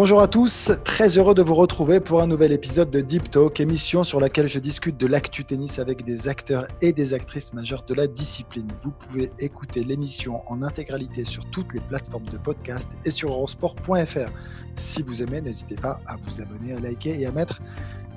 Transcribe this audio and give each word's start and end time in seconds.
Bonjour 0.00 0.22
à 0.22 0.28
tous, 0.28 0.70
très 0.84 1.18
heureux 1.18 1.34
de 1.34 1.42
vous 1.42 1.56
retrouver 1.56 1.98
pour 1.98 2.22
un 2.22 2.28
nouvel 2.28 2.52
épisode 2.52 2.88
de 2.88 3.00
Deep 3.00 3.32
Talk, 3.32 3.58
émission 3.58 4.04
sur 4.04 4.20
laquelle 4.20 4.46
je 4.46 4.60
discute 4.60 4.96
de 4.96 5.08
l'actu 5.08 5.44
tennis 5.44 5.80
avec 5.80 6.04
des 6.04 6.28
acteurs 6.28 6.68
et 6.80 6.92
des 6.92 7.14
actrices 7.14 7.52
majeures 7.52 7.82
de 7.82 7.94
la 7.94 8.06
discipline. 8.06 8.68
Vous 8.84 8.92
pouvez 8.92 9.32
écouter 9.40 9.82
l'émission 9.82 10.42
en 10.46 10.62
intégralité 10.62 11.24
sur 11.24 11.44
toutes 11.50 11.74
les 11.74 11.80
plateformes 11.80 12.26
de 12.26 12.38
podcast 12.38 12.88
et 13.04 13.10
sur 13.10 13.30
eurosport.fr. 13.30 14.30
Si 14.76 15.02
vous 15.02 15.20
aimez, 15.20 15.40
n'hésitez 15.40 15.74
pas 15.74 15.98
à 16.06 16.14
vous 16.14 16.40
abonner, 16.40 16.74
à 16.74 16.78
liker 16.78 17.20
et 17.20 17.26
à 17.26 17.32
mettre 17.32 17.60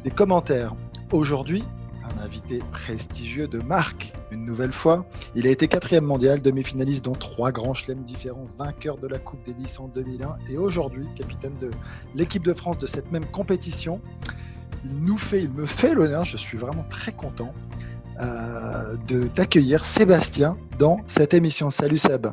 des 0.04 0.12
commentaires. 0.12 0.76
Aujourd'hui, 1.12 1.64
un 2.18 2.24
invité 2.24 2.60
prestigieux 2.72 3.48
de 3.48 3.60
marque, 3.60 4.14
une 4.32 4.46
nouvelle 4.46 4.74
fois. 4.74 5.06
Il 5.36 5.48
a 5.48 5.50
été 5.50 5.68
quatrième 5.68 6.06
mondial, 6.06 6.42
demi-finaliste 6.42 7.06
dans 7.06 7.14
trois 7.14 7.52
grands 7.52 7.74
chelems 7.74 8.04
différents, 8.04 8.48
vainqueur 8.58 8.98
de 8.98 9.08
la 9.08 9.18
Coupe 9.18 9.46
Davis 9.46 9.80
en 9.80 9.88
2001 9.88 10.38
et 10.50 10.58
aujourd'hui 10.58 11.08
capitaine 11.16 11.58
de 11.60 11.72
l'équipe 12.16 12.44
de 12.44 12.54
France 12.54 12.78
de 12.78 12.88
cette 12.88 13.12
même 13.12 13.26
compétition. 13.26 14.02
Il 14.86 15.04
nous 15.04 15.18
fait, 15.18 15.44
il 15.44 15.50
me 15.50 15.66
fait 15.66 15.94
l'honneur, 15.94 16.26
je 16.26 16.38
suis 16.38 16.58
vraiment 16.58 16.86
très 16.90 17.12
content 17.12 17.54
euh, 18.20 18.96
de 19.08 19.28
t'accueillir 19.28 19.84
Sébastien 19.84 20.58
dans 20.80 21.00
cette 21.08 21.34
émission. 21.34 21.70
Salut 21.70 21.98
Seb. 21.98 22.28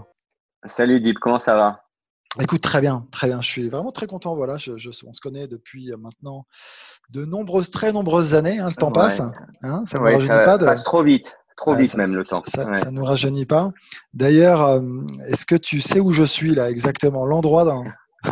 Salut 0.67 1.01
Deep, 1.01 1.19
comment 1.19 1.39
ça 1.39 1.55
va? 1.57 1.88
Écoute, 2.41 2.61
très 2.61 2.81
bien, 2.81 3.07
très 3.11 3.27
bien. 3.27 3.41
Je 3.41 3.49
suis 3.49 3.69
vraiment 3.69 3.91
très 3.91 4.07
content. 4.07 4.35
Voilà, 4.37 4.59
je, 4.59 4.73
on 5.07 5.13
se 5.13 5.21
connaît 5.21 5.49
depuis 5.49 5.93
euh, 5.93 5.97
maintenant 5.97 6.47
de 7.11 7.25
nombreuses, 7.25 7.71
très 7.71 7.93
nombreuses 7.93 8.35
années. 8.35 8.59
Hein, 8.59 8.69
le 8.69 8.75
temps 8.75 8.93
passe. 8.93 9.21
Hein, 9.63 9.85
ça 9.87 9.99
ne 9.99 10.65
passe 10.65 10.85
trop 10.85 11.03
vite, 11.03 11.39
trop 11.57 11.75
vite 11.75 11.95
même 11.95 12.15
le 12.15 12.25
temps. 12.25 12.43
Ça 12.47 12.65
ne 12.65 12.91
nous 12.91 13.05
rajeunit 13.05 13.47
pas. 13.47 13.73
D'ailleurs, 14.13 14.63
euh, 14.63 14.81
est-ce 15.29 15.47
que 15.47 15.57
tu 15.57 15.81
sais 15.81 16.01
où 16.01 16.13
je 16.13 16.25
suis 16.25 16.55
là 16.55 16.71
exactement, 16.71 17.25
l'endroit 17.25 17.65
dans... 17.65 17.85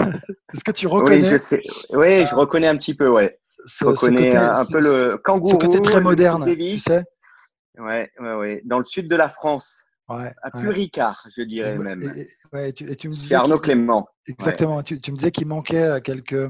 Est-ce 0.53 0.65
que 0.65 0.73
tu 0.73 0.89
reconnais 0.89 1.21
Oui, 1.21 1.25
je 1.25 1.37
sais. 1.37 1.63
Oui, 1.91 2.27
je 2.27 2.35
reconnais 2.35 2.67
un 2.67 2.77
petit 2.77 2.95
peu. 2.95 3.09
Ouais. 3.09 3.39
je 3.67 3.85
reconnais 3.85 4.35
un, 4.37 4.65
peu 4.65 4.81
le 4.81 5.17
kangourou. 5.17 5.61
Ce 5.61 5.67
côté 5.67 5.81
très 5.81 6.01
moderne. 6.01 6.45
Tu 6.45 6.79
sais? 6.79 7.05
Ouais, 7.79 8.11
ouais, 8.19 8.35
ouais. 8.35 8.63
Dans 8.65 8.79
le 8.79 8.85
sud 8.85 9.09
de 9.09 9.17
la 9.17 9.29
France. 9.29 9.86
Ouais, 10.09 10.33
plus 10.55 10.69
Ricard, 10.69 11.27
je 11.35 11.43
dirais 11.43 11.77
même. 11.77 12.03
Et, 12.55 12.73
tu, 12.73 12.85
me 13.09 13.13
disais 13.13 13.35
Arnaud 13.35 13.59
Clément. 13.59 14.09
Exactement. 14.27 14.83
Tu, 14.83 14.95
me 14.95 15.17
disais 15.17 15.33
qu'il 15.33 15.49
manquait 15.49 15.83
euh, 15.83 16.01
quelques, 16.01 16.49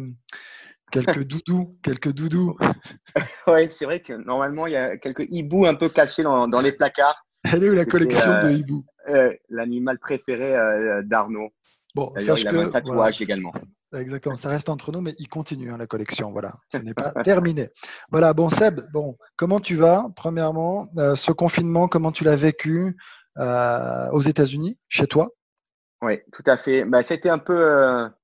quelques 0.93 1.23
doudous. 1.25 1.79
quelques 1.83 2.13
doudous. 2.13 2.57
oui, 3.47 3.69
c'est 3.71 3.87
vrai 3.87 4.01
que 4.01 4.13
normalement, 4.13 4.67
il 4.67 4.75
y 4.75 4.77
a 4.77 4.99
quelques 4.99 5.25
hiboux 5.31 5.65
un 5.65 5.75
peu 5.75 5.89
cachés 5.89 6.23
dans, 6.23 6.49
dans 6.49 6.61
les 6.61 6.73
placards. 6.73 7.25
Elle 7.45 7.65
est 7.65 7.71
où 7.71 7.75
la 7.75 7.87
collection 7.87 8.31
de 8.41 8.47
euh, 8.47 8.53
hiboux? 8.53 8.85
euh, 9.09 9.33
L'animal 9.49 9.99
préféré 9.99 10.55
d'Arnaud. 11.05 11.49
Bon, 11.95 12.13
D'ailleurs, 12.15 12.39
il 12.39 12.49
a 12.49 12.51
un 12.51 12.69
tatouage 12.69 13.23
également. 13.23 13.53
Exactement, 13.97 14.37
ça 14.37 14.51
reste 14.51 14.69
entre 14.69 14.93
nous, 14.93 15.01
mais 15.01 15.15
il 15.19 15.29
continue 15.29 15.71
hein, 15.71 15.79
la 15.79 15.87
collection. 15.87 16.31
Voilà, 16.31 16.57
ce 16.71 16.77
n'est 16.77 16.93
pas 16.93 17.13
terminé. 17.25 17.71
Voilà, 18.11 18.35
bon 18.35 18.51
Seb, 18.51 18.81
bon, 18.93 19.17
comment 19.37 19.61
tu 19.61 19.77
vas 19.77 20.09
Premièrement, 20.15 20.89
ce 21.15 21.33
confinement, 21.33 21.89
comment 21.89 22.13
tu 22.13 22.25
l'as 22.25 22.37
vécu? 22.37 22.89
euh, 22.89 22.93
aux 23.39 24.21
États-Unis, 24.21 24.79
chez 24.89 25.07
toi? 25.07 25.31
Oui, 26.03 26.21
tout 26.33 26.43
à 26.47 26.57
fait. 26.57 26.85
Bah, 26.85 27.03
C'était 27.03 27.29
un 27.29 27.39
peu, 27.39 27.59
euh, 27.59 28.05
un 28.05 28.15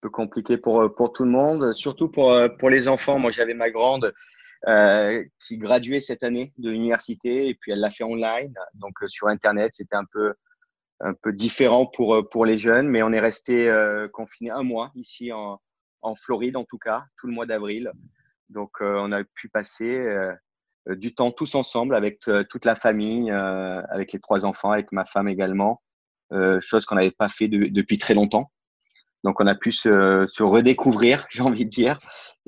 peu 0.00 0.10
compliqué 0.10 0.56
pour, 0.56 0.80
euh, 0.80 0.88
pour 0.88 1.12
tout 1.12 1.24
le 1.24 1.30
monde, 1.30 1.72
surtout 1.74 2.08
pour, 2.08 2.36
pour 2.58 2.70
les 2.70 2.88
enfants. 2.88 3.18
Moi, 3.18 3.30
j'avais 3.30 3.54
ma 3.54 3.70
grande 3.70 4.12
qui 5.38 5.56
graduait 5.56 6.02
cette 6.02 6.22
année 6.22 6.52
de 6.58 6.70
l'université 6.70 7.48
et 7.48 7.54
puis 7.54 7.72
elle 7.72 7.80
l'a 7.80 7.90
fait 7.90 8.04
online, 8.04 8.52
donc 8.74 8.92
sur 9.06 9.28
Internet. 9.28 9.72
C'était 9.72 9.96
un 9.96 10.04
peu, 10.04 10.34
un 11.00 11.14
peu 11.14 11.32
différent 11.32 11.86
pour, 11.86 12.28
pour 12.28 12.44
les 12.44 12.58
jeunes, 12.58 12.86
mais 12.86 13.02
on 13.02 13.10
est 13.10 13.20
resté 13.20 13.72
confiné 14.12 14.50
un 14.50 14.62
mois 14.62 14.90
ici 14.94 15.32
en, 15.32 15.58
en 16.02 16.14
Floride, 16.14 16.58
en 16.58 16.64
tout 16.64 16.76
cas, 16.76 17.04
tout 17.18 17.26
le 17.26 17.32
mois 17.32 17.46
d'avril. 17.46 17.90
Donc, 18.50 18.80
on 18.80 19.12
a 19.12 19.24
pu 19.24 19.48
passer 19.48 19.96
euh, 19.96 20.34
du 20.86 21.14
temps 21.14 21.30
tous 21.30 21.54
ensemble 21.54 21.94
avec 21.94 22.26
euh, 22.28 22.44
toute 22.48 22.64
la 22.64 22.74
famille, 22.74 23.30
euh, 23.30 23.82
avec 23.90 24.12
les 24.12 24.20
trois 24.20 24.44
enfants, 24.44 24.70
avec 24.70 24.92
ma 24.92 25.04
femme 25.04 25.28
également, 25.28 25.82
chose 26.60 26.86
qu'on 26.86 26.94
n'avait 26.94 27.10
pas 27.10 27.28
fait 27.28 27.48
depuis 27.48 27.98
très 27.98 28.14
longtemps. 28.14 28.52
Donc 29.24 29.40
on 29.40 29.46
a 29.48 29.56
pu 29.56 29.72
se, 29.72 30.24
se 30.28 30.42
redécouvrir, 30.44 31.26
j'ai 31.30 31.42
envie 31.42 31.64
de 31.64 31.70
dire. 31.70 31.98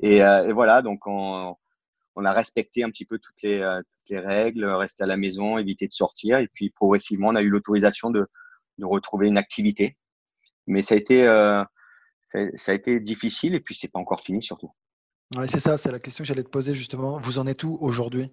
Et, 0.01 0.17
et 0.17 0.53
voilà, 0.53 0.81
donc 0.81 1.05
on, 1.05 1.53
on, 2.15 2.25
a 2.25 2.31
respecté 2.31 2.85
un 2.85 2.89
petit 2.89 3.05
peu 3.05 3.19
toutes 3.19 3.41
les, 3.43 3.59
toutes 3.59 4.09
les 4.09 4.19
règles, 4.19 4.65
rester 4.65 5.03
à 5.03 5.07
la 5.07 5.17
maison, 5.17 5.57
éviter 5.57 5.85
de 5.87 5.91
sortir. 5.91 6.37
Et 6.37 6.47
puis 6.47 6.69
progressivement, 6.69 7.27
on 7.29 7.35
a 7.35 7.41
eu 7.41 7.49
l'autorisation 7.49 8.09
de, 8.09 8.25
de 8.77 8.85
retrouver 8.85 9.27
une 9.27 9.37
activité. 9.37 9.97
Mais 10.65 10.81
ça 10.81 10.95
a 10.95 10.97
été, 10.97 11.25
ça 11.25 12.71
a 12.71 12.75
été 12.75 13.01
difficile 13.01 13.53
et 13.53 13.59
puis 13.59 13.75
c'est 13.75 13.91
pas 13.91 13.99
encore 13.99 14.21
fini 14.21 14.41
surtout. 14.41 14.71
C'est 15.47 15.59
ça, 15.59 15.77
c'est 15.77 15.91
la 15.91 15.99
question 15.99 16.23
que 16.23 16.27
j'allais 16.27 16.43
te 16.43 16.49
poser 16.49 16.75
justement. 16.75 17.19
Vous 17.19 17.39
en 17.39 17.47
êtes 17.47 17.63
où 17.63 17.77
aujourd'hui? 17.81 18.31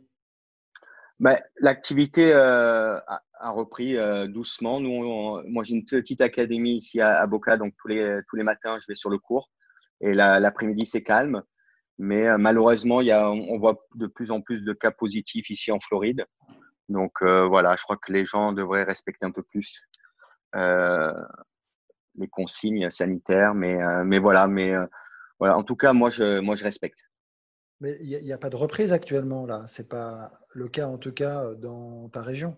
Bah, 1.18 1.38
L'activité 1.60 2.32
euh, 2.32 2.98
a, 3.06 3.50
repris 3.50 3.96
euh, 3.96 4.26
doucement. 4.26 4.80
Moi, 4.80 5.62
j'ai 5.62 5.74
une 5.74 5.84
petite 5.84 6.20
académie 6.20 6.74
ici 6.76 7.00
à, 7.00 7.26
Boca, 7.26 7.56
donc 7.56 7.74
tous 7.78 7.88
les, 7.88 8.20
tous 8.28 8.36
les 8.36 8.42
matins, 8.42 8.78
je 8.80 8.86
vais 8.88 8.94
sur 8.94 9.10
le 9.10 9.18
cours. 9.18 9.50
Et 10.00 10.14
l'après-midi, 10.14 10.86
c'est 10.86 11.02
calme. 11.02 11.42
Mais 11.98 12.26
euh, 12.26 12.38
malheureusement, 12.38 13.00
y 13.00 13.12
a, 13.12 13.30
on 13.30 13.58
voit 13.58 13.78
de 13.94 14.06
plus 14.06 14.30
en 14.30 14.40
plus 14.40 14.62
de 14.62 14.72
cas 14.72 14.90
positifs 14.90 15.50
ici 15.50 15.72
en 15.72 15.80
Floride. 15.80 16.24
Donc 16.88 17.22
voilà, 17.22 17.76
je 17.76 17.82
crois 17.84 17.98
que 17.98 18.12
les 18.12 18.24
gens 18.24 18.52
devraient 18.52 18.82
respecter 18.82 19.24
un 19.24 19.30
peu 19.30 19.44
plus 19.44 19.86
les 20.54 22.28
consignes 22.30 22.90
sanitaires. 22.90 23.54
Mais 23.54 24.18
voilà, 24.18 24.48
mais 24.48 24.74
voilà, 25.40 25.56
en 25.56 25.64
tout 25.64 25.76
cas, 25.76 25.92
moi, 25.92 26.10
je, 26.10 26.38
moi, 26.38 26.54
je 26.54 26.62
respecte. 26.62 27.10
Mais 27.80 27.96
il 28.02 28.22
n'y 28.22 28.32
a, 28.32 28.38
pas 28.38 28.50
de 28.50 28.56
reprise 28.56 28.92
actuellement, 28.92 29.46
là. 29.46 29.66
Ce 29.66 29.80
n'est 29.80 29.88
pas 29.88 30.30
le 30.50 30.68
cas, 30.68 30.86
en 30.86 30.98
tout 30.98 31.12
cas, 31.12 31.54
dans 31.54 32.08
ta 32.10 32.22
région. 32.22 32.56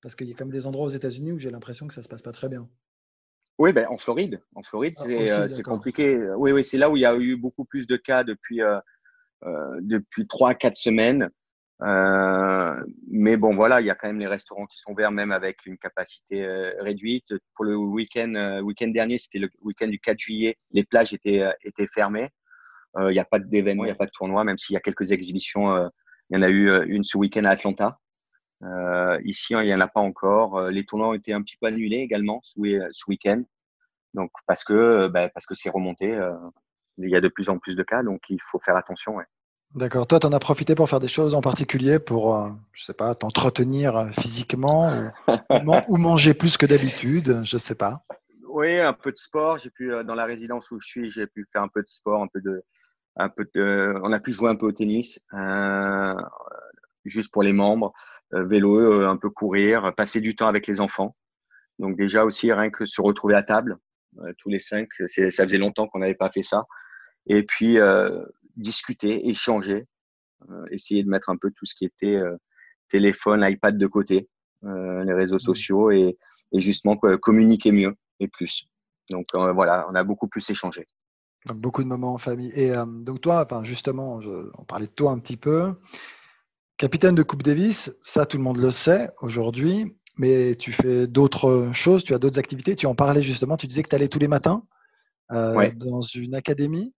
Parce 0.00 0.16
qu'il 0.16 0.28
y 0.28 0.32
a 0.32 0.34
comme 0.34 0.50
des 0.50 0.66
endroits 0.66 0.86
aux 0.86 0.90
États-Unis 0.90 1.32
où 1.32 1.38
j'ai 1.38 1.50
l'impression 1.50 1.86
que 1.86 1.94
ça 1.94 2.00
ne 2.00 2.04
se 2.04 2.08
passe 2.08 2.22
pas 2.22 2.32
très 2.32 2.48
bien. 2.48 2.68
Oui, 3.58 3.72
ben, 3.72 3.86
en 3.88 3.98
Floride. 3.98 4.42
En 4.54 4.62
Floride, 4.62 4.94
ah, 4.98 5.04
c'est 5.48 5.60
euh, 5.60 5.62
compliqué. 5.62 6.18
Oui, 6.36 6.50
oui, 6.52 6.64
c'est 6.64 6.78
là 6.78 6.90
où 6.90 6.96
il 6.96 7.00
y 7.00 7.06
a 7.06 7.14
eu 7.14 7.36
beaucoup 7.36 7.64
plus 7.64 7.86
de 7.86 7.96
cas 7.96 8.24
depuis, 8.24 8.62
euh, 8.62 8.78
euh, 9.44 9.78
depuis 9.82 10.24
3-4 10.24 10.74
semaines. 10.76 11.30
Euh, 11.82 12.84
mais 13.08 13.36
bon, 13.36 13.54
voilà, 13.54 13.80
il 13.80 13.86
y 13.86 13.90
a 13.90 13.94
quand 13.94 14.06
même 14.06 14.18
les 14.18 14.26
restaurants 14.26 14.66
qui 14.66 14.78
sont 14.78 14.92
ouverts, 14.92 15.10
même 15.10 15.32
avec 15.32 15.66
une 15.66 15.76
capacité 15.78 16.44
euh, 16.44 16.72
réduite. 16.80 17.34
Pour 17.54 17.64
le 17.64 17.76
week-end 17.76 18.32
euh, 18.36 18.60
week 18.60 18.84
dernier, 18.92 19.18
c'était 19.18 19.38
le 19.38 19.48
week-end 19.62 19.88
du 19.88 19.98
4 19.98 20.18
juillet, 20.18 20.56
les 20.70 20.84
plages 20.84 21.12
étaient, 21.12 21.44
étaient 21.62 21.86
fermées. 21.86 22.28
Il 22.96 23.10
n'y 23.10 23.18
a 23.18 23.24
pas 23.24 23.40
d'événements, 23.40 23.82
il 23.84 23.88
n'y 23.88 23.92
a 23.92 23.96
pas 23.96 24.06
de 24.06 24.12
tournoi, 24.12 24.44
même 24.44 24.56
s'il 24.56 24.74
y 24.74 24.76
a 24.76 24.80
quelques 24.80 25.10
exhibitions. 25.10 25.76
il 26.30 26.36
y 26.36 26.38
en 26.38 26.42
a 26.42 26.48
eu 26.48 26.70
une 26.86 27.02
ce 27.02 27.18
week-end 27.18 27.42
à 27.42 27.50
Atlanta. 27.50 27.98
ici, 29.24 29.54
il 29.54 29.66
n'y 29.66 29.74
en 29.74 29.80
a 29.80 29.88
pas 29.88 30.00
encore. 30.00 30.70
les 30.70 30.84
tournois 30.84 31.08
ont 31.08 31.14
été 31.14 31.32
un 31.32 31.42
petit 31.42 31.56
peu 31.56 31.66
annulés 31.66 31.96
également 31.96 32.40
ce, 32.44 32.60
ce 32.92 33.04
week-end. 33.08 33.42
Donc, 34.14 34.30
parce 34.46 34.62
que 34.62 35.08
bah, 35.08 35.28
parce 35.28 35.44
que 35.46 35.56
c'est 35.56 35.70
remonté. 35.70 36.16
il 36.98 37.10
y 37.10 37.16
a 37.16 37.20
de 37.20 37.28
plus 37.28 37.48
en 37.48 37.58
plus 37.58 37.74
de 37.74 37.82
cas, 37.82 38.04
donc 38.04 38.20
il 38.28 38.40
faut 38.40 38.60
faire 38.60 38.76
attention. 38.76 39.16
Ouais. 39.16 39.24
D'accord. 39.74 40.06
Toi, 40.06 40.20
tu 40.20 40.26
en 40.28 40.32
as 40.32 40.38
profité 40.38 40.76
pour 40.76 40.88
faire 40.88 41.00
des 41.00 41.08
choses 41.08 41.34
en 41.34 41.40
particulier 41.40 41.98
pour, 41.98 42.36
euh, 42.36 42.48
je 42.72 42.84
sais 42.84 42.94
pas, 42.94 43.12
t'entretenir 43.16 43.96
euh, 43.96 44.08
physiquement 44.20 45.10
ou, 45.88 45.96
manger 45.96 46.32
plus 46.32 46.56
que 46.56 46.64
d'habitude, 46.64 47.40
je 47.42 47.58
sais 47.58 47.74
pas. 47.74 48.04
Oui, 48.46 48.78
un 48.78 48.92
peu 48.92 49.10
de 49.10 49.16
sport. 49.16 49.58
J'ai 49.58 49.70
pu, 49.70 49.92
euh, 49.92 50.04
dans 50.04 50.14
la 50.14 50.26
résidence 50.26 50.70
où 50.70 50.80
je 50.80 50.86
suis, 50.86 51.10
j'ai 51.10 51.26
pu 51.26 51.44
faire 51.52 51.62
un 51.62 51.68
peu 51.68 51.82
de 51.82 51.88
sport, 51.88 52.22
un 52.22 52.28
peu 52.28 52.40
de, 52.40 52.62
un 53.16 53.28
peu 53.28 53.48
de, 53.52 53.94
on 54.04 54.12
a 54.12 54.20
pu 54.20 54.30
jouer 54.30 54.48
un 54.48 54.54
peu 54.54 54.66
au 54.66 54.72
tennis, 54.72 55.18
juste 57.04 57.32
pour 57.32 57.42
les 57.42 57.52
membres, 57.52 57.92
vélo, 58.30 59.02
un 59.02 59.16
peu 59.16 59.28
courir, 59.28 59.92
passer 59.96 60.20
du 60.20 60.36
temps 60.36 60.46
avec 60.46 60.68
les 60.68 60.80
enfants. 60.80 61.16
Donc 61.80 61.96
déjà 61.96 62.24
aussi, 62.24 62.52
rien 62.52 62.70
que 62.70 62.86
se 62.86 63.02
retrouver 63.02 63.34
à 63.34 63.42
table, 63.42 63.76
tous 64.38 64.50
les 64.50 64.60
cinq, 64.60 64.88
ça 65.08 65.44
faisait 65.44 65.58
longtemps 65.58 65.88
qu'on 65.88 65.98
n'avait 65.98 66.14
pas 66.14 66.30
fait 66.30 66.42
ça. 66.44 66.64
Et 67.26 67.42
puis, 67.42 67.78
discuter, 68.56 69.28
échanger, 69.28 69.86
euh, 70.50 70.64
essayer 70.70 71.02
de 71.02 71.08
mettre 71.08 71.30
un 71.30 71.36
peu 71.36 71.50
tout 71.50 71.64
ce 71.64 71.74
qui 71.74 71.84
était 71.84 72.16
euh, 72.16 72.36
téléphone, 72.90 73.44
iPad 73.46 73.78
de 73.78 73.86
côté. 73.86 74.28
les 74.62 75.12
réseaux 75.12 75.36
mmh. 75.36 75.50
sociaux 75.50 75.90
et, 75.90 76.16
justement 76.54 76.96
communiquer 76.96 77.70
mieux 77.72 77.94
et 78.20 78.28
plus. 78.28 78.66
Donc 79.10 79.26
voilà, 79.34 79.86
on 79.90 79.94
a 79.94 80.02
beaucoup 80.04 80.28
plus 80.28 80.48
échangé. 80.48 80.86
Donc 81.44 81.58
beaucoup 81.58 81.82
de 81.82 81.88
moments 81.88 82.14
en 82.14 82.18
famille. 82.18 82.50
Et 82.54 82.72
donc 83.04 83.20
toi, 83.20 83.44
enfin, 83.44 83.62
justement, 83.64 84.20
on 84.56 84.64
parlait 84.64 84.86
de 84.86 84.92
toi 84.92 85.10
un 85.10 85.18
petit 85.18 85.36
peu. 85.36 85.74
Capitaine 86.78 87.14
de 87.14 87.22
Coupe 87.22 87.42
Davis, 87.42 87.94
ça 88.02 88.24
tout 88.24 88.38
le 88.38 88.42
monde 88.42 88.56
le 88.56 88.70
sait 88.70 89.10
aujourd'hui, 89.20 89.94
mais 90.16 90.54
tu 90.54 90.72
fais 90.72 91.06
d'autres 91.06 91.70
choses, 91.74 92.02
tu 92.02 92.14
as 92.14 92.18
d'autres 92.18 92.38
activités. 92.38 92.74
Tu 92.74 92.86
en 92.86 92.94
parlais 92.94 93.22
justement, 93.22 93.58
tu 93.58 93.66
disais 93.66 93.82
que 93.82 93.90
tu 93.90 93.96
allais 93.96 94.08
tous 94.08 94.18
les 94.18 94.28
matins 94.28 94.62
dans 95.30 96.00
une 96.00 96.34
académie 96.34 96.94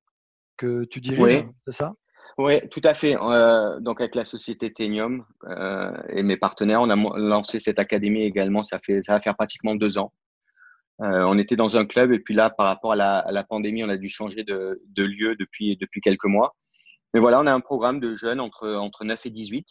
que 0.56 0.84
tu 0.84 1.00
diriges, 1.00 1.44
c'est 1.66 1.74
ça? 1.74 1.92
Oui, 2.38 2.60
tout 2.70 2.82
à 2.84 2.92
fait. 2.92 3.16
Euh, 3.18 3.80
donc 3.80 4.00
avec 4.00 4.14
la 4.14 4.26
société 4.26 4.70
Tenium 4.72 5.24
euh, 5.48 5.96
et 6.10 6.22
mes 6.22 6.36
partenaires, 6.36 6.82
on 6.82 6.90
a 6.90 7.18
lancé 7.18 7.58
cette 7.58 7.78
académie 7.78 8.24
également. 8.24 8.62
Ça 8.62 8.78
fait, 8.78 9.02
ça 9.02 9.12
va 9.12 9.20
faire 9.20 9.36
pratiquement 9.36 9.74
deux 9.74 9.96
ans. 9.96 10.12
Euh, 11.00 11.24
on 11.26 11.38
était 11.38 11.56
dans 11.56 11.78
un 11.78 11.86
club 11.86 12.12
et 12.12 12.18
puis 12.18 12.34
là, 12.34 12.50
par 12.50 12.66
rapport 12.66 12.92
à 12.92 12.96
la, 12.96 13.18
à 13.18 13.32
la 13.32 13.42
pandémie, 13.42 13.84
on 13.84 13.88
a 13.88 13.96
dû 13.96 14.08
changer 14.08 14.44
de, 14.44 14.82
de, 14.86 15.04
lieu 15.04 15.34
depuis 15.36 15.76
depuis 15.78 16.00
quelques 16.00 16.26
mois. 16.26 16.54
Mais 17.14 17.20
voilà, 17.20 17.40
on 17.40 17.46
a 17.46 17.52
un 17.52 17.60
programme 17.60 18.00
de 18.00 18.14
jeunes 18.14 18.40
entre 18.40 18.68
entre 18.68 19.04
9 19.04 19.24
et 19.26 19.30
18. 19.30 19.66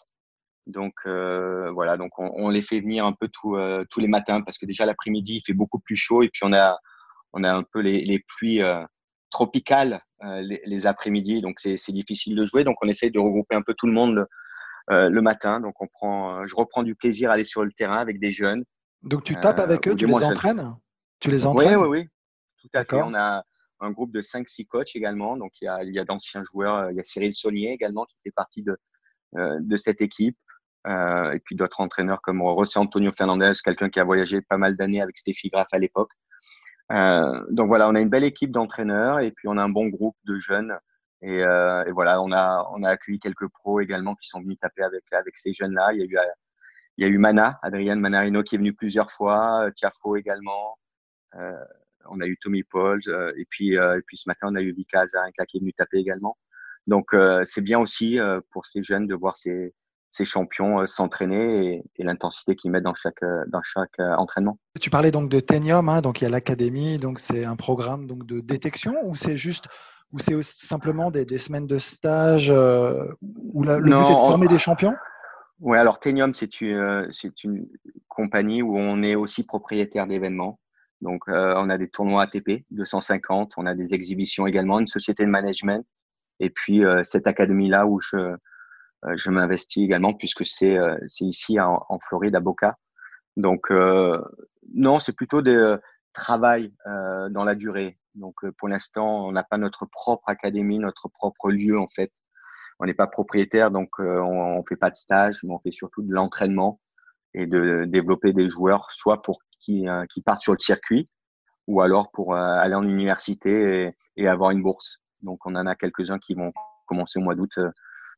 Donc 0.68 0.94
voilà, 1.06 1.98
donc 1.98 2.18
on, 2.18 2.32
on, 2.36 2.50
les 2.50 2.64
fait 2.64 2.80
venir 2.80 3.06
un 3.06 3.14
peu 3.14 3.28
tout, 3.28 3.56
tous 3.92 4.00
les 4.00 4.08
matins 4.08 4.42
parce 4.42 4.58
que 4.58 4.66
déjà 4.66 4.86
l'après-midi 4.88 5.36
il 5.36 5.42
fait 5.46 5.54
beaucoup 5.54 5.80
plus 5.80 5.96
chaud 5.96 6.24
et 6.24 6.30
puis 6.30 6.42
on 6.44 6.54
a 6.54 6.80
on 7.34 7.44
a 7.44 7.54
un 7.54 7.62
peu 7.62 7.82
les, 7.82 8.00
les 8.00 8.20
pluies 8.20 8.62
tropicales 9.36 10.02
euh, 10.24 10.42
les, 10.42 10.88
après-midi, 10.88 11.42
donc 11.42 11.60
c'est 11.60 11.92
difficile 11.92 12.38
de 12.38 12.46
jouer. 12.46 12.64
Donc 12.64 12.78
on 12.82 12.88
essaye 12.88 13.12
de 13.12 13.20
regrouper 13.20 13.56
un 13.56 13.62
peu 13.62 13.74
tout 13.74 13.86
le 13.86 13.92
monde 13.92 14.26
euh, 14.92 15.10
le 15.10 15.22
matin. 15.22 15.60
Donc 15.60 15.76
on 15.82 15.88
prend, 15.88 16.40
euh, 16.40 16.46
je 16.48 16.56
reprends 16.56 16.84
du 16.84 16.96
plaisir 16.96 17.32
à 17.32 17.34
aller 17.34 17.44
sur 17.44 17.66
le 17.66 17.72
terrain 17.74 17.98
avec 17.98 18.22
des 18.22 18.32
jeunes. 18.32 18.64
Donc 19.04 19.26
tu 19.26 19.38
tapes 19.42 19.60
avec 19.60 19.86
eux, 19.90 19.96
tu 19.96 20.08
les 20.08 20.14
entraînes? 20.14 20.74
Tu 21.20 21.32
les 21.32 21.46
entraînes? 21.46 21.76
Oui, 21.76 21.88
oui, 21.88 22.00
oui. 22.00 22.08
Tout 22.62 22.70
à 22.74 22.86
fait. 22.86 23.02
On 23.02 23.14
a 23.14 23.44
un 23.82 23.92
groupe 23.92 24.14
de 24.14 24.22
5-6 24.22 24.68
coachs 24.68 24.96
également. 24.96 25.36
Donc 25.36 25.52
il 25.60 25.66
y 25.66 25.68
a, 25.68 25.84
il 25.84 25.94
y 25.94 26.00
a 26.00 26.06
d'anciens 26.06 26.44
joueurs. 26.46 26.90
Il 26.92 26.96
y 26.96 27.00
a 27.02 27.04
Cyril 27.04 27.34
Saunier 27.34 27.74
également 27.74 28.06
qui 28.06 28.16
fait 28.24 28.32
partie 28.34 28.64
de, 28.64 28.78
de 29.34 29.78
cette 29.78 30.02
équipe. 30.02 30.38
et 30.88 31.40
puis 31.44 31.58
d'autres 31.58 31.82
entraîneurs 31.82 32.22
comme 32.22 32.40
José 32.40 32.80
Antonio 32.80 33.12
Fernandez, 33.12 33.52
quelqu'un 33.62 33.90
qui 33.90 34.00
a 34.00 34.06
voyagé 34.06 34.42
pas 34.42 34.58
mal 34.58 34.78
d'années 34.78 35.02
avec 35.02 35.18
Stéphie 35.18 35.50
Graff 35.50 35.68
à 35.74 35.78
l'époque. 35.78 36.12
Euh, 36.92 37.46
donc 37.50 37.68
voilà, 37.68 37.90
on 37.90 37.96
a 37.96 38.02
une 38.02 38.10
belle 38.10 38.24
équipe 38.24 38.52
d'entraîneurs 38.52 39.20
et 39.20 39.32
puis 39.32 39.48
on 39.48 39.58
a 39.58 39.64
un 39.64 39.70
bon 39.70 39.88
groupe 39.88 40.18
de 40.26 40.40
jeunes. 40.40 40.78
Et, 41.22 41.44
euh, 41.44 41.84
et, 41.86 41.92
voilà, 41.92 42.22
on 42.22 42.32
a, 42.32 42.70
on 42.74 42.84
a 42.84 42.90
accueilli 42.90 43.20
quelques 43.20 43.48
pros 43.48 43.80
également 43.80 44.16
qui 44.16 44.28
sont 44.30 44.42
venus 44.42 44.60
taper 44.60 44.84
avec, 44.84 45.04
avec 45.12 45.38
ces 45.38 45.54
jeunes-là. 45.54 45.94
Il 45.94 46.00
y 46.00 46.02
a 46.04 46.06
eu, 46.06 46.18
il 46.98 47.06
y 47.06 47.08
a 47.08 47.12
eu 47.12 47.18
Mana, 47.18 47.60
Adrienne 47.64 48.00
Manarino 48.00 48.44
qui 48.44 48.56
est 48.56 48.58
venu 48.58 48.74
plusieurs 48.74 49.10
fois, 49.10 49.70
Tiafo 49.76 50.16
également. 50.16 50.78
Euh, 51.36 51.66
on 52.10 52.22
a 52.22 52.28
eu 52.28 52.38
Tommy 52.38 52.64
Pauls 52.64 53.02
euh, 53.08 53.34
et 53.38 53.46
puis 53.50 53.78
euh, 53.78 53.98
et 53.98 54.02
puis 54.04 54.18
ce 54.18 54.30
matin 54.30 54.48
on 54.52 54.56
a 54.56 54.62
eu 54.62 54.72
Vika 54.74 55.02
Azarenka 55.02 55.46
qui 55.46 55.58
est 55.58 55.60
venu 55.60 55.74
taper 55.74 55.98
également. 55.98 56.38
Donc 56.88 57.16
c'est 57.46 57.62
bien 57.62 57.80
aussi 57.80 58.20
pour 58.52 58.68
ces 58.68 58.84
jeunes 58.84 59.08
de 59.08 59.16
voir 59.16 59.38
ces, 59.40 59.74
ces 60.16 60.26
champions 60.26 60.80
euh, 60.80 60.86
s'entraîner 60.86 61.84
et, 61.98 62.04
l'intensité 62.04 62.56
qu'ils 62.56 62.72
mettent 62.72 62.84
dans 62.84 62.94
chaque, 62.94 63.22
euh, 63.24 63.44
dans 63.48 63.62
chaque 63.62 64.00
euh, 64.00 64.16
entraînement. 64.16 64.58
Tu 64.80 64.90
parlais 64.90 65.12
donc 65.12 65.30
de 65.30 65.40
Tenium, 65.40 65.90
hein, 65.90 66.02
donc 66.02 66.22
il 66.22 66.24
y 66.24 66.28
a 66.28 66.30
l'académie, 66.30 66.98
donc 66.98 67.20
c'est 67.20 67.44
un 67.44 67.58
programme 67.58 68.08
donc 68.08 68.26
de 68.26 68.40
détection 68.40 68.96
ou 69.04 69.16
c'est 69.16 69.38
juste 69.38 69.68
ou 70.14 70.20
c'est 70.20 70.42
simplement 70.44 71.12
des, 71.12 71.26
des, 71.26 71.38
semaines 71.38 71.68
de 71.68 71.78
stage 71.78 72.50
où 72.50 73.64
le 73.64 73.82
but 73.82 73.92
est 73.92 74.00
de 74.00 74.06
former 74.06 74.48
des 74.48 74.60
champions? 74.60 74.96
Oui, 75.60 75.78
alors 75.78 76.00
Tenium, 76.00 76.34
c'est 76.34 76.62
une, 76.62 77.10
c'est 77.12 77.44
une 77.44 77.68
compagnie 78.08 78.62
où 78.62 78.78
on 78.78 79.04
est 79.04 79.16
aussi 79.16 79.44
propriétaire 79.44 80.08
d'événements. 80.08 80.60
Donc, 81.02 81.24
on 81.28 81.70
a 81.70 81.78
des 81.78 81.90
tournois 81.90 82.22
ATP 82.22 82.66
250, 82.72 83.54
on 83.58 83.66
a 83.66 83.74
des 83.74 83.94
exhibitions 83.94 84.48
également, 84.48 84.80
une 84.80 84.88
société 84.88 85.26
de 85.26 85.30
management, 85.30 85.86
et 86.40 86.50
puis 86.50 86.84
cette 87.04 87.28
académie-là 87.28 87.88
où 87.88 88.00
je, 88.00 88.16
euh, 88.16 88.38
je 89.16 89.30
m'investis 89.30 89.84
également 89.84 90.14
puisque 90.14 90.46
c'est 90.46 90.78
euh, 90.78 90.98
ici 91.20 91.60
en, 91.60 92.00
Floride, 92.00 92.36
à 92.36 92.40
Boca. 92.40 92.78
Donc, 93.38 93.70
euh, 93.72 94.22
non, 94.74 95.00
c'est 95.00 95.14
plutôt 95.14 95.42
des 95.42 95.76
travail 96.14 96.74
dans 96.86 97.44
la 97.44 97.56
durée. 97.56 97.98
Donc, 98.14 98.36
pour 98.58 98.70
l'instant, 98.70 99.28
on 99.28 99.34
n'a 99.34 99.44
pas 99.44 99.58
notre 99.58 99.86
propre 99.86 100.30
académie, 100.30 100.80
notre 100.80 101.10
propre 101.10 101.52
lieu, 101.52 101.78
en 101.78 101.88
fait. 101.88 102.12
On 102.80 102.86
n'est 102.86 102.94
pas 102.94 103.08
propriétaire, 103.08 103.70
donc 103.70 103.90
on 104.00 104.58
ne 104.60 104.64
fait 104.68 104.78
pas 104.78 104.90
de 104.90 104.96
stage, 104.96 105.40
mais 105.44 105.54
on 105.54 105.60
fait 105.60 105.72
surtout 105.72 106.04
de 106.04 106.14
l'entraînement 106.14 106.80
et 107.34 107.48
de 107.48 107.84
développer 107.84 108.32
des 108.32 108.50
joueurs, 108.50 108.88
soit 108.94 109.22
pour 109.22 109.40
qui, 109.60 109.86
qui 110.10 110.22
partent 110.22 110.42
sur 110.42 110.54
le 110.54 110.60
circuit, 110.60 111.10
ou 111.68 111.82
alors 111.82 112.12
pour 112.12 112.34
aller 112.34 112.76
en 112.76 112.88
université 112.88 113.94
et, 114.16 114.28
avoir 114.30 114.52
une 114.52 114.64
bourse. 114.64 115.02
Donc, 115.22 115.46
on 115.46 115.56
en 115.56 115.68
a 115.68 115.76
quelques-uns 115.76 116.20
qui 116.20 116.34
vont 116.34 116.54
commencer 116.88 117.20
au 117.20 117.24
mois 117.24 117.36
d'août 117.36 117.60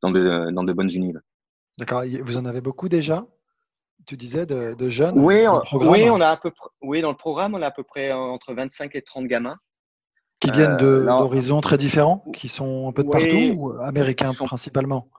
dans 0.02 0.12
de, 0.12 0.52
dans 0.52 0.64
de 0.64 0.74
bonnes 0.74 0.92
unités. 0.94 1.20
D'accord. 1.78 2.04
Vous 2.24 2.38
en 2.38 2.46
avez 2.46 2.62
beaucoup 2.62 2.90
déjà 2.90 3.26
tu 4.06 4.16
disais 4.16 4.46
de, 4.46 4.90
jeunes 4.90 5.20
oui, 5.20 5.46
oui, 5.74 6.10
on 6.10 6.22
a 6.22 6.28
à 6.28 6.38
peu 6.38 6.52
oui, 6.82 7.02
dans 7.02 7.10
le 7.10 7.18
programme, 7.18 7.56
on 7.56 7.62
a 7.62 7.68
à 7.68 7.72
peu 7.72 7.84
près 7.84 8.12
entre 8.12 8.54
25 8.54 8.96
et 8.96 9.02
30 9.02 9.26
gamins. 9.26 9.58
Qui 10.40 10.52
viennent 10.52 10.78
euh, 10.82 11.04
d'horizons 11.04 11.62
très 11.62 11.78
différents, 11.78 12.24
qui 12.34 12.48
sont 12.48 12.88
un 12.88 12.92
peu 12.92 13.04
de 13.04 13.10
partout 13.10 13.56
ou 13.58 13.72
américains 13.82 14.34
principalement? 14.34 15.10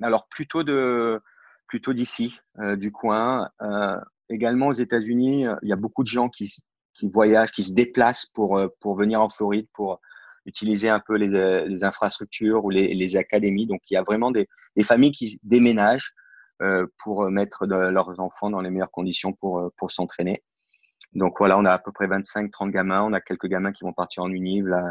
Alors 0.00 0.26
plutôt 0.28 0.62
de 0.62 1.20
plutôt 1.66 1.92
d'ici, 1.92 2.38
euh, 2.60 2.76
du 2.76 2.90
coin. 2.90 3.50
Euh, 3.60 3.96
également 4.30 4.68
aux 4.68 4.72
États-Unis, 4.72 5.44
il 5.62 5.68
y 5.68 5.72
a 5.72 5.76
beaucoup 5.76 6.02
de 6.02 6.08
gens 6.08 6.30
qui, 6.30 6.50
qui 6.94 7.08
voyagent, 7.08 7.52
qui 7.52 7.62
se 7.62 7.74
déplacent 7.74 8.26
pour, 8.26 8.58
pour 8.80 8.96
venir 8.96 9.20
en 9.20 9.28
Floride 9.28 9.66
pour, 9.74 10.00
utiliser 10.48 10.88
un 10.88 11.00
peu 11.00 11.16
les, 11.16 11.84
infrastructures 11.84 12.64
ou 12.64 12.70
les, 12.70 13.16
académies. 13.16 13.66
Donc, 13.66 13.80
il 13.90 13.94
y 13.94 13.96
a 13.96 14.02
vraiment 14.02 14.30
des, 14.30 14.48
familles 14.82 15.12
qui 15.12 15.38
déménagent 15.42 16.14
euh, 16.62 16.86
pour 17.02 17.30
mettre 17.30 17.66
leurs 17.66 18.18
enfants 18.20 18.50
dans 18.50 18.60
les 18.60 18.70
meilleures 18.70 18.90
conditions 18.90 19.32
pour, 19.32 19.60
euh, 19.60 19.68
pour 19.76 19.90
s'entraîner. 19.90 20.42
Donc, 21.14 21.36
voilà, 21.38 21.58
on 21.58 21.64
a 21.64 21.72
à 21.72 21.78
peu 21.78 21.92
près 21.92 22.06
25-30 22.06 22.70
gamins. 22.70 23.02
On 23.02 23.12
a 23.12 23.20
quelques 23.20 23.46
gamins 23.46 23.72
qui 23.72 23.84
vont 23.84 23.92
partir 23.92 24.22
en 24.22 24.30
univ, 24.30 24.66
là, 24.66 24.82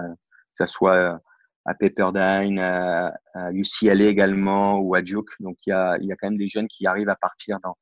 que 0.57 0.65
ce 0.65 0.71
soit 0.71 0.95
euh, 0.95 1.18
à 1.65 1.74
Pepperdine, 1.74 2.59
à, 2.59 3.13
UCLA 3.51 4.06
également 4.06 4.80
ou 4.80 4.95
à 4.95 5.01
Duke. 5.01 5.30
Donc, 5.39 5.57
il 5.65 5.71
y, 5.71 5.74
a, 5.74 5.98
il 6.00 6.06
y 6.07 6.12
a 6.12 6.15
quand 6.15 6.27
même 6.27 6.38
des 6.38 6.48
jeunes 6.48 6.68
qui 6.68 6.86
arrivent 6.86 7.09
à 7.09 7.15
partir 7.15 7.59
dans, 7.63 7.75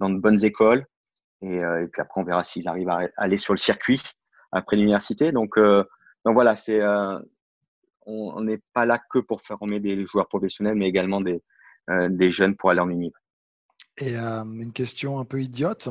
dans 0.00 0.10
de 0.10 0.18
bonnes 0.18 0.42
écoles. 0.44 0.86
Et, 1.42 1.56
et 1.58 1.86
puis 1.92 2.00
après, 2.00 2.20
on 2.20 2.24
verra 2.24 2.44
s'ils 2.44 2.66
arrivent 2.66 2.88
à 2.88 3.00
aller 3.16 3.38
sur 3.38 3.52
le 3.52 3.58
circuit 3.58 4.00
après 4.52 4.76
l'université. 4.76 5.32
Donc, 5.32 5.58
donc 6.26 6.34
voilà, 6.34 6.56
c'est 6.56 6.82
euh, 6.82 7.18
on 8.04 8.42
n'est 8.42 8.58
pas 8.72 8.84
là 8.84 8.98
que 9.10 9.20
pour 9.20 9.40
former 9.42 9.78
des 9.78 10.04
joueurs 10.06 10.26
professionnels, 10.26 10.74
mais 10.74 10.88
également 10.88 11.20
des, 11.20 11.40
euh, 11.88 12.08
des 12.10 12.32
jeunes 12.32 12.56
pour 12.56 12.70
aller 12.70 12.80
en 12.80 12.86
mini. 12.86 13.12
Et 13.96 14.16
euh, 14.16 14.42
une 14.42 14.72
question 14.72 15.20
un 15.20 15.24
peu 15.24 15.40
idiote. 15.40 15.88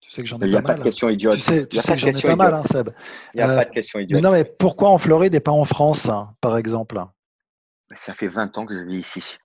Tu 0.00 0.10
sais 0.10 0.22
que 0.22 0.28
j'en 0.28 0.38
ai 0.38 0.40
pas 0.40 0.46
mal. 0.46 0.48
Il 0.48 0.52
n'y 0.52 0.58
a 0.58 0.62
pas 0.62 0.74
de 0.76 0.82
question 0.82 1.10
idiote. 1.10 1.34
Tu 1.34 1.40
sais, 1.40 1.66
tu 1.66 1.76
sais 1.78 1.92
que 1.92 1.98
j'en 1.98 2.08
ai 2.08 2.22
pas 2.22 2.36
mal, 2.36 2.54
hein, 2.54 2.60
Seb. 2.60 2.88
Il 3.34 3.36
n'y 3.36 3.42
a 3.42 3.54
pas 3.54 3.64
de 3.66 3.70
question 3.70 3.98
idiote. 4.00 4.16
Mais 4.16 4.26
non, 4.26 4.32
mais 4.32 4.46
pourquoi 4.46 4.88
en 4.88 4.96
Floride 4.96 5.34
et 5.34 5.40
pas 5.40 5.52
en 5.52 5.66
France, 5.66 6.08
par 6.40 6.56
exemple? 6.56 6.98
Ça 7.94 8.14
fait 8.14 8.28
20 8.28 8.56
ans 8.56 8.64
que 8.64 8.72
je 8.72 8.82
vis 8.82 8.98
ici. 8.98 9.36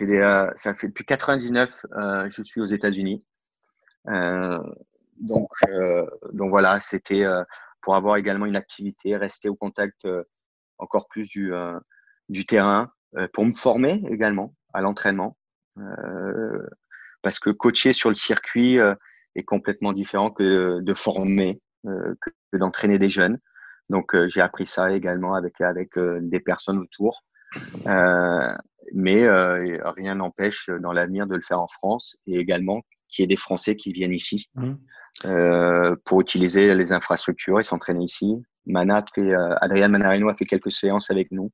Des, 0.00 0.22
ça 0.56 0.74
fait 0.74 0.88
depuis 0.88 1.06
99, 1.06 1.86
je 2.28 2.42
suis 2.42 2.60
aux 2.60 2.66
États-Unis. 2.66 3.24
donc, 4.06 5.48
donc 6.34 6.50
voilà, 6.50 6.78
c'était 6.80 7.24
pour 7.82 7.94
avoir 7.94 8.16
également 8.16 8.46
une 8.46 8.56
activité, 8.56 9.16
rester 9.16 9.48
au 9.48 9.56
contact 9.56 10.04
euh, 10.04 10.22
encore 10.78 11.08
plus 11.08 11.28
du, 11.28 11.52
euh, 11.52 11.78
terrain, 12.46 12.90
euh, 13.16 13.28
pour 13.32 13.44
me 13.44 13.52
former 13.52 14.02
également 14.10 14.54
à 14.72 14.80
l'entraînement. 14.80 15.36
parce 17.22 17.38
que 17.38 17.50
coacher 17.50 17.92
sur 17.92 18.08
le 18.08 18.14
circuit 18.14 18.78
est 19.34 19.44
complètement 19.44 19.92
différent 19.92 20.30
que 20.30 20.80
de 20.80 20.94
former, 20.94 21.60
que, 21.84 22.56
d'entraîner 22.56 22.98
des 22.98 23.10
jeunes. 23.10 23.38
Donc 23.88 24.14
j'ai 24.26 24.40
appris 24.40 24.66
ça 24.66 24.92
également 24.92 25.34
avec, 25.34 25.60
avec 25.60 25.98
des 25.98 26.40
personnes 26.40 26.78
autour. 26.78 27.22
mais 28.92 29.28
rien 29.28 30.14
n'empêche 30.16 30.68
dans 30.68 30.92
l'avenir 30.92 31.26
de 31.28 31.36
le 31.36 31.42
faire 31.42 31.60
en 31.60 31.68
France 31.68 32.16
et 32.26 32.38
également 32.38 32.82
qu'il 33.08 33.22
y 33.22 33.24
ait 33.24 33.28
des 33.28 33.36
Français 33.36 33.76
qui 33.76 33.92
viennent 33.92 34.12
ici 34.12 34.48
mmh. 34.54 34.72
euh, 35.24 35.96
pour 36.04 36.20
utiliser 36.20 36.74
les 36.74 36.92
infrastructures 36.92 37.60
et 37.60 37.64
s'entraîner 37.64 38.04
ici. 38.04 38.36
Mana 38.66 39.04
fait, 39.14 39.20
euh, 39.32 39.54
Adrien 39.60 39.88
Manarino 39.88 40.28
a 40.28 40.36
fait 40.36 40.44
quelques 40.44 40.72
séances 40.72 41.10
avec 41.10 41.32
nous. 41.32 41.50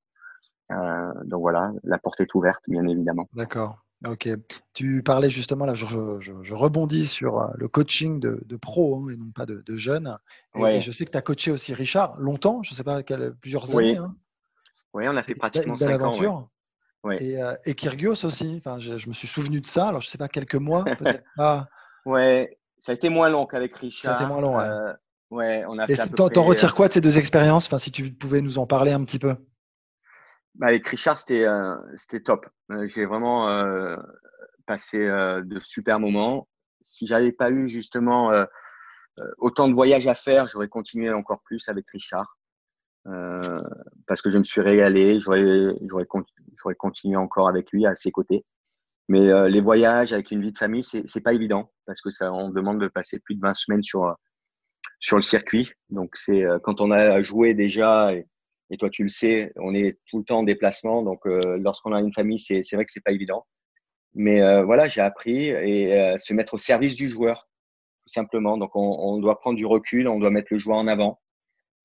Euh, 0.73 1.13
donc 1.25 1.41
voilà, 1.41 1.71
la 1.85 1.99
porte 1.99 2.21
est 2.21 2.35
ouverte, 2.35 2.63
bien 2.69 2.87
évidemment. 2.87 3.29
D'accord. 3.35 3.79
Ok. 4.07 4.29
Tu 4.75 5.03
parlais 5.03 5.31
justement, 5.31 5.65
là, 5.65 5.75
je, 5.75 5.87
je, 6.21 6.55
rebondis 6.55 7.07
sur 7.07 7.49
le 7.55 7.69
coaching 7.69 8.21
de, 8.21 8.43
de 8.45 8.57
pros 8.57 8.99
hein, 8.99 9.13
et 9.13 9.17
non 9.17 9.31
pas 9.35 9.47
de, 9.47 9.63
de 9.65 9.77
jeunes. 9.77 10.19
Et, 10.57 10.81
je 10.81 10.91
sais 10.91 11.07
que 11.07 11.11
tu 11.11 11.17
as 11.17 11.23
coaché 11.23 11.51
aussi 11.51 11.73
Richard 11.73 12.19
longtemps, 12.21 12.63
je 12.63 12.73
ne 12.73 12.77
sais 12.77 12.85
pas, 12.85 13.03
quel, 13.03 13.35
plusieurs 13.41 13.75
années. 13.75 13.97
Hein. 13.97 14.15
Oui, 14.93 15.05
on 15.09 15.17
a 15.17 15.23
fait 15.23 15.35
pratiquement 15.35 15.77
5 15.77 16.01
ans. 16.03 16.51
Et, 17.13 17.43
euh, 17.43 17.55
Kyrgios 17.77 18.25
aussi. 18.25 18.63
Enfin, 18.65 18.79
je, 18.79 19.09
me 19.09 19.15
suis 19.15 19.29
souvenu 19.29 19.61
de 19.61 19.67
ça. 19.67 19.89
Alors, 19.89 20.01
je 20.01 20.09
sais 20.09 20.19
pas, 20.19 20.29
quelques 20.29 20.55
mois, 20.55 20.85
peut-être 20.99 21.25
pas. 21.37 21.69
Ouais. 22.05 22.59
Ça 22.79 22.93
a 22.93 22.95
été 22.95 23.09
moins 23.09 23.29
long 23.29 23.47
qu'avec 23.47 23.75
Richard. 23.77 24.19
Ça 24.19 24.25
a 24.25 24.27
été 24.27 24.33
moins 24.33 24.43
long, 24.43 24.57
ouais. 24.57 24.65
Euh, 24.65 24.93
ouais 25.31 25.65
on 25.67 25.79
a 25.79 25.85
Et 25.85 25.95
fait 25.97 26.09
t'en 26.09 26.29
près, 26.29 26.41
retires 26.41 26.75
quoi 26.75 26.89
de 26.89 26.93
ces 26.93 27.01
deux 27.01 27.19
expériences? 27.19 27.67
Enfin, 27.67 27.79
Si 27.79 27.91
tu 27.91 28.13
pouvais 28.13 28.43
nous 28.43 28.59
en 28.59 28.67
parler 28.67 28.93
un 28.93 29.05
petit 29.05 29.19
peu. 29.19 29.37
Bah, 30.55 30.69
avec 30.69 30.87
Richard, 30.87 31.19
c'était 31.19 31.47
euh, 31.47 31.77
c'était 31.97 32.21
top. 32.21 32.47
Euh, 32.71 32.87
J'ai 32.89 33.07
vraiment 33.07 33.49
euh, 33.49 33.97
passé 34.67 34.99
euh, 34.99 35.43
de 35.43 35.61
super 35.61 36.01
moments. 36.01 36.49
Si 36.81 37.07
j'avais 37.07 37.33
pas 37.33 37.51
eu 37.51 37.69
justement 37.69 38.31
euh, 38.31 38.45
euh, 39.19 39.31
autant 39.39 39.69
de 39.69 39.75
voyages 39.75 40.07
à 40.07 40.15
faire, 40.15 40.47
j'aurais 40.47 40.69
continué 40.69 41.13
encore 41.13 41.43
plus 41.43 41.69
avec 41.69 41.89
Richard. 41.91 42.37
Euh, 43.07 43.63
parce 44.07 44.23
que 44.23 44.31
je 44.31 44.39
me 44.39 44.45
suis 44.45 44.61
régalé, 44.63 45.21
j'aurais 45.21 45.43
j'aurais 45.89 46.07
con- 46.07 46.25
j'aurais 46.63 46.75
continué 46.75 47.17
encore 47.17 47.49
avec 47.49 47.71
lui 47.73 47.87
à 47.87 47.95
ses 47.95 48.11
côtés. 48.11 48.45
Mais 49.09 49.29
euh, 49.29 49.49
les 49.49 49.61
voyages 49.61 50.13
avec 50.15 50.31
une 50.31 50.41
vie 50.43 50.53
de 50.53 50.59
famille, 50.59 50.85
c'est 50.85 51.21
pas 51.23 51.35
évident 51.35 51.71
parce 51.87 52.01
que 52.01 52.11
ça 52.11 52.33
on 52.33 52.49
demande 52.51 52.81
de 52.81 52.89
passer 52.89 53.19
plus 53.21 53.35
de 53.35 53.41
20 53.43 53.55
semaines 53.55 53.83
sur 53.83 54.05
euh, 54.05 54.13
sur 55.01 55.17
le 55.17 55.23
circuit. 55.23 55.71
Donc 55.91 56.11
c'est 56.17 56.45
euh, 56.45 56.59
quand 56.63 56.81
on 56.81 56.91
a 56.91 57.23
joué 57.23 57.55
déjà 57.55 58.15
et, 58.15 58.27
et 58.71 58.77
toi 58.79 58.89
tu 58.91 59.03
le 59.03 59.09
sais, 59.11 59.53
on 59.57 59.75
est 59.75 59.99
tout 60.09 60.19
le 60.21 60.25
temps 60.25 60.39
en 60.41 60.43
déplacement. 60.45 61.03
Donc 61.03 61.27
euh, 61.27 61.41
lorsqu'on 61.59 61.93
a 61.93 62.01
une 62.01 62.15
famille, 62.15 62.41
c'est 62.41 62.63
vrai 62.75 62.85
que 62.87 62.93
c'est 62.93 63.05
pas 63.05 63.13
évident. 63.13 63.47
Mais 64.15 64.41
voilà, 64.65 64.87
j'ai 64.89 65.01
appris 65.01 65.49
et 65.49 66.15
se 66.19 66.35
mettre 66.35 66.55
au 66.55 66.59
service 66.59 66.95
du 66.95 67.09
joueur 67.09 67.49
tout 68.07 68.13
simplement. 68.13 68.59
Donc 68.59 68.77
on, 68.77 68.81
on 68.81 69.19
doit 69.19 69.41
prendre 69.41 69.57
du 69.57 69.67
recul, 69.67 70.09
on 70.09 70.19
doit 70.21 70.31
mettre 70.31 70.49
le 70.53 70.59
joueur 70.59 70.79
en 70.79 70.87
avant. 70.87 71.21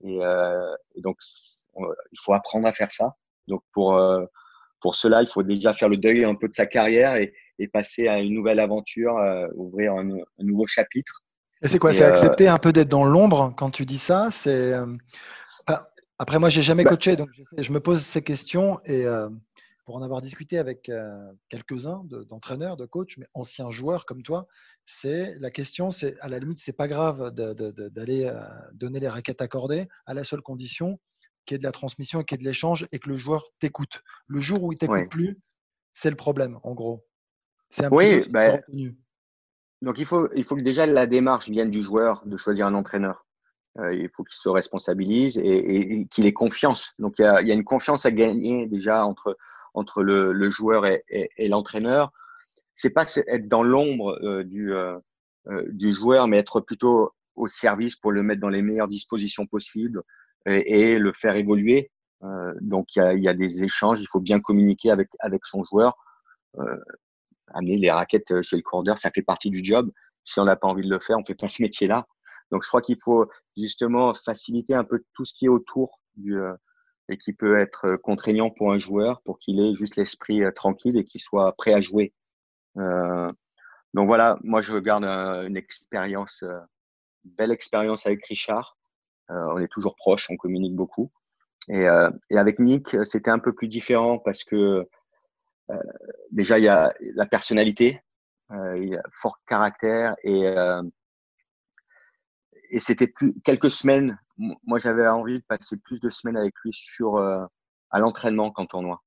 Et, 0.04 0.24
euh, 0.24 0.76
et 0.96 1.02
donc 1.02 1.18
on- 1.76 1.86
il 2.12 2.20
faut 2.22 2.34
apprendre 2.34 2.68
à 2.68 2.72
faire 2.72 2.92
ça. 2.92 3.16
Donc 3.48 3.64
pour 3.74 3.96
euh, 3.96 4.26
pour 4.82 4.96
cela, 4.96 5.22
il 5.22 5.30
faut 5.30 5.44
déjà 5.44 5.74
faire 5.74 5.90
le 5.90 5.98
deuil 5.98 6.24
un 6.24 6.36
peu 6.36 6.48
de 6.48 6.54
sa 6.54 6.66
carrière 6.66 7.16
et, 7.16 7.34
et 7.60 7.68
passer 7.68 8.08
à 8.08 8.20
une 8.20 8.34
nouvelle 8.34 8.60
aventure, 8.62 9.18
euh, 9.18 9.48
ouvrir 9.56 9.94
un, 9.94 10.10
un 10.12 10.44
nouveau 10.44 10.68
chapitre. 10.68 11.22
Et 11.62 11.68
c'est 11.68 11.80
quoi? 11.80 11.92
C'est 11.92 12.06
accepter 12.06 12.48
un 12.48 12.58
peu 12.60 12.72
d'être 12.72 12.88
dans 12.88 13.04
l'ombre 13.04 13.54
quand 13.58 13.72
tu 13.72 13.86
dis 13.86 13.98
ça? 13.98 14.30
C'est 14.32 14.74
après 16.18 16.40
moi 16.40 16.50
j'ai 16.50 16.62
jamais 16.62 16.84
Bah- 16.84 16.92
coaché 16.92 17.16
donc 17.16 17.30
je, 17.58 17.72
me 17.72 17.80
pose 17.80 18.02
ces 18.02 18.22
questions 18.22 18.80
et 18.86 19.06
pour 19.90 19.96
en 19.96 20.04
avoir 20.04 20.22
discuté 20.22 20.60
avec 20.60 20.88
euh, 20.88 21.18
quelques-uns 21.50 22.04
de- 22.04 22.24
d'entraîneurs, 22.24 22.78
de, 22.78 22.86
coachs, 22.86 23.18
mais 23.18 23.26
anciens 23.34 23.72
joueurs 23.72 24.06
comme 24.06 24.22
toi, 24.22 24.48
c'est 24.86 25.34
la 25.40 25.50
question, 25.50 25.90
c'est 25.90 26.14
à 26.20 26.28
la 26.28 26.38
limite 26.38 26.60
c'est 26.60 26.74
pas 26.78 26.88
grave 26.88 27.32
d'aller 27.32 28.26
euh, 28.26 28.40
donner 28.74 29.00
les 29.00 29.08
raquettes 29.10 29.42
accordées 29.42 29.88
à 30.06 30.14
la 30.14 30.24
seule 30.24 30.44
condition 30.44 31.00
qu'il 31.48 31.56
y 31.56 31.58
ait 31.58 31.58
de 31.58 31.64
la 31.64 31.72
transmission 31.72 32.22
qu'il 32.24 32.36
y 32.36 32.40
ait 32.40 32.44
de 32.44 32.48
l'échange 32.48 32.88
et 32.92 33.00
que 33.00 33.10
le 33.10 33.16
joueur 33.18 33.46
t'écoute. 33.58 34.04
Le 34.28 34.40
jour 34.40 34.62
où 34.64 34.72
il 34.72 34.78
t'écoute 34.78 34.96
Oui. 35.00 35.08
plus, 35.08 35.40
c'est 35.92 36.12
le 36.12 36.16
problème 36.16 36.60
en 36.62 36.76
gros. 36.76 37.04
C'est 37.72 37.86
un 37.86 37.90
Oui, 37.90 38.20
petit 38.20 38.30
bah. 38.30 38.60
Donc 39.82 39.96
il 39.98 40.06
faut, 40.06 40.30
il 40.36 40.44
faut 40.44 40.56
que 40.56 40.62
déjà 40.62 40.86
la 40.86 41.08
démarche 41.08 41.50
vienne 41.50 41.72
du 41.72 41.82
joueur 41.82 42.22
de 42.28 42.38
choisir 42.38 42.68
un 42.68 42.76
entraîneur. 42.76 43.26
Euh, 43.78 43.94
il 43.94 44.10
faut 44.10 44.24
qu'il 44.24 44.36
se 44.36 44.50
responsabilise 44.50 45.38
et, 45.38 45.42
et- 45.44 45.94
et 46.02 46.06
qu'il 46.08 46.26
ait 46.26 46.34
confiance. 46.34 46.94
Donc 47.00 47.20
il 47.20 47.22
y, 47.22 47.26
a, 47.26 47.40
il 47.42 47.48
y 47.48 47.52
a 47.52 47.54
une 47.54 47.64
confiance 47.64 48.04
à 48.06 48.12
gagner 48.12 48.66
déjà 48.68 49.06
entre, 49.06 49.38
entre 49.74 50.04
le, 50.04 50.32
le 50.34 50.50
joueur 50.50 50.86
et, 50.86 51.04
et, 51.10 51.30
et 51.38 51.48
l'entraîneur. 51.48 52.12
C'est 52.76 52.92
pas 52.92 53.06
être 53.28 53.48
dans 53.48 53.64
l'ombre 53.64 54.18
euh, 54.24 54.44
du, 54.44 54.74
euh, 54.74 54.98
euh, 55.48 55.64
du 55.70 55.94
joueur, 55.94 56.28
mais 56.28 56.38
être 56.38 56.62
plutôt 56.62 57.12
au 57.36 57.48
service 57.48 57.96
pour 57.96 58.12
le 58.12 58.24
mettre 58.24 58.42
dans 58.42 58.50
les 58.50 58.62
meilleures 58.62 58.88
dispositions 58.88 59.46
possibles 59.46 60.02
et, 60.46 60.94
et 60.94 61.00
le 61.00 61.14
faire 61.14 61.36
évoluer. 61.36 61.92
Euh, 62.24 62.54
donc 62.62 62.96
il 62.96 63.00
y, 63.00 63.06
a, 63.06 63.14
y 63.14 63.28
a 63.28 63.34
des 63.34 63.64
échanges, 63.64 64.00
il 64.00 64.08
faut 64.08 64.20
bien 64.20 64.40
communiquer 64.40 64.92
avec, 64.92 65.10
avec 65.20 65.46
son 65.46 65.64
joueur. 65.64 65.96
Euh, 66.58 66.78
amener 67.54 67.78
les 67.78 67.92
raquettes 67.92 68.42
chez 68.42 68.58
le 68.58 68.62
coureur, 68.62 68.98
ça 69.00 69.12
fait 69.12 69.22
partie 69.22 69.50
du 69.50 69.64
job. 69.64 69.92
Si 70.24 70.40
on 70.40 70.46
n'a 70.46 70.56
pas 70.56 70.68
envie 70.68 70.84
de 70.84 70.90
le 70.90 71.00
faire, 71.00 71.18
on 71.18 71.26
fait 71.26 71.36
pas 71.36 71.48
ce 71.48 71.62
métier-là. 71.62 72.06
Donc, 72.52 72.64
je 72.64 72.68
crois 72.68 72.82
qu'il 72.82 72.98
faut 73.02 73.28
justement 73.56 74.14
faciliter 74.14 74.74
un 74.76 74.84
peu 74.84 75.04
tout 75.14 75.26
ce 75.26 75.34
qui 75.34 75.46
est 75.46 75.50
autour 75.50 76.02
du, 76.16 76.38
euh, 76.38 76.54
et 77.10 77.18
qui 77.18 77.34
peut 77.34 77.60
être 77.60 77.96
contraignant 77.98 78.50
pour 78.50 78.72
un 78.72 78.80
joueur 78.80 79.22
pour 79.22 79.40
qu'il 79.40 79.60
ait 79.60 79.74
juste 79.74 79.96
l'esprit 79.96 80.44
euh, 80.44 80.52
tranquille 80.52 80.98
et 80.98 81.04
qu'il 81.04 81.22
soit 81.22 81.52
prêt 81.54 81.74
à 81.74 81.82
jouer. 81.82 82.14
Euh, 82.78 83.32
donc 83.94 84.08
voilà, 84.08 84.38
moi 84.44 84.62
je 84.62 84.78
garde 84.78 85.04
euh, 85.04 85.48
une 85.48 85.58
expérience, 85.58 86.40
euh, 86.44 86.60
belle 87.24 87.52
expérience 87.52 88.06
avec 88.06 88.26
Richard. 88.26 88.78
Euh, 89.32 89.54
on 89.54 89.58
est 89.60 89.68
toujours 89.68 89.96
proches, 89.96 90.30
on 90.30 90.38
communique 90.38 90.76
beaucoup. 90.76 91.12
Et, 91.68 91.88
euh, 91.88 92.10
avec 92.32 92.60
Nick, 92.60 92.96
c'était 93.06 93.32
un 93.32 93.40
peu 93.40 93.54
plus 93.54 93.68
différent 93.68 94.20
parce 94.20 94.44
que 94.44 94.88
euh, 95.70 95.78
déjà 96.32 96.58
il 96.60 96.66
y 96.66 96.68
a 96.68 96.94
la 97.00 97.26
personnalité, 97.26 98.02
euh, 98.52 98.78
il 98.78 98.90
y 98.90 98.96
a 98.96 99.04
fort 99.14 99.40
caractère 99.48 100.16
et 100.24 100.48
euh, 100.48 100.82
et 102.72 102.80
c'était 102.80 103.12
quelques 103.44 103.72
semaines. 103.72 104.20
Moi, 104.40 104.80
j'avais 104.80 105.08
envie 105.08 105.40
de 105.40 105.44
passer 105.48 105.78
plus 105.78 106.00
de 106.00 106.10
semaines 106.10 106.38
avec 106.38 106.54
lui 106.64 106.72
sur 106.74 107.18
euh, 107.18 107.44
à 107.92 108.00
l'entraînement 108.00 108.52
qu'en 108.52 108.66
tournoi, 108.66 109.02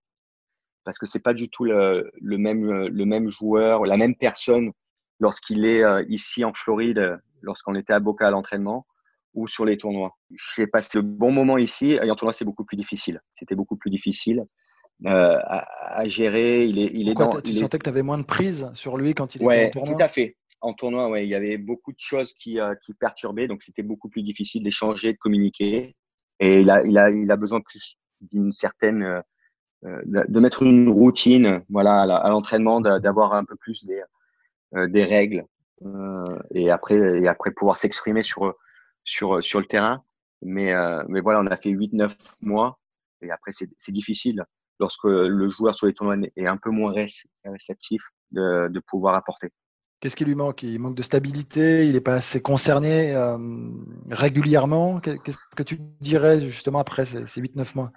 parce 0.84 0.98
que 0.98 1.06
c'est 1.06 1.20
pas 1.22 1.32
du 1.34 1.48
tout 1.48 1.64
le, 1.64 2.10
le 2.20 2.38
même 2.38 2.64
le 2.86 3.04
même 3.06 3.30
joueur, 3.30 3.86
la 3.86 3.96
même 3.96 4.14
personne 4.14 4.72
lorsqu'il 5.20 5.64
est 5.64 5.82
euh, 5.84 6.04
ici 6.08 6.44
en 6.44 6.52
Floride, 6.52 6.98
euh, 6.98 7.16
lorsqu'on 7.40 7.74
était 7.74 7.92
à 7.92 8.00
Boca 8.00 8.26
à 8.26 8.30
l'entraînement 8.30 8.86
ou 9.34 9.46
sur 9.48 9.64
les 9.64 9.78
tournois. 9.78 10.16
J'ai 10.54 10.66
passé 10.66 10.98
le 10.98 11.02
bon 11.02 11.32
moment 11.32 11.56
ici 11.56 11.92
et 11.92 12.10
en 12.10 12.14
tournoi 12.14 12.32
c'est 12.34 12.44
beaucoup 12.44 12.64
plus 12.64 12.76
difficile. 12.76 13.20
C'était 13.34 13.54
beaucoup 13.54 13.76
plus 13.76 13.90
difficile 13.90 14.44
euh, 15.06 15.38
à, 15.44 16.00
à 16.00 16.06
gérer. 16.06 16.66
Il 16.66 16.78
est 16.78 16.90
il 16.92 17.08
est 17.08 17.14
dans 17.14 17.40
tu 17.40 17.50
il 17.50 17.56
est- 17.56 17.60
sentais 17.62 17.78
que 17.78 17.84
tu 17.84 17.88
avais 17.88 18.02
moins 18.02 18.18
de 18.18 18.24
prise 18.24 18.70
sur 18.74 18.98
lui 18.98 19.14
quand 19.14 19.34
il 19.34 19.38
était 19.38 19.44
Ouais, 19.46 19.66
en 19.68 19.70
tournoi? 19.70 19.96
tout 19.96 20.02
à 20.02 20.08
fait. 20.08 20.36
En 20.62 20.74
tournoi, 20.74 21.08
ouais, 21.10 21.24
il 21.26 21.30
y 21.30 21.34
avait 21.34 21.58
beaucoup 21.58 21.92
de 21.92 21.98
choses 21.98 22.34
qui, 22.34 22.60
euh, 22.60 22.74
qui 22.84 22.94
perturbaient, 22.94 23.48
donc 23.48 23.62
c'était 23.62 23.82
beaucoup 23.82 24.08
plus 24.08 24.22
difficile 24.22 24.62
d'échanger, 24.62 25.12
de 25.12 25.18
communiquer. 25.18 25.96
Et 26.40 26.60
il 26.62 26.70
a, 26.70 26.84
il 26.84 26.96
a, 26.98 27.10
il 27.10 27.30
a 27.30 27.36
besoin 27.36 27.60
d'une 28.20 28.52
certaine, 28.52 29.02
euh, 29.02 29.20
euh, 29.86 30.02
de 30.28 30.40
mettre 30.40 30.62
une 30.64 30.88
routine, 30.90 31.62
voilà, 31.70 32.02
à 32.02 32.28
l'entraînement, 32.30 32.80
d'a- 32.80 33.00
d'avoir 33.00 33.34
un 33.34 33.44
peu 33.44 33.56
plus 33.56 33.84
des, 33.86 34.02
des 34.88 35.04
règles, 35.04 35.44
et 36.54 36.70
après, 36.70 36.96
et 37.20 37.28
après 37.28 37.50
pouvoir 37.50 37.76
s'exprimer 37.76 38.22
sur, 38.22 38.54
sur, 39.04 39.42
sur 39.42 39.60
le 39.60 39.66
terrain. 39.66 40.02
Mais, 40.42 40.72
mais 41.08 41.20
voilà, 41.20 41.40
on 41.40 41.46
a 41.46 41.56
fait 41.56 41.70
8-9 41.70 42.16
mois, 42.40 42.78
et 43.22 43.30
après 43.30 43.52
c'est 43.52 43.92
difficile 43.92 44.44
lorsque 44.80 45.04
le 45.04 45.48
joueur 45.50 45.74
sur 45.76 45.86
les 45.86 45.94
tournois 45.94 46.16
est 46.36 46.46
un 46.46 46.56
peu 46.56 46.70
moins 46.70 46.92
réc- 46.92 47.26
réceptif 47.44 48.02
de, 48.32 48.68
de 48.68 48.80
pouvoir 48.80 49.14
apporter. 49.14 49.50
Qu'est-ce 50.02 50.16
qui 50.16 50.24
lui 50.24 50.34
manque? 50.34 50.64
Il 50.64 50.80
manque 50.80 50.96
de 50.96 51.02
stabilité, 51.02 51.86
il 51.86 51.92
n'est 51.92 52.00
pas 52.00 52.14
assez 52.16 52.42
concerné 52.42 53.14
euh, 53.14 53.38
régulièrement? 54.10 54.98
Qu'est- 54.98 55.16
Qu'est-ce 55.22 55.38
que 55.56 55.62
tu 55.62 55.78
dirais 56.00 56.40
justement 56.40 56.80
après 56.80 57.04
ces, 57.04 57.24
ces 57.28 57.40
8-9 57.40 57.76
mois? 57.76 57.92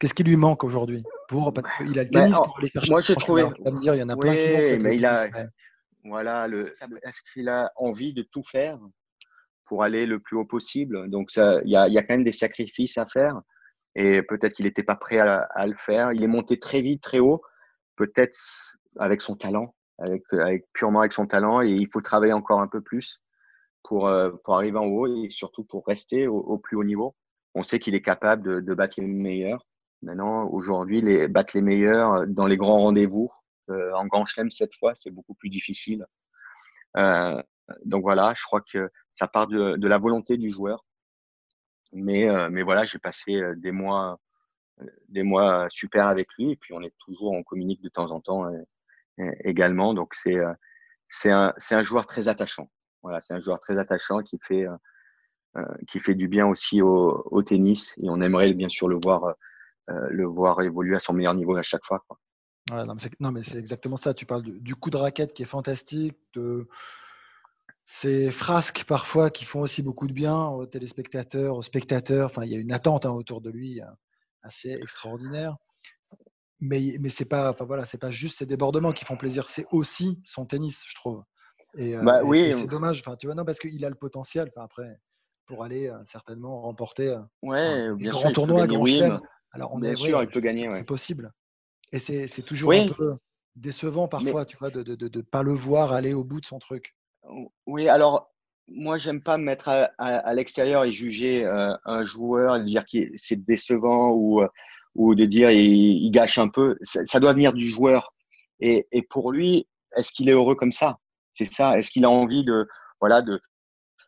Qu'est-ce 0.00 0.14
qui 0.14 0.24
lui 0.24 0.34
manque 0.36 0.64
aujourd'hui 0.64 1.04
pour 1.28 1.52
qu'il 1.78 1.96
a 1.98 2.02
le 2.02 2.10
Ben, 2.10 2.32
pour 2.32 2.58
aller 2.58 2.70
chercher 2.70 2.90
moi, 2.90 3.00
j'ai 3.02 3.14
trouvé- 3.14 3.42
vas 3.44 3.70
me 3.70 3.78
dire, 3.78 3.94
il 3.94 4.00
y 4.00 4.02
en 4.02 4.08
a 4.08 4.16
plein 4.16 4.34
qui 4.34 4.48
Oui, 4.48 4.52
manquent 4.72 4.82
mais 4.82 4.96
il 4.96 5.06
a- 5.06 5.28
mais- 5.30 5.46
Voilà, 6.06 6.48
le, 6.48 6.74
est-ce 7.04 7.20
qu'il 7.32 7.48
a 7.48 7.70
envie 7.76 8.12
de 8.12 8.22
tout 8.30 8.42
faire 8.42 8.76
pour 9.64 9.84
aller 9.84 10.06
le 10.06 10.18
plus 10.18 10.36
haut 10.36 10.44
possible? 10.44 11.08
Donc, 11.08 11.30
ça- 11.30 11.60
il 11.64 11.70
y 11.70 11.76
a, 11.76 11.86
il 11.86 11.94
y 11.94 11.98
a 11.98 12.02
quand 12.02 12.14
même 12.14 12.24
des 12.24 12.32
sacrifices 12.32 12.98
à 12.98 13.06
faire 13.06 13.40
et 13.94 14.22
peut-être 14.22 14.54
qu'il 14.54 14.66
n'était 14.66 14.82
pas 14.82 14.96
prêt 14.96 15.18
à, 15.18 15.46
à 15.54 15.66
le 15.68 15.76
faire. 15.76 16.12
Il 16.12 16.22
est 16.24 16.28
monté 16.28 16.58
très 16.58 16.80
vite, 16.82 17.00
très 17.02 17.20
haut, 17.20 17.40
peut-être 17.96 18.36
avec 18.98 19.22
son 19.22 19.36
talent, 19.36 19.74
avec, 19.98 20.22
avec 20.32 20.66
purement 20.72 21.00
avec 21.00 21.12
son 21.12 21.26
talent 21.26 21.62
et 21.62 21.70
il 21.70 21.88
faut 21.88 22.00
travailler 22.00 22.32
encore 22.32 22.60
un 22.60 22.68
peu 22.68 22.80
plus 22.80 23.22
pour, 23.82 24.08
euh, 24.08 24.30
pour 24.44 24.54
arriver 24.54 24.78
en 24.78 24.86
haut 24.86 25.06
et 25.06 25.30
surtout 25.30 25.64
pour 25.64 25.86
rester 25.86 26.26
au, 26.26 26.58
plus 26.58 26.76
haut 26.76 26.84
niveau. 26.84 27.14
On 27.54 27.62
sait 27.62 27.78
qu'il 27.78 27.94
est 27.94 28.02
capable 28.02 28.42
de, 28.42 28.60
de 28.60 28.74
battre 28.74 29.00
les 29.00 29.06
meilleurs. 29.06 29.66
Maintenant, 30.02 30.48
aujourd'hui, 30.48 31.00
les, 31.00 31.28
battre 31.28 31.52
les 31.54 31.62
meilleurs 31.62 32.26
dans 32.26 32.46
les 32.46 32.56
grands 32.56 32.80
rendez-vous, 32.80 33.30
euh, 33.70 33.92
en 33.94 34.06
Grand 34.06 34.26
Chelem 34.26 34.50
cette 34.50 34.74
fois, 34.74 34.94
c'est 34.94 35.10
beaucoup 35.10 35.34
plus 35.34 35.48
difficile. 35.48 36.06
Euh, 36.96 37.42
donc 37.84 38.02
voilà, 38.02 38.34
je 38.36 38.42
crois 38.44 38.60
que 38.60 38.90
ça 39.14 39.28
part 39.28 39.46
de, 39.46 39.76
de 39.76 39.88
la 39.88 39.98
volonté 39.98 40.36
du 40.36 40.50
joueur. 40.50 40.84
Mais, 41.92 42.28
euh, 42.28 42.48
mais 42.50 42.62
voilà, 42.62 42.84
j'ai 42.84 42.98
passé 42.98 43.36
euh, 43.36 43.54
des 43.56 43.70
mois, 43.70 44.18
euh, 44.82 44.86
des 45.08 45.22
mois 45.22 45.68
super 45.70 46.06
avec 46.06 46.28
lui 46.36 46.50
et 46.50 46.56
puis 46.56 46.74
on 46.74 46.82
est 46.82 46.94
toujours, 46.98 47.32
on 47.32 47.44
communique 47.44 47.82
de 47.82 47.88
temps 47.88 48.10
en 48.10 48.20
temps 48.20 48.46
euh, 48.46 48.58
euh, 48.58 48.64
également. 49.44 49.94
Donc 49.94 50.14
c'est 50.14 50.36
euh, 50.36 50.52
c'est 51.08 51.30
un, 51.30 51.54
un 51.70 51.82
joueur 51.82 52.06
très 52.06 52.28
attachant. 52.28 52.70
Voilà, 53.02 53.20
c'est 53.20 53.34
un 53.34 53.40
joueur 53.40 53.60
très 53.60 53.78
attachant 53.78 54.20
qui 54.22 54.38
fait, 54.42 54.66
euh, 54.66 54.76
euh, 55.56 55.74
qui 55.88 56.00
fait 56.00 56.14
du 56.14 56.28
bien 56.28 56.46
aussi 56.46 56.82
au, 56.82 57.42
tennis 57.42 57.94
et 58.02 58.08
on 58.08 58.20
aimerait 58.20 58.52
bien 58.54 58.68
sûr 58.68 58.88
le 58.88 58.98
voir, 59.02 59.34
le 59.88 60.24
voir 60.24 60.62
évoluer 60.62 60.96
à 60.96 61.00
son 61.00 61.12
meilleur 61.12 61.34
niveau 61.34 61.54
à 61.56 61.62
chaque 61.62 61.84
fois. 61.84 62.04
Non, 63.20 63.30
mais 63.30 63.42
c'est- 63.42 63.58
exactement 63.58 63.96
ça. 63.96 64.14
Tu 64.14 64.24
parles 64.24 64.42
du, 64.42 64.74
coup 64.74 64.90
de 64.90 64.96
raquette 64.96 65.34
qui 65.34 65.42
est 65.42 65.46
fantastique, 65.46 66.16
de 66.32 66.66
ces 67.84 68.30
frasques 68.30 68.84
parfois 68.84 69.30
qui 69.30 69.44
font 69.44 69.60
aussi 69.60 69.82
beaucoup 69.82 70.06
de 70.06 70.14
bien 70.14 70.46
aux 70.46 70.66
téléspectateurs, 70.66 71.56
aux 71.56 71.62
spectateurs. 71.62 72.30
Enfin, 72.30 72.44
il 72.44 72.50
y 72.50 72.54
a 72.54 72.58
une 72.58 72.72
attente 72.72 73.04
hein, 73.04 73.10
autour 73.10 73.42
de 73.42 73.50
lui 73.50 73.82
euh, 73.82 73.86
assez 74.42 74.70
extraordinaire. 74.70 75.56
Mais, 76.66 76.96
mais 77.00 77.10
c'est 77.10 77.24
pas, 77.24 77.50
enfin 77.50 77.64
voilà, 77.64 77.84
c'est 77.84 77.98
pas 77.98 78.10
juste 78.10 78.38
ces 78.38 78.46
débordements 78.46 78.92
qui 78.92 79.04
font 79.04 79.16
plaisir, 79.16 79.50
c'est 79.50 79.66
aussi 79.70 80.20
son 80.24 80.46
tennis, 80.46 80.82
je 80.86 80.94
trouve. 80.94 81.22
Et, 81.76 81.96
bah, 81.96 82.22
oui. 82.24 82.52
c'est 82.52 82.66
dommage, 82.66 83.02
enfin, 83.04 83.16
tu 83.16 83.26
vois, 83.26 83.34
non, 83.34 83.44
parce 83.44 83.58
qu'il 83.58 83.84
a 83.84 83.88
le 83.88 83.96
potentiel, 83.96 84.50
après, 84.56 84.96
pour 85.46 85.64
aller 85.64 85.92
certainement 86.04 86.62
remporter 86.62 87.18
ouais, 87.42 87.58
un, 87.58 87.94
bien 87.94 88.12
grand 88.12 88.32
tournoi, 88.32 88.66
grand 88.66 88.84
chelem. 88.86 89.20
Alors, 89.50 89.74
on 89.74 89.78
bien 89.78 89.96
sûr, 89.96 90.22
il 90.22 90.28
peut 90.28 90.40
gagner. 90.40 90.70
C'est 90.70 90.84
possible. 90.84 91.32
Et 91.92 91.98
c'est 91.98 92.42
toujours 92.42 92.72
un 92.72 92.88
peu 92.88 93.16
décevant 93.56 94.08
parfois, 94.08 94.44
tu 94.44 94.56
vois, 94.56 94.70
de 94.70 94.78
ne 94.78 94.96
de, 94.96 95.08
de, 95.08 95.20
pas 95.20 95.42
le 95.42 95.52
voir 95.52 95.92
aller 95.92 96.12
au 96.12 96.24
bout 96.24 96.40
de 96.40 96.46
son 96.46 96.58
truc. 96.58 96.96
Oui, 97.66 97.88
alors 97.88 98.30
moi, 98.68 98.98
j'aime 98.98 99.22
pas 99.22 99.38
me 99.38 99.44
mettre 99.44 99.68
à, 99.98 100.34
l'extérieur 100.34 100.84
et 100.84 100.92
juger 100.92 101.44
euh, 101.44 101.74
un 101.84 102.04
joueur, 102.04 102.56
et 102.56 102.64
dire 102.64 102.84
que 102.90 102.98
c'est 103.16 103.44
décevant 103.44 104.10
ou, 104.10 104.42
euh, 104.42 104.48
ou 104.94 105.14
de 105.14 105.24
dire 105.24 105.50
il, 105.50 106.10
gâche 106.10 106.38
un 106.38 106.48
peu. 106.48 106.76
Ça, 106.82 107.20
doit 107.20 107.32
venir 107.32 107.52
du 107.52 107.68
joueur. 107.68 108.14
Et, 108.60 108.86
et 108.92 109.02
pour 109.02 109.32
lui, 109.32 109.66
est-ce 109.96 110.12
qu'il 110.12 110.28
est 110.28 110.32
heureux 110.32 110.54
comme 110.54 110.72
ça? 110.72 110.98
C'est 111.32 111.52
ça. 111.52 111.78
Est-ce 111.78 111.90
qu'il 111.90 112.04
a 112.04 112.10
envie 112.10 112.44
de 112.44 112.66
voilà 113.00 113.22
de, 113.22 113.40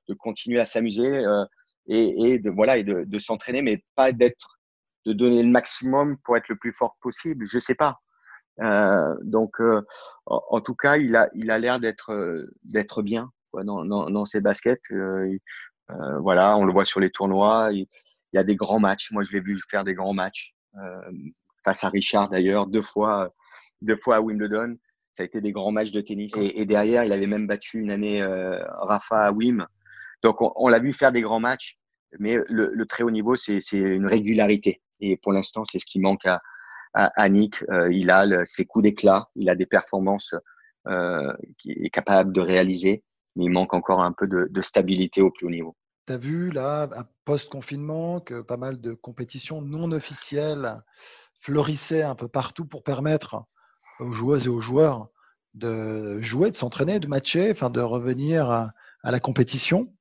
de 0.08 0.14
continuer 0.14 0.60
à 0.60 0.66
s'amuser 0.66 1.08
euh, 1.08 1.44
et, 1.88 2.32
et, 2.34 2.38
de 2.38 2.50
voilà 2.50 2.78
et 2.78 2.84
de, 2.84 3.04
de 3.04 3.18
s'entraîner, 3.18 3.62
mais 3.62 3.84
pas 3.94 4.12
d'être 4.12 4.58
de 5.04 5.12
donner 5.12 5.42
le 5.42 5.50
maximum 5.50 6.16
pour 6.24 6.36
être 6.36 6.48
le 6.48 6.56
plus 6.56 6.72
fort 6.72 6.96
possible? 7.00 7.44
Je 7.46 7.58
sais 7.58 7.74
pas. 7.74 8.00
Euh, 8.60 9.14
donc, 9.22 9.60
euh, 9.60 9.82
en, 10.26 10.60
tout 10.60 10.74
cas, 10.74 10.96
il 10.96 11.14
a 11.16 11.28
il 11.34 11.50
a 11.50 11.58
l'air 11.58 11.80
d'être 11.80 12.46
d'être 12.64 13.02
bien 13.02 13.30
dans, 13.64 13.84
dans, 13.84 14.24
ses 14.24 14.40
baskets. 14.40 14.80
Euh, 14.92 15.36
euh, 15.90 16.18
voilà, 16.18 16.56
on 16.56 16.64
le 16.64 16.72
voit 16.72 16.84
sur 16.84 17.00
les 17.00 17.10
tournois. 17.10 17.68
Il, 17.72 17.86
y 18.32 18.38
a 18.38 18.44
des 18.44 18.56
grands 18.56 18.80
matchs. 18.80 19.10
Moi, 19.12 19.22
je 19.22 19.32
l'ai 19.32 19.40
vu 19.40 19.58
faire 19.70 19.84
des 19.84 19.94
grands 19.94 20.14
matchs 20.14 20.52
euh, 20.54 20.55
face 21.64 21.84
à 21.84 21.88
Richard 21.88 22.28
d'ailleurs, 22.28 22.66
deux 22.66 22.82
fois, 22.82 23.32
deux 23.82 23.96
fois 23.96 24.16
à 24.16 24.20
Wimbledon. 24.20 24.76
Ça 25.14 25.22
a 25.22 25.26
été 25.26 25.40
des 25.40 25.52
grands 25.52 25.72
matchs 25.72 25.92
de 25.92 26.00
tennis. 26.02 26.32
Et, 26.36 26.66
derrière, 26.66 27.02
il 27.04 27.12
avait 27.12 27.26
même 27.26 27.46
battu 27.46 27.80
une 27.80 27.90
année 27.90 28.22
Rafa 28.22 29.24
à 29.24 29.32
Wim. 29.32 29.66
Donc, 30.22 30.36
on, 30.40 30.68
l'a 30.68 30.78
vu 30.78 30.92
faire 30.92 31.10
des 31.10 31.22
grands 31.22 31.40
matchs. 31.40 31.78
Mais 32.18 32.36
le, 32.48 32.84
très 32.84 33.02
haut 33.02 33.10
niveau, 33.10 33.34
c'est 33.36 33.60
une 33.72 34.06
régularité. 34.06 34.82
Et 35.00 35.16
pour 35.16 35.32
l'instant, 35.32 35.64
c'est 35.64 35.78
ce 35.78 35.86
qui 35.86 36.00
manque 36.00 36.26
à, 36.26 36.42
à, 36.92 37.28
Nick. 37.30 37.64
il 37.90 38.10
a 38.10 38.26
ses 38.44 38.66
coups 38.66 38.82
d'éclat, 38.82 39.28
il 39.36 39.48
a 39.48 39.54
des 39.54 39.66
performances 39.66 40.34
euh, 40.86 41.32
qu'il 41.58 41.84
est 41.84 41.90
capable 41.90 42.32
de 42.32 42.40
réaliser 42.40 43.02
mais 43.36 43.44
il 43.44 43.50
manque 43.50 43.74
encore 43.74 44.02
un 44.02 44.12
peu 44.12 44.26
de, 44.26 44.62
stabilité 44.62 45.20
au 45.20 45.30
plus 45.30 45.46
haut 45.46 45.50
niveau. 45.50 45.76
Tu 46.06 46.12
as 46.12 46.16
vu 46.16 46.50
là, 46.50 46.88
post-confinement, 47.24 48.20
que 48.20 48.40
pas 48.40 48.56
mal 48.56 48.80
de 48.80 48.92
compétitions 48.94 49.60
non 49.60 49.90
officielles 49.92 50.80
fleurissaient 51.40 52.02
un 52.02 52.14
peu 52.14 52.28
partout 52.28 52.64
pour 52.64 52.82
permettre 52.82 53.44
aux 53.98 54.12
joueuses 54.12 54.46
et 54.46 54.48
aux 54.48 54.60
joueurs 54.60 55.08
de 55.54 56.20
jouer, 56.20 56.50
de 56.50 56.56
s'entraîner, 56.56 57.00
de 57.00 57.06
matcher, 57.06 57.50
enfin 57.50 57.70
de 57.70 57.80
revenir 57.80 58.50
à, 58.50 58.72
la 59.02 59.20
compétition. 59.20 59.92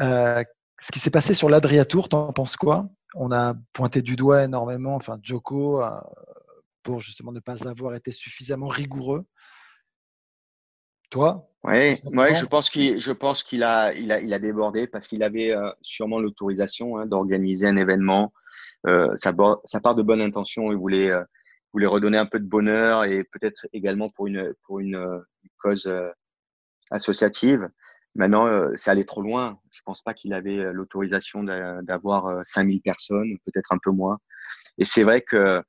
Euh, 0.00 0.42
ce 0.80 0.92
qui 0.92 0.98
s'est 0.98 1.10
passé 1.10 1.34
sur 1.34 1.48
l'Adria 1.48 1.84
Tour, 1.84 2.08
t'en 2.08 2.32
penses 2.32 2.56
quoi? 2.56 2.88
On 3.14 3.32
a 3.32 3.54
pointé 3.72 4.02
du 4.02 4.16
doigt 4.16 4.44
énormément, 4.44 4.94
enfin 4.94 5.18
Joko, 5.22 5.82
euh, 5.82 5.90
pour 6.82 7.00
justement 7.00 7.32
ne 7.32 7.40
pas 7.40 7.68
avoir 7.68 7.94
été 7.94 8.12
suffisamment 8.12 8.68
rigoureux. 8.68 9.26
Toi? 11.10 11.50
Oui, 11.64 12.00
ouais, 12.04 12.34
je 12.36 12.46
pense 12.46 12.70
qu'il, 12.70 13.00
je 13.00 13.12
pense 13.12 13.42
qu'il 13.42 13.64
a, 13.64 13.92
il 13.92 14.12
a, 14.12 14.20
il 14.20 14.32
a 14.32 14.38
débordé 14.38 14.86
parce 14.86 15.08
qu'il 15.08 15.22
avait 15.24 15.54
euh, 15.54 15.70
sûrement 15.82 16.20
l'autorisation 16.20 16.98
hein, 16.98 17.06
d'organiser 17.06 17.66
un 17.66 17.76
événement. 17.76 18.32
Euh, 18.86 19.12
ça, 19.16 19.34
ça, 19.64 19.80
part 19.80 19.94
de 19.96 20.02
bonne 20.02 20.20
intention. 20.20 20.70
Il 20.70 20.78
voulait, 20.78 21.10
euh, 21.10 21.22
voulait 21.72 21.86
redonner 21.86 22.16
un 22.16 22.26
peu 22.26 22.38
de 22.38 22.46
bonheur 22.46 23.04
et 23.04 23.24
peut-être 23.24 23.66
également 23.72 24.08
pour 24.08 24.28
une, 24.28 24.54
pour 24.64 24.78
une, 24.78 24.94
euh, 24.94 25.18
cause 25.58 25.86
euh, 25.86 26.08
associative. 26.90 27.68
Maintenant, 28.14 28.48
ça 28.74 28.92
allait 28.92 29.04
trop 29.04 29.22
loin. 29.22 29.60
Je 29.70 29.80
pense 29.84 30.02
pas 30.02 30.14
qu'il 30.14 30.32
avait 30.32 30.72
l'autorisation 30.72 31.44
d'avoir 31.44 32.44
5000 32.44 32.80
personnes, 32.80 33.36
peut-être 33.44 33.70
un 33.70 33.78
peu 33.80 33.90
moins. 33.90 34.18
Et 34.78 34.84
c'est 34.84 35.04
vrai 35.04 35.20
que 35.20 35.62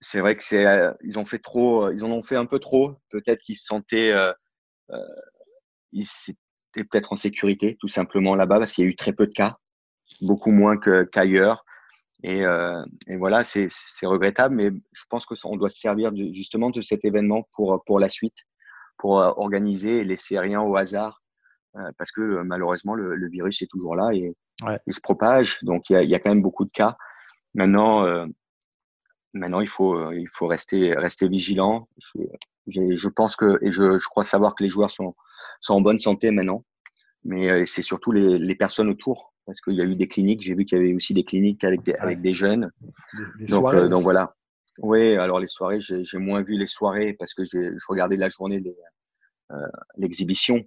c'est 0.00 0.20
vrai 0.20 0.36
que 0.36 0.44
c'est 0.44 0.66
euh, 0.66 0.92
ils 1.02 1.18
ont 1.18 1.26
fait 1.26 1.38
trop, 1.38 1.86
euh, 1.86 1.94
ils 1.94 2.04
en 2.04 2.10
ont 2.10 2.22
fait 2.22 2.36
un 2.36 2.46
peu 2.46 2.58
trop. 2.58 2.96
Peut-être 3.10 3.40
qu'ils 3.40 3.56
se 3.56 3.64
sentaient, 3.64 4.12
euh, 4.12 4.32
euh, 4.90 4.98
ils 5.92 6.06
étaient 6.28 6.84
peut-être 6.84 7.12
en 7.12 7.16
sécurité 7.16 7.76
tout 7.80 7.88
simplement 7.88 8.34
là-bas 8.34 8.58
parce 8.58 8.72
qu'il 8.72 8.84
y 8.84 8.86
a 8.86 8.90
eu 8.90 8.96
très 8.96 9.12
peu 9.12 9.26
de 9.26 9.32
cas, 9.32 9.58
beaucoup 10.20 10.50
moins 10.52 10.76
qu'ailleurs. 10.78 11.64
et, 12.22 12.44
euh, 12.44 12.84
et, 13.08 13.16
voilà, 13.16 13.44
c'est 13.44 13.68
regrettable, 14.02 14.54
mais 14.54 14.70
je 14.70 15.02
pense 15.08 15.26
que 15.26 15.34
on 15.44 15.56
doit 15.56 15.70
se 15.70 15.80
servir 15.80 16.12
de, 16.12 16.32
justement 16.32 16.70
de 16.70 16.80
cet 16.80 17.04
événement 17.04 17.48
pour 17.52 17.82
pour 17.84 17.98
la 17.98 18.08
suite, 18.08 18.36
pour 18.98 19.12
organiser 19.12 19.98
et 20.00 20.04
laisser 20.04 20.38
rien 20.38 20.60
au 20.60 20.76
hasard, 20.76 21.22
parce 21.96 22.12
que 22.12 22.42
malheureusement 22.42 22.94
le, 22.94 23.14
le, 23.16 23.28
virus 23.28 23.62
est 23.62 23.70
toujours 23.70 23.96
là 23.96 24.10
et 24.12 24.34
ouais. 24.62 24.78
il 24.86 24.94
se 24.94 25.00
propage. 25.00 25.58
Donc 25.62 25.90
il 25.90 25.94
y 25.94 25.96
a, 25.96 26.02
il 26.02 26.10
y 26.10 26.14
a 26.14 26.20
quand 26.20 26.30
même 26.30 26.42
beaucoup 26.42 26.64
de 26.64 26.70
cas. 26.70 26.96
Maintenant, 27.54 28.26
Maintenant, 29.34 29.60
il 29.60 29.68
faut, 29.68 29.94
euh, 29.94 30.18
il 30.18 30.28
faut 30.32 30.46
rester, 30.46 30.94
rester 30.94 31.28
vigilant. 31.28 31.88
Je, 31.98 32.96
je 32.96 33.08
pense 33.08 33.36
que, 33.36 33.58
et 33.62 33.72
je, 33.72 33.98
je, 33.98 34.08
crois 34.08 34.24
savoir 34.24 34.54
que 34.54 34.62
les 34.62 34.70
joueurs 34.70 34.90
sont, 34.90 35.14
sont 35.60 35.74
en 35.74 35.80
bonne 35.80 36.00
santé 36.00 36.30
maintenant, 36.30 36.64
mais 37.24 37.50
euh, 37.50 37.64
c'est 37.66 37.82
surtout 37.82 38.10
les, 38.10 38.38
les, 38.38 38.54
personnes 38.54 38.88
autour, 38.88 39.34
parce 39.44 39.60
qu'il 39.60 39.74
y 39.74 39.82
a 39.82 39.84
eu 39.84 39.96
des 39.96 40.08
cliniques. 40.08 40.42
J'ai 40.42 40.54
vu 40.54 40.64
qu'il 40.64 40.78
y 40.78 40.80
avait 40.80 40.94
aussi 40.94 41.12
des 41.14 41.24
cliniques 41.24 41.62
avec 41.64 41.82
des, 41.82 41.94
avec 41.94 42.22
des 42.22 42.34
jeunes. 42.34 42.70
donc, 43.48 43.72
euh, 43.74 43.88
donc 43.88 44.02
voilà. 44.02 44.34
Oui, 44.78 45.16
alors 45.16 45.40
les 45.40 45.48
soirées, 45.48 45.80
j'ai 45.80 46.18
moins 46.18 46.42
vu 46.42 46.56
les 46.56 46.68
soirées 46.68 47.12
parce 47.12 47.34
que 47.34 47.44
je 47.44 47.74
regardais 47.88 48.16
la 48.16 48.28
journée 48.28 48.62
l'exhibition. 49.96 50.64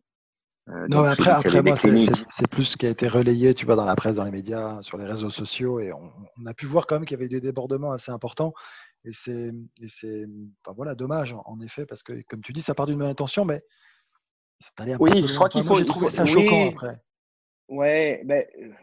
Euh, 0.69 0.87
non, 0.89 1.01
mais 1.01 1.09
après, 1.09 1.31
après 1.31 1.61
moi, 1.63 1.75
c'est 1.75 2.47
plus 2.47 2.65
ce 2.65 2.77
qui 2.77 2.85
a 2.85 2.89
été 2.89 3.07
relayé, 3.07 3.53
tu 3.53 3.65
vois, 3.65 3.75
dans 3.75 3.85
la 3.85 3.95
presse, 3.95 4.15
dans 4.15 4.23
les 4.23 4.31
médias, 4.31 4.81
sur 4.81 4.97
les 4.97 5.05
réseaux 5.05 5.29
sociaux, 5.29 5.79
et 5.79 5.91
on, 5.91 6.45
a 6.45 6.53
pu 6.53 6.65
voir 6.65 6.85
quand 6.85 6.95
même 6.95 7.05
qu'il 7.05 7.17
y 7.17 7.19
avait 7.19 7.29
des 7.29 7.41
débordements 7.41 7.91
assez 7.91 8.11
importants. 8.11 8.53
Et 9.03 9.11
c'est, 9.13 9.51
enfin, 10.63 10.75
voilà, 10.75 10.93
dommage, 10.93 11.35
en 11.45 11.59
effet, 11.61 11.85
parce 11.85 12.03
que, 12.03 12.21
comme 12.29 12.41
tu 12.41 12.53
dis, 12.53 12.61
ça 12.61 12.75
part 12.75 12.85
d'une 12.85 12.99
bonne 12.99 13.09
intention, 13.09 13.45
mais 13.45 13.63
ils 14.59 14.65
sont 14.65 14.71
allés 14.77 14.93
un 14.93 14.97
oui, 14.99 15.27
je 15.27 15.35
crois 15.35 15.49
qu'il 15.49 15.63
faut. 15.63 15.83
Trouvé 15.83 16.09
ça 16.09 16.25
choquant 16.25 16.69
après. 16.69 17.01
Ouais, 17.67 18.21
mais 18.25 18.47
ben, 18.55 18.75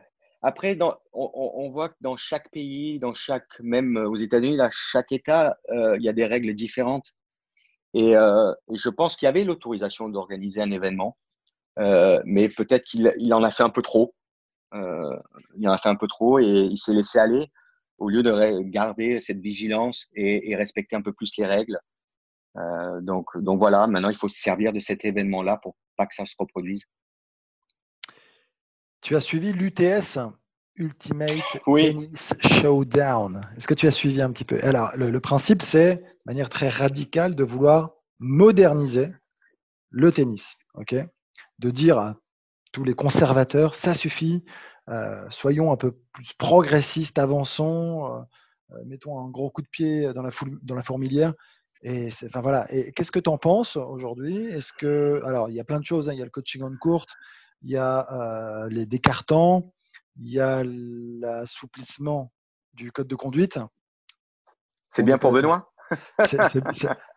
après, 0.42 0.74
dans, 0.74 0.96
on, 1.12 1.30
on, 1.34 1.68
voit 1.68 1.90
que 1.90 1.96
dans 2.00 2.16
chaque 2.16 2.50
pays, 2.50 2.98
dans 2.98 3.14
chaque, 3.14 3.60
même 3.60 3.96
aux 3.96 4.16
États-Unis, 4.16 4.56
là, 4.56 4.68
chaque 4.72 5.12
État, 5.12 5.56
euh, 5.70 5.96
il 5.98 6.02
y 6.02 6.08
a 6.08 6.12
des 6.12 6.24
règles 6.24 6.54
différentes. 6.54 7.12
Et, 7.94 8.16
euh, 8.16 8.52
et 8.72 8.76
je 8.78 8.88
pense 8.88 9.16
qu'il 9.16 9.26
y 9.26 9.28
avait 9.28 9.44
l'autorisation 9.44 10.08
d'organiser 10.08 10.60
un 10.60 10.70
événement. 10.70 11.16
Euh, 11.78 12.20
mais 12.24 12.48
peut-être 12.48 12.84
qu'il 12.84 13.12
il 13.18 13.32
en 13.34 13.42
a 13.42 13.50
fait 13.50 13.62
un 13.62 13.70
peu 13.70 13.82
trop. 13.82 14.14
Euh, 14.74 15.16
il 15.56 15.68
en 15.68 15.72
a 15.72 15.78
fait 15.78 15.88
un 15.88 15.96
peu 15.96 16.08
trop 16.08 16.38
et 16.38 16.44
il 16.44 16.76
s'est 16.76 16.92
laissé 16.94 17.18
aller 17.18 17.46
au 17.98 18.08
lieu 18.08 18.22
de 18.22 18.62
garder 18.64 19.18
cette 19.20 19.40
vigilance 19.40 20.06
et, 20.14 20.50
et 20.50 20.56
respecter 20.56 20.94
un 20.96 21.02
peu 21.02 21.12
plus 21.12 21.36
les 21.38 21.46
règles. 21.46 21.78
Euh, 22.56 23.00
donc, 23.00 23.26
donc 23.36 23.58
voilà, 23.58 23.86
maintenant 23.86 24.10
il 24.10 24.16
faut 24.16 24.28
se 24.28 24.40
servir 24.40 24.72
de 24.72 24.80
cet 24.80 25.04
événement-là 25.04 25.58
pour 25.62 25.76
pas 25.96 26.06
que 26.06 26.14
ça 26.14 26.26
se 26.26 26.34
reproduise. 26.38 26.84
Tu 29.00 29.14
as 29.16 29.20
suivi 29.20 29.52
l'UTS, 29.52 30.18
Ultimate 30.76 31.30
Tennis 31.64 32.34
Showdown. 32.40 33.48
Est-ce 33.56 33.66
que 33.66 33.74
tu 33.74 33.86
as 33.86 33.92
suivi 33.92 34.20
un 34.22 34.32
petit 34.32 34.44
peu? 34.44 34.58
Alors, 34.62 34.90
le, 34.96 35.10
le 35.10 35.20
principe, 35.20 35.62
c'est 35.62 35.96
de 35.96 36.04
manière 36.26 36.48
très 36.48 36.68
radicale 36.68 37.34
de 37.34 37.44
vouloir 37.44 37.94
moderniser 38.18 39.12
le 39.90 40.12
tennis. 40.12 40.56
ok? 40.74 40.94
De 41.58 41.70
dire 41.70 41.98
à 41.98 42.16
tous 42.72 42.84
les 42.84 42.94
conservateurs, 42.94 43.74
ça 43.74 43.94
suffit, 43.94 44.44
euh, 44.88 45.24
soyons 45.30 45.72
un 45.72 45.76
peu 45.76 45.92
plus 46.12 46.32
progressistes, 46.34 47.18
avançons, 47.18 48.06
euh, 48.06 48.20
euh, 48.72 48.84
mettons 48.86 49.18
un 49.18 49.28
gros 49.28 49.50
coup 49.50 49.62
de 49.62 49.68
pied 49.68 50.12
dans 50.12 50.22
la, 50.22 50.30
dans 50.62 50.74
la 50.74 50.82
fourmilière. 50.82 51.34
Et 51.82 52.08
enfin 52.26 52.40
voilà. 52.40 52.66
Et 52.72 52.92
qu'est-ce 52.92 53.12
que 53.12 53.20
tu 53.20 53.30
en 53.30 53.38
penses 53.38 53.76
aujourd'hui? 53.76 54.46
Est-ce 54.48 54.72
que 54.72 55.20
alors 55.24 55.48
il 55.48 55.54
y 55.54 55.60
a 55.60 55.64
plein 55.64 55.78
de 55.78 55.84
choses. 55.84 56.08
Hein. 56.08 56.12
Il 56.12 56.18
y 56.18 56.22
a 56.22 56.24
le 56.24 56.30
coaching 56.30 56.62
en 56.62 56.76
courte, 56.76 57.10
il 57.62 57.70
y 57.70 57.76
a 57.76 58.66
les 58.68 58.84
décartants, 58.84 59.72
il 60.16 60.28
y 60.28 60.40
a 60.40 60.64
l'assouplissement 60.64 62.32
du 62.74 62.90
code 62.90 63.06
de 63.06 63.14
conduite. 63.14 63.60
C'est 64.90 65.04
bien 65.04 65.18
pour 65.18 65.32
Benoît? 65.32 65.72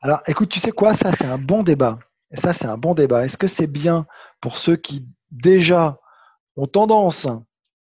Alors, 0.02 0.22
écoute, 0.28 0.50
tu 0.50 0.60
sais 0.60 0.72
quoi? 0.72 0.94
Ça, 0.94 1.12
c'est 1.12 1.26
un 1.26 1.38
bon 1.38 1.64
débat. 1.64 2.00
Et 2.32 2.38
ça, 2.38 2.54
c'est 2.54 2.66
un 2.66 2.78
bon 2.78 2.94
débat. 2.94 3.26
Est-ce 3.26 3.38
que 3.38 3.48
c'est 3.48 3.68
bien 3.68 4.06
pour 4.40 4.58
ceux 4.58 4.76
qui 4.76 5.08
déjà 5.32 6.00
ont 6.56 6.68
tendance 6.68 7.28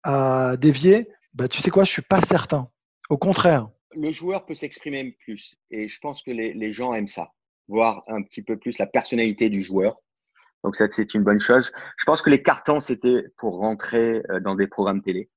à 0.03 0.55
dévier 0.57 1.09
bah, 1.33 1.47
Tu 1.47 1.61
sais 1.61 1.69
quoi, 1.69 1.83
je 1.83 1.89
ne 1.89 1.93
suis 1.93 2.01
pas 2.01 2.21
certain. 2.21 2.69
Au 3.09 3.17
contraire. 3.17 3.69
Le 3.95 4.11
joueur 4.11 4.45
peut 4.45 4.55
s'exprimer 4.55 5.17
plus. 5.23 5.55
Et 5.71 5.87
je 5.87 5.99
pense 5.99 6.23
que 6.23 6.31
les, 6.31 6.53
les, 6.53 6.71
gens 6.71 6.93
aiment 6.93 7.07
ça. 7.07 7.31
Voir 7.67 8.03
un 8.07 8.21
petit 8.21 8.41
peu 8.41 8.57
plus 8.57 8.77
la 8.77 8.87
personnalité 8.87 9.49
du 9.49 9.63
joueur. 9.63 9.97
Donc, 10.63 10.75
ça, 10.75 10.85
c'est 10.89 11.13
une 11.13 11.23
bonne 11.23 11.39
chose. 11.39 11.71
Je 11.97 12.05
pense 12.05 12.21
que 12.21 12.29
les 12.29 12.41
cartons, 12.41 12.79
c'était 12.79 13.23
pour 13.37 13.57
rentrer 13.57 14.21
euh, 14.29 14.39
dans 14.39 14.55
des 14.55 14.67
programmes 14.67 15.01
télé. 15.01 15.29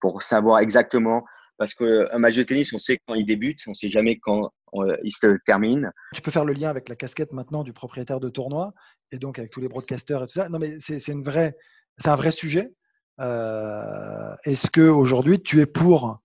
Pour 0.00 0.22
savoir 0.22 0.60
exactement. 0.60 1.24
Parce 1.58 1.74
qu'un 1.74 2.18
match 2.18 2.36
de 2.36 2.42
tennis, 2.42 2.72
on 2.72 2.78
sait 2.78 2.98
quand 3.06 3.14
il 3.14 3.26
débute, 3.26 3.60
on 3.66 3.70
ne 3.70 3.74
sait 3.74 3.90
jamais 3.90 4.18
quand 4.18 4.50
il 4.72 5.10
se 5.10 5.38
termine. 5.44 5.92
Tu 6.14 6.22
peux 6.22 6.30
faire 6.30 6.44
le 6.44 6.52
lien 6.52 6.70
avec 6.70 6.88
la 6.88 6.96
casquette 6.96 7.32
maintenant 7.32 7.64
du 7.64 7.72
propriétaire 7.72 8.20
de 8.20 8.28
tournoi 8.28 8.72
et 9.12 9.18
donc 9.18 9.38
avec 9.38 9.50
tous 9.50 9.60
les 9.60 9.68
broadcasters 9.68 10.22
et 10.22 10.26
tout 10.26 10.32
ça. 10.32 10.48
Non, 10.48 10.58
mais 10.58 10.78
c'est 10.80 11.06
une 11.08 11.22
vraie, 11.22 11.56
c'est 11.98 12.08
un 12.08 12.16
vrai 12.16 12.30
sujet. 12.30 12.72
Euh, 13.20 14.34
est-ce 14.44 14.70
que 14.70 14.80
aujourd'hui 14.80 15.42
tu 15.42 15.60
es 15.60 15.66
pour 15.66 16.20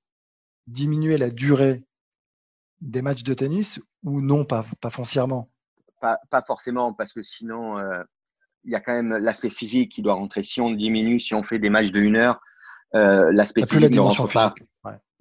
diminuer 0.67 1.17
la 1.17 1.29
durée 1.29 1.83
des 2.81 3.01
matchs 3.01 3.23
de 3.23 3.33
tennis 3.33 3.79
ou 4.03 4.21
non, 4.21 4.45
pas, 4.45 4.65
pas 4.81 4.89
foncièrement? 4.89 5.49
Pas, 5.99 6.19
pas, 6.29 6.43
forcément, 6.45 6.93
parce 6.93 7.13
que 7.13 7.23
sinon, 7.23 7.79
euh, 7.79 8.03
il 8.63 8.71
y 8.71 8.75
a 8.75 8.79
quand 8.79 8.93
même 8.93 9.17
l'aspect 9.17 9.49
physique 9.49 9.91
qui 9.91 10.01
doit 10.01 10.13
rentrer. 10.13 10.43
Si 10.43 10.61
on 10.61 10.71
diminue, 10.71 11.19
si 11.19 11.33
on 11.33 11.43
fait 11.43 11.59
des 11.59 11.69
matchs 11.69 11.91
de 11.91 11.99
une 11.99 12.15
heure, 12.15 12.39
euh, 12.93 13.31
l'aspect 13.31 13.65
physique 13.65 13.91
ne 13.91 13.99
rentre 13.99 14.31
pas. 14.31 14.53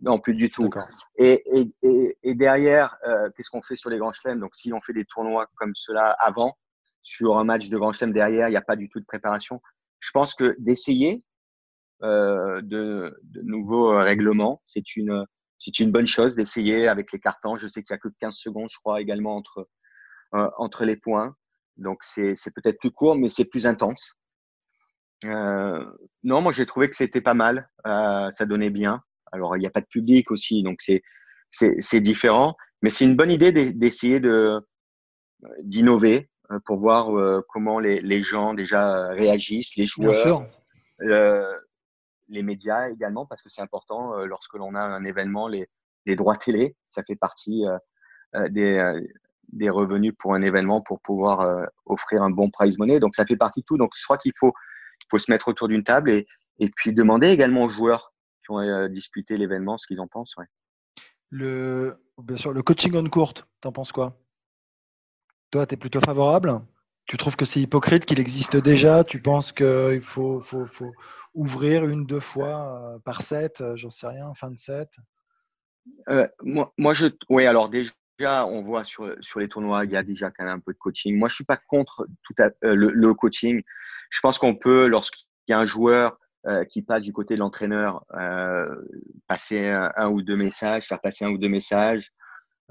Non, 0.02 0.18
plus 0.18 0.34
du 0.34 0.50
tout. 0.50 0.68
Et, 1.16 1.42
et, 1.82 2.16
et, 2.22 2.34
derrière, 2.34 2.96
euh, 3.06 3.30
qu'est-ce 3.36 3.50
qu'on 3.50 3.62
fait 3.62 3.76
sur 3.76 3.90
les 3.90 3.98
grands 3.98 4.12
chelems? 4.12 4.40
Donc, 4.40 4.54
si 4.54 4.72
on 4.72 4.80
fait 4.80 4.92
des 4.92 5.04
tournois 5.04 5.46
comme 5.56 5.72
cela 5.74 6.10
avant, 6.18 6.58
sur 7.02 7.38
un 7.38 7.44
match 7.44 7.68
de 7.68 7.78
grand 7.78 7.92
chelem 7.92 8.12
derrière, 8.12 8.48
il 8.48 8.52
n'y 8.52 8.56
a 8.56 8.62
pas 8.62 8.76
du 8.76 8.88
tout 8.88 8.98
de 8.98 9.04
préparation. 9.04 9.60
Je 10.00 10.10
pense 10.12 10.34
que 10.34 10.56
d'essayer 10.58 11.22
euh, 12.02 12.60
de, 12.62 13.16
de, 13.22 13.42
nouveaux 13.42 13.96
règlements, 13.96 14.62
c'est 14.66 14.96
une, 14.96 15.24
c'est 15.58 15.78
une 15.78 15.92
bonne 15.92 16.06
chose 16.06 16.34
d'essayer 16.34 16.88
avec 16.88 17.12
les 17.12 17.20
cartons. 17.20 17.56
Je 17.56 17.68
sais 17.68 17.82
qu'il 17.82 17.94
n'y 17.94 17.98
a 17.98 18.00
que 18.00 18.08
15 18.18 18.34
secondes, 18.36 18.68
je 18.70 18.78
crois, 18.78 19.00
également 19.00 19.36
entre, 19.36 19.68
euh, 20.34 20.50
entre 20.58 20.84
les 20.84 20.96
points. 20.96 21.36
Donc, 21.76 22.02
c'est, 22.02 22.34
c'est 22.36 22.52
peut-être 22.52 22.78
plus 22.80 22.90
court, 22.90 23.16
mais 23.16 23.28
c'est 23.28 23.44
plus 23.44 23.66
intense. 23.66 24.14
Non, 25.22 26.42
moi 26.42 26.52
j'ai 26.52 26.66
trouvé 26.66 26.90
que 26.90 26.96
c'était 26.96 27.22
pas 27.22 27.32
mal, 27.32 27.70
ça 27.84 28.44
donnait 28.44 28.68
bien. 28.68 29.02
Alors 29.34 29.56
il 29.56 29.60
n'y 29.60 29.66
a 29.66 29.70
pas 29.70 29.80
de 29.80 29.86
public 29.86 30.30
aussi, 30.30 30.62
donc 30.62 30.80
c'est 31.50 32.00
différent, 32.00 32.56
mais 32.82 32.90
c'est 32.90 33.04
une 33.04 33.16
bonne 33.16 33.32
idée 33.32 33.52
d'essayer 33.52 34.20
de 34.20 34.60
d'innover 35.60 36.30
euh, 36.50 36.58
pour 36.64 36.78
voir 36.78 37.10
euh, 37.10 37.42
comment 37.50 37.78
les, 37.78 38.00
les, 38.00 38.22
gens 38.22 38.54
déjà 38.54 39.08
réagissent, 39.08 39.76
les 39.76 39.84
joueurs, 39.84 40.46
les 42.28 42.42
médias 42.42 42.88
également, 42.88 43.26
parce 43.26 43.42
que 43.42 43.50
c'est 43.50 43.60
important 43.60 44.16
lorsque 44.24 44.54
l'on 44.54 44.74
a 44.74 44.80
un 44.80 45.04
événement, 45.04 45.48
les, 45.48 45.68
les 46.06 46.16
droits 46.16 46.36
télé, 46.36 46.74
ça 46.88 47.02
fait 47.02 47.16
partie 47.16 47.64
des, 48.48 49.02
des 49.52 49.68
revenus 49.68 50.14
pour 50.18 50.32
un 50.32 50.40
événement 50.40 50.80
pour 50.80 51.00
pouvoir 51.00 51.68
offrir 51.84 52.22
un 52.22 52.30
bon 52.30 52.48
prize 52.48 52.78
money. 52.78 52.98
Donc 53.00 53.14
ça 53.14 53.26
fait 53.26 53.36
partie 53.36 53.60
de 53.60 53.66
tout. 53.66 53.76
Donc 53.76 53.90
je 53.94 54.04
crois 54.04 54.16
qu'il 54.16 54.32
faut 54.38 54.54
faut 55.10 55.18
se 55.18 55.30
mettre 55.30 55.48
autour 55.48 55.68
d'une 55.68 55.84
table 55.84 56.10
et, 56.10 56.26
et 56.60 56.70
puis 56.70 56.94
demander 56.94 57.28
également 57.28 57.64
aux 57.64 57.68
joueurs 57.68 58.13
qui 58.44 58.50
ont 58.50 58.60
euh, 58.60 58.88
disputé 58.88 59.36
l'événement 59.36 59.78
ce 59.78 59.86
qu'ils 59.86 60.00
en 60.00 60.06
pensent. 60.06 60.36
Ouais. 60.36 60.46
Le, 61.30 61.96
bien 62.22 62.36
sûr, 62.36 62.52
le 62.52 62.62
coaching 62.62 62.94
on 62.94 63.08
courte, 63.08 63.46
t'en 63.60 63.72
penses 63.72 63.92
quoi? 63.92 64.16
Toi, 65.50 65.66
tu 65.66 65.74
es 65.74 65.76
plutôt 65.76 66.00
favorable? 66.00 66.60
Tu 67.06 67.16
trouves 67.16 67.36
que 67.36 67.44
c'est 67.44 67.60
hypocrite 67.60 68.06
qu'il 68.06 68.20
existe 68.20 68.56
déjà? 68.56 69.04
Tu 69.04 69.20
penses 69.20 69.52
qu'il 69.52 70.00
faut, 70.02 70.40
faut, 70.40 70.66
faut, 70.66 70.92
ouvrir 71.34 71.86
une, 71.86 72.06
deux 72.06 72.20
fois 72.20 72.94
euh, 72.94 72.98
par 73.00 73.22
set 73.22 73.60
euh, 73.60 73.76
J'en 73.76 73.90
sais 73.90 74.06
rien, 74.06 74.32
fin 74.34 74.50
de 74.50 74.58
set 74.58 74.88
euh, 76.08 76.26
moi, 76.42 76.72
moi, 76.78 76.94
je. 76.94 77.08
Oui, 77.28 77.44
alors 77.44 77.68
déjà, 77.68 78.46
on 78.46 78.62
voit 78.62 78.84
sur, 78.84 79.14
sur 79.20 79.40
les 79.40 79.48
tournois, 79.48 79.84
il 79.84 79.90
y 79.90 79.96
a 79.96 80.02
déjà 80.02 80.30
quand 80.30 80.44
même 80.44 80.56
un 80.56 80.60
peu 80.60 80.72
de 80.72 80.78
coaching. 80.78 81.18
Moi, 81.18 81.28
je 81.28 81.34
suis 81.34 81.44
pas 81.44 81.58
contre 81.68 82.06
tout 82.22 82.34
à, 82.38 82.48
le, 82.62 82.90
le, 82.90 83.12
coaching 83.12 83.62
je 84.14 84.20
pense 84.20 84.38
qu'on 84.38 84.54
peut, 84.54 84.86
lorsqu'il 84.86 85.26
y 85.48 85.52
a 85.52 85.58
un 85.58 85.66
joueur 85.66 86.18
euh, 86.46 86.64
qui 86.64 86.82
passe 86.82 87.02
du 87.02 87.12
côté 87.12 87.34
de 87.34 87.40
l'entraîneur, 87.40 88.04
euh, 88.14 88.66
passer 89.28 89.68
un, 89.68 90.08
ou 90.08 90.22
deux 90.22 90.36
messages, 90.36 90.86
faire 90.86 91.00
passer 91.00 91.24
un 91.24 91.30
ou 91.30 91.38
deux 91.38 91.48
messages. 91.48 92.12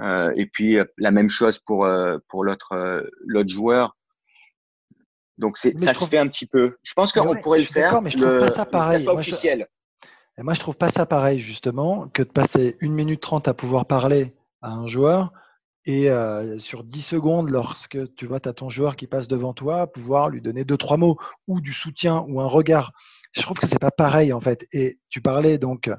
Euh, 0.01 0.31
et 0.36 0.47
puis 0.47 0.77
la 0.97 1.12
même 1.12 1.29
chose 1.29 1.59
pour 1.59 1.88
pour 2.27 2.43
l'autre 2.43 3.03
l'autre 3.25 3.49
joueur. 3.49 3.95
Donc 5.38 5.57
c'est 5.57 5.79
ça 5.79 5.93
se 5.93 6.05
fait 6.05 6.17
un 6.17 6.27
petit 6.27 6.45
peu. 6.45 6.77
Je 6.83 6.93
pense 6.93 7.12
qu'on 7.12 7.36
pourrait 7.36 7.59
le 7.59 7.65
faire, 7.65 8.01
mais 8.01 8.09
je 8.09 8.17
trouve 8.17 8.39
pas 8.39 8.49
ça 8.49 8.65
pareil. 8.65 9.03
moi, 9.03 9.15
officiel. 9.15 9.67
Je... 10.03 10.07
Et 10.39 10.43
moi 10.43 10.53
je 10.53 10.59
trouve 10.59 10.77
pas 10.77 10.89
ça 10.89 11.05
pareil 11.05 11.41
justement 11.41 12.07
que 12.09 12.23
de 12.23 12.29
passer 12.29 12.77
une 12.79 12.93
minute 12.93 13.21
trente 13.21 13.47
à 13.47 13.53
pouvoir 13.53 13.86
parler 13.86 14.36
à 14.62 14.71
un 14.71 14.88
joueur 14.88 15.31
et 15.86 16.09
euh, 16.09 16.59
sur 16.59 16.83
10 16.83 17.01
secondes, 17.01 17.49
lorsque 17.49 17.97
tu 18.15 18.25
vois, 18.25 18.39
tu 18.39 18.47
as 18.47 18.53
ton 18.53 18.69
joueur 18.69 18.95
qui 18.95 19.07
passe 19.07 19.27
devant 19.27 19.53
toi, 19.53 19.88
pouvoir 19.88 20.29
lui 20.29 20.41
donner 20.41 20.63
deux, 20.63 20.77
trois 20.77 20.97
mots 20.97 21.17
ou 21.47 21.59
du 21.59 21.73
soutien 21.73 22.23
ou 22.27 22.39
un 22.39 22.47
regard. 22.47 22.93
Je 23.34 23.41
trouve 23.41 23.58
que 23.58 23.67
c'est 23.67 23.80
pas 23.80 23.91
pareil 23.91 24.34
en 24.34 24.41
fait. 24.41 24.67
Et 24.72 25.00
tu 25.10 25.22
parlais 25.22 25.58
donc 25.58 25.89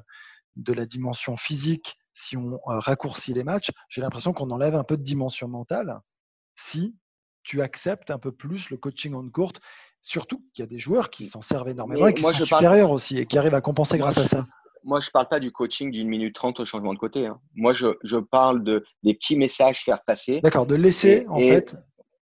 de 0.55 0.73
la 0.73 0.85
dimension 0.85 1.37
physique 1.37 1.97
si 2.13 2.37
on 2.37 2.53
euh, 2.53 2.79
raccourcit 2.79 3.33
les 3.33 3.43
matchs. 3.43 3.71
J'ai 3.89 4.01
l'impression 4.01 4.33
qu'on 4.33 4.49
enlève 4.51 4.75
un 4.75 4.83
peu 4.83 4.97
de 4.97 5.03
dimension 5.03 5.47
mentale 5.47 5.99
si 6.55 6.95
tu 7.43 7.61
acceptes 7.61 8.09
un 8.09 8.19
peu 8.19 8.31
plus 8.31 8.69
le 8.69 8.77
coaching 8.77 9.13
en 9.13 9.29
courte. 9.29 9.59
Surtout 10.01 10.45
qu'il 10.53 10.63
y 10.63 10.67
a 10.67 10.69
des 10.69 10.79
joueurs 10.79 11.09
qui 11.09 11.27
s'en 11.27 11.41
servent 11.41 11.69
énormément 11.69 12.07
et 12.07 12.13
qui 12.13 12.21
sont 12.21 12.31
supérieurs 12.31 12.91
aussi 12.91 13.17
et 13.17 13.25
qui 13.25 13.37
arrivent 13.37 13.55
à 13.55 13.61
compenser 13.61 13.97
grâce 13.97 14.17
à 14.17 14.25
ça 14.25 14.45
moi, 14.85 14.99
je 14.99 15.07
ne 15.07 15.11
parle 15.11 15.27
pas 15.27 15.39
du 15.39 15.51
coaching 15.51 15.91
d'une 15.91 16.07
minute 16.07 16.35
trente 16.35 16.59
au 16.59 16.65
changement 16.65 16.93
de 16.93 16.99
côté. 16.99 17.25
Hein. 17.25 17.39
Moi, 17.55 17.73
je, 17.73 17.87
je, 18.03 18.17
parle 18.17 18.63
de, 18.63 18.85
des 19.03 19.15
petits 19.15 19.35
messages 19.35 19.79
faire 19.79 20.03
passer. 20.05 20.41
D'accord, 20.41 20.67
de 20.67 20.75
laisser, 20.75 21.25
en 21.27 21.35
fait. 21.35 21.75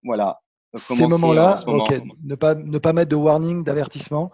Voilà. 0.04 0.40
Ces 0.76 1.08
moments-là, 1.08 1.56
ne, 2.24 2.36
pas, 2.36 2.54
ne 2.54 2.78
pas 2.78 2.94
mettre 2.94 3.10
de 3.10 3.16
warning, 3.16 3.64
d'avertissement. 3.64 4.32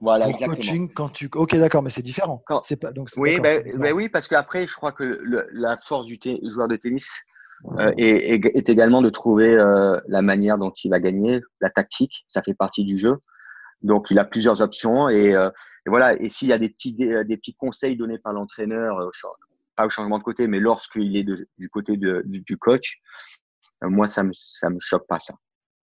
Voilà, 0.00 0.28
exactement. 0.28 0.56
Coaching 0.56 0.92
quand 0.92 1.08
tu. 1.10 1.28
Ok, 1.34 1.54
d'accord, 1.56 1.82
mais 1.82 1.90
c'est 1.90 2.02
différent. 2.02 2.42
C'est 2.64 2.76
pas 2.76 2.92
donc. 2.92 3.10
Oui, 3.16 3.38
ben, 3.40 3.62
ben, 3.76 3.92
oui, 3.92 4.08
parce 4.08 4.28
qu'après, 4.28 4.66
je 4.66 4.74
crois 4.74 4.92
que 4.92 5.04
le, 5.04 5.46
la 5.52 5.76
force 5.78 6.06
du 6.06 6.18
joueur 6.42 6.68
de 6.68 6.76
tennis 6.76 7.10
euh, 7.78 7.92
est, 7.98 8.44
est, 8.56 8.68
également 8.70 9.02
de 9.02 9.10
trouver 9.10 9.54
euh, 9.54 9.98
la 10.08 10.22
manière 10.22 10.56
dont 10.56 10.72
il 10.82 10.90
va 10.90 11.00
gagner, 11.00 11.40
la 11.60 11.68
tactique. 11.68 12.24
Ça 12.28 12.42
fait 12.42 12.54
partie 12.54 12.84
du 12.84 12.96
jeu. 12.96 13.18
Donc, 13.82 14.06
il 14.10 14.18
a 14.18 14.24
plusieurs 14.24 14.62
options 14.62 15.10
et 15.10 15.34
euh, 15.34 15.50
et 15.86 15.90
voilà. 15.90 16.20
Et 16.20 16.30
s'il 16.30 16.48
y 16.48 16.52
a 16.52 16.58
des 16.58 16.68
petits, 16.68 16.92
des, 16.92 17.36
petits 17.36 17.54
conseils 17.54 17.96
donnés 17.96 18.18
par 18.18 18.32
l'entraîneur, 18.32 18.98
euh, 18.98 19.10
pas 19.76 19.86
au 19.86 19.90
changement 19.90 20.18
de 20.18 20.22
côté, 20.22 20.46
mais 20.46 20.60
lorsqu'il 20.60 21.16
est 21.16 21.24
du 21.24 21.68
côté 21.70 21.96
de, 21.96 22.22
du 22.26 22.56
coach, 22.56 22.98
euh, 23.84 23.88
moi, 23.88 24.08
ça 24.08 24.22
me, 24.22 24.32
ça 24.32 24.70
me 24.70 24.78
choque 24.78 25.06
pas 25.06 25.18
ça. 25.18 25.34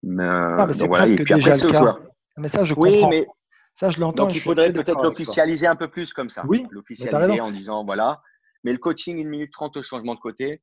Mais, 0.02 0.24
ah, 0.24 0.66
mais 0.66 0.86
voilà. 0.86 1.08
Et 1.08 1.16
puis 1.16 1.34
après, 1.34 1.54
c'est 1.54 1.72
joueur. 1.72 2.00
Mais 2.36 2.48
ça, 2.48 2.62
je 2.62 2.74
comprends. 2.74 2.90
Oui, 2.90 3.04
mais 3.10 3.26
ça, 3.78 3.90
je 3.90 4.00
l'entends. 4.00 4.24
Donc, 4.24 4.34
il 4.34 4.40
faudrait 4.40 4.72
peut-être 4.72 5.04
l'officialiser 5.04 5.68
un 5.68 5.76
peu 5.76 5.86
plus 5.86 6.12
comme 6.12 6.30
ça. 6.30 6.42
Oui. 6.48 6.66
L'officialiser 6.70 7.40
en 7.40 7.52
disant, 7.52 7.84
voilà. 7.84 8.20
Mais 8.64 8.72
le 8.72 8.78
coaching, 8.78 9.18
une 9.18 9.28
minute 9.28 9.52
trente 9.52 9.76
au 9.76 9.84
changement 9.84 10.16
de 10.16 10.20
côté. 10.20 10.62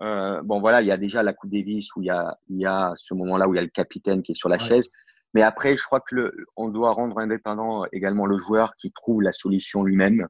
Euh, 0.00 0.40
bon, 0.42 0.60
voilà, 0.60 0.80
il 0.80 0.88
y 0.88 0.90
a 0.90 0.96
déjà 0.96 1.22
la 1.22 1.34
Coupe 1.34 1.50
Davis 1.50 1.94
où 1.94 2.00
il 2.00 2.06
y 2.06 2.10
a, 2.10 2.38
il 2.48 2.58
y 2.58 2.64
a 2.64 2.94
ce 2.96 3.12
moment-là 3.12 3.48
où 3.48 3.52
il 3.52 3.56
y 3.56 3.60
a 3.60 3.62
le 3.62 3.68
capitaine 3.68 4.22
qui 4.22 4.32
est 4.32 4.34
sur 4.34 4.48
la 4.48 4.56
chaise. 4.56 4.88
Mais 5.34 5.42
après, 5.42 5.76
je 5.76 5.84
crois 5.84 6.00
que 6.00 6.14
le, 6.14 6.34
on 6.56 6.68
doit 6.68 6.92
rendre 6.92 7.18
indépendant 7.18 7.84
également 7.92 8.24
le 8.24 8.38
joueur 8.38 8.74
qui 8.76 8.92
trouve 8.92 9.20
la 9.20 9.32
solution 9.32 9.82
lui-même. 9.82 10.26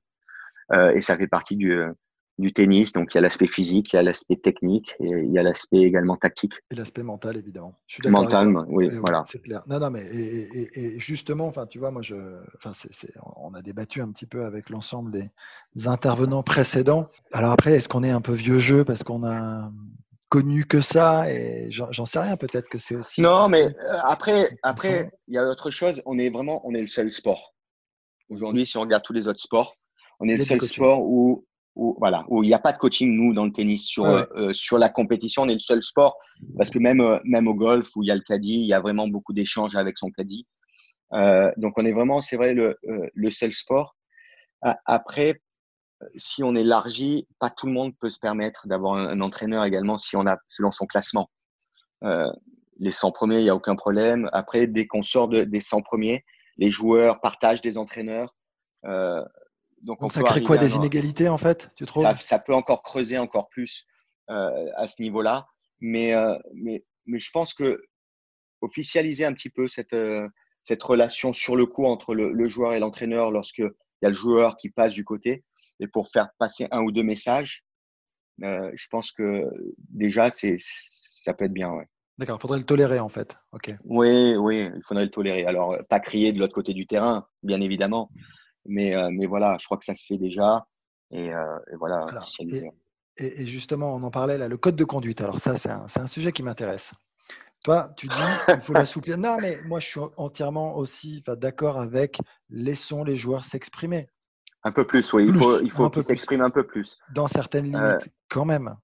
Euh, 0.72 0.90
et 0.90 1.02
ça 1.02 1.16
fait 1.16 1.28
partie 1.28 1.54
du, 1.54 1.80
du 2.38 2.52
tennis. 2.52 2.92
Donc, 2.92 3.14
il 3.14 3.16
y 3.16 3.18
a 3.18 3.20
l'aspect 3.20 3.46
physique, 3.46 3.92
il 3.92 3.96
y 3.96 3.98
a 3.98 4.02
l'aspect 4.02 4.36
technique 4.36 4.94
et 5.00 5.08
il 5.08 5.32
y 5.32 5.38
a 5.38 5.42
l'aspect 5.42 5.78
également 5.78 6.16
tactique. 6.16 6.54
Et 6.70 6.74
l'aspect 6.74 7.02
mental, 7.02 7.36
évidemment. 7.36 7.74
Je 7.86 7.96
suis 8.02 8.10
mental, 8.10 8.48
oui, 8.68 8.90
voilà. 8.90 9.22
c'est 9.26 9.40
clair. 9.40 9.62
Non, 9.66 9.78
non, 9.78 9.90
mais 9.90 10.04
et, 10.04 10.96
et, 10.96 11.00
justement, 11.00 11.46
enfin, 11.46 11.66
tu 11.66 11.78
vois, 11.78 11.90
moi, 11.90 12.02
je, 12.02 12.16
enfin, 12.56 12.72
c'est, 12.74 13.12
on 13.36 13.54
a 13.54 13.62
débattu 13.62 14.00
un 14.00 14.10
petit 14.10 14.26
peu 14.26 14.44
avec 14.44 14.70
l'ensemble 14.70 15.12
des 15.12 15.88
intervenants 15.88 16.42
précédents. 16.42 17.08
Alors 17.32 17.52
après, 17.52 17.74
est-ce 17.74 17.88
qu'on 17.88 18.02
est 18.02 18.10
un 18.10 18.20
peu 18.20 18.32
vieux 18.32 18.58
jeu 18.58 18.84
parce 18.84 19.02
qu'on 19.02 19.24
a 19.24 19.70
connu 20.28 20.64
que 20.64 20.80
ça 20.80 21.30
et 21.30 21.68
j'en 21.70 22.06
sais 22.06 22.18
rien 22.18 22.36
peut-être 22.36 22.68
que 22.68 22.78
c'est 22.78 22.96
aussi 22.96 23.20
non 23.20 23.48
mais 23.48 23.66
euh, 23.66 23.98
après 24.02 24.48
après 24.64 25.12
il 25.28 25.34
y 25.34 25.38
a 25.38 25.44
autre 25.44 25.70
chose 25.70 26.02
on 26.06 26.18
est 26.18 26.28
vraiment 26.28 26.60
on 26.66 26.74
est 26.74 26.80
le 26.80 26.88
seul 26.88 27.12
sport 27.12 27.54
aujourd'hui 28.30 28.66
si 28.66 28.76
on 28.76 28.80
regarde 28.80 29.04
tous 29.04 29.12
les 29.12 29.28
autres 29.28 29.38
sports 29.38 29.76
on 30.20 30.28
est 30.28 30.36
le 30.36 30.44
seul 30.44 30.60
sport 30.62 31.02
où, 31.02 31.46
où 31.76 31.96
voilà 31.98 32.24
où 32.28 32.42
il 32.42 32.46
n'y 32.46 32.54
a 32.54 32.58
pas 32.58 32.72
de 32.72 32.78
coaching 32.78 33.12
nous 33.12 33.34
dans 33.34 33.44
le 33.44 33.52
tennis 33.52 33.84
sur 33.84 34.06
euh, 34.06 34.52
sur 34.52 34.78
la 34.78 34.88
compétition 34.88 35.42
on 35.42 35.48
est 35.48 35.54
le 35.54 35.58
seul 35.58 35.82
sport 35.82 36.16
parce 36.56 36.70
que 36.70 36.78
même 36.78 37.00
euh, 37.00 37.18
même 37.24 37.48
au 37.48 37.54
golf 37.54 37.88
où 37.96 38.02
il 38.02 38.06
y 38.06 38.10
a 38.10 38.14
le 38.14 38.20
caddie 38.20 38.60
il 38.60 38.66
y 38.66 38.72
a 38.72 38.80
vraiment 38.80 39.08
beaucoup 39.08 39.32
d'échanges 39.32 39.74
avec 39.74 39.98
son 39.98 40.10
caddie 40.10 40.46
donc 41.56 41.74
on 41.76 41.84
est 41.84 41.92
vraiment 41.92 42.22
c'est 42.22 42.36
vrai 42.36 42.54
le 42.54 42.76
le 42.82 43.30
seul 43.30 43.52
sport 43.52 43.94
après 44.84 45.40
si 46.16 46.42
on 46.42 46.54
élargit, 46.54 47.26
pas 47.38 47.50
tout 47.50 47.66
le 47.66 47.72
monde 47.72 47.96
peut 47.98 48.10
se 48.10 48.18
permettre 48.18 48.66
d'avoir 48.66 48.94
un, 48.94 49.20
entraîneur 49.20 49.64
également 49.64 49.98
si 49.98 50.16
on 50.16 50.26
a 50.26 50.36
selon 50.48 50.70
son 50.70 50.86
classement. 50.86 51.30
Euh, 52.02 52.30
les 52.78 52.92
100 52.92 53.12
premiers, 53.12 53.38
il 53.38 53.44
n'y 53.44 53.50
a 53.50 53.54
aucun 53.54 53.76
problème. 53.76 54.28
Après, 54.32 54.66
dès 54.66 54.86
qu'on 54.86 55.02
sort 55.02 55.28
des 55.28 55.60
100 55.60 55.82
premiers, 55.82 56.24
les 56.56 56.70
joueurs 56.70 57.20
partagent 57.20 57.60
des 57.60 57.78
entraîneurs. 57.78 58.34
Euh, 58.84 59.24
donc, 59.84 60.02
on 60.02 60.08
ça 60.08 60.22
crée 60.22 60.42
quoi 60.42 60.58
Des 60.58 60.74
inégalités 60.74 61.28
en 61.28 61.38
fait, 61.38 61.70
tu 61.76 61.86
trouves? 61.86 62.04
Ça, 62.20 62.38
peut 62.38 62.54
encore 62.54 62.82
creuser 62.82 63.18
encore 63.18 63.48
plus 63.48 63.86
euh, 64.30 64.70
à 64.76 64.86
ce 64.86 65.00
niveau-là. 65.02 65.46
Mais, 65.80 66.14
mais, 66.54 66.84
mais 67.06 67.18
je 67.18 67.30
pense 67.30 67.52
que 67.52 67.82
officialiser 68.62 69.26
un 69.26 69.34
petit 69.34 69.50
peu 69.50 69.68
cette, 69.68 69.94
cette 70.62 70.82
relation 70.82 71.32
sur 71.32 71.56
le 71.56 71.66
coup 71.66 71.84
entre 71.84 72.14
le, 72.14 72.32
le 72.32 72.48
joueur 72.48 72.72
et 72.72 72.78
l'entraîneur 72.78 73.30
lorsqu'il 73.30 73.70
y 74.00 74.06
a 74.06 74.08
le 74.08 74.14
joueur 74.14 74.56
qui 74.56 74.70
passe 74.70 74.94
du 74.94 75.04
côté, 75.04 75.44
et 75.80 75.86
pour 75.86 76.08
faire 76.08 76.30
passer 76.38 76.66
un 76.70 76.80
ou 76.80 76.92
deux 76.92 77.02
messages, 77.02 77.64
je 78.38 78.86
pense 78.90 79.12
que 79.12 79.44
déjà, 79.90 80.30
c'est, 80.30 80.56
ça 80.58 81.34
peut 81.34 81.44
être 81.44 81.52
bien. 81.52 81.70
Ouais. 81.70 81.86
D'accord, 82.18 82.38
il 82.38 82.42
faudrait 82.42 82.58
le 82.58 82.64
tolérer 82.64 83.00
en 83.00 83.08
fait. 83.08 83.36
Ok. 83.52 83.74
Oui, 83.84 84.36
oui, 84.36 84.70
il 84.74 84.82
faudrait 84.86 85.04
le 85.04 85.10
tolérer. 85.10 85.44
Alors, 85.46 85.76
pas 85.88 86.00
crier 86.00 86.32
de 86.32 86.38
l'autre 86.38 86.54
côté 86.54 86.72
du 86.72 86.86
terrain, 86.86 87.26
bien 87.42 87.60
évidemment, 87.60 88.10
mais, 88.66 88.94
mais 89.12 89.26
voilà, 89.26 89.56
je 89.58 89.64
crois 89.64 89.78
que 89.78 89.84
ça 89.84 89.94
se 89.94 90.04
fait 90.04 90.18
déjà. 90.18 90.66
Et, 91.10 91.30
voilà. 91.78 92.06
et, 93.16 93.46
justement, 93.46 93.94
on 93.94 94.02
en 94.02 94.10
parlait 94.10 94.38
là, 94.38 94.48
le 94.48 94.56
code 94.56 94.76
de 94.76 94.84
conduite. 94.84 95.20
Alors, 95.20 95.38
ça, 95.38 95.56
c'est 95.56 95.70
un, 95.70 95.86
un, 95.94 96.06
sujet 96.06 96.32
qui 96.32 96.42
m'intéresse. 96.42 96.92
Toi, 97.64 97.92
tu 97.96 98.08
dis 98.08 98.16
qu'il 98.46 98.60
faut 98.60 98.72
l'assouplir. 98.74 99.16
Non, 99.16 99.38
mais 99.40 99.60
moi, 99.64 99.80
je 99.80 99.88
suis 99.88 100.00
entièrement 100.16 100.76
aussi 100.76 101.24
d'accord 101.26 101.80
avec 101.80 102.18
laissons 102.50 103.04
les 103.04 103.16
joueurs 103.16 103.44
s'exprimer. 103.44 104.08
Un 104.64 104.72
peu 104.72 104.86
plus, 104.86 105.12
oui. 105.12 105.26
il 105.28 105.34
faut, 105.34 105.60
il 105.60 105.70
faut 105.70 105.90
qu'ils 105.90 106.04
s'expriment 106.04 106.42
un 106.42 106.50
peu 106.50 106.66
plus. 106.66 106.98
Dans 107.14 107.26
certaines 107.26 107.74
euh, 107.74 107.92
limites, 107.92 108.08
quand 108.30 108.44
même. 108.46 108.74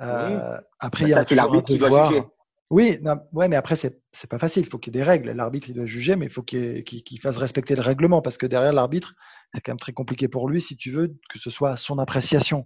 Euh, 0.00 0.58
Après, 0.80 1.04
bah, 1.04 1.08
il 1.08 1.12
y 1.12 1.14
a 1.14 1.24
c'est 1.24 1.36
l'arbitre 1.36 1.66
qui 1.66 1.78
doit 1.78 2.08
juger. 2.08 2.24
Oui, 2.70 2.98
non, 3.02 3.20
ouais, 3.32 3.48
mais 3.48 3.56
après, 3.56 3.76
c'est 3.76 3.90
n'est 3.90 4.28
pas 4.28 4.38
facile. 4.38 4.62
Il 4.62 4.68
faut 4.68 4.78
qu'il 4.78 4.94
y 4.94 4.98
ait 4.98 5.00
des 5.00 5.08
règles. 5.08 5.30
L'arbitre, 5.32 5.68
il 5.68 5.74
doit 5.74 5.86
juger, 5.86 6.16
mais 6.16 6.26
il 6.26 6.32
faut 6.32 6.42
qu'il 6.42 7.20
fasse 7.22 7.36
respecter 7.36 7.74
le 7.76 7.82
règlement 7.82 8.22
parce 8.22 8.36
que 8.36 8.46
derrière 8.46 8.72
l'arbitre, 8.72 9.14
c'est 9.52 9.60
quand 9.60 9.72
même 9.72 9.78
très 9.78 9.92
compliqué 9.92 10.28
pour 10.28 10.48
lui, 10.48 10.60
si 10.60 10.76
tu 10.76 10.90
veux, 10.90 11.08
que 11.30 11.38
ce 11.38 11.50
soit 11.50 11.76
son 11.76 11.98
appréciation. 11.98 12.64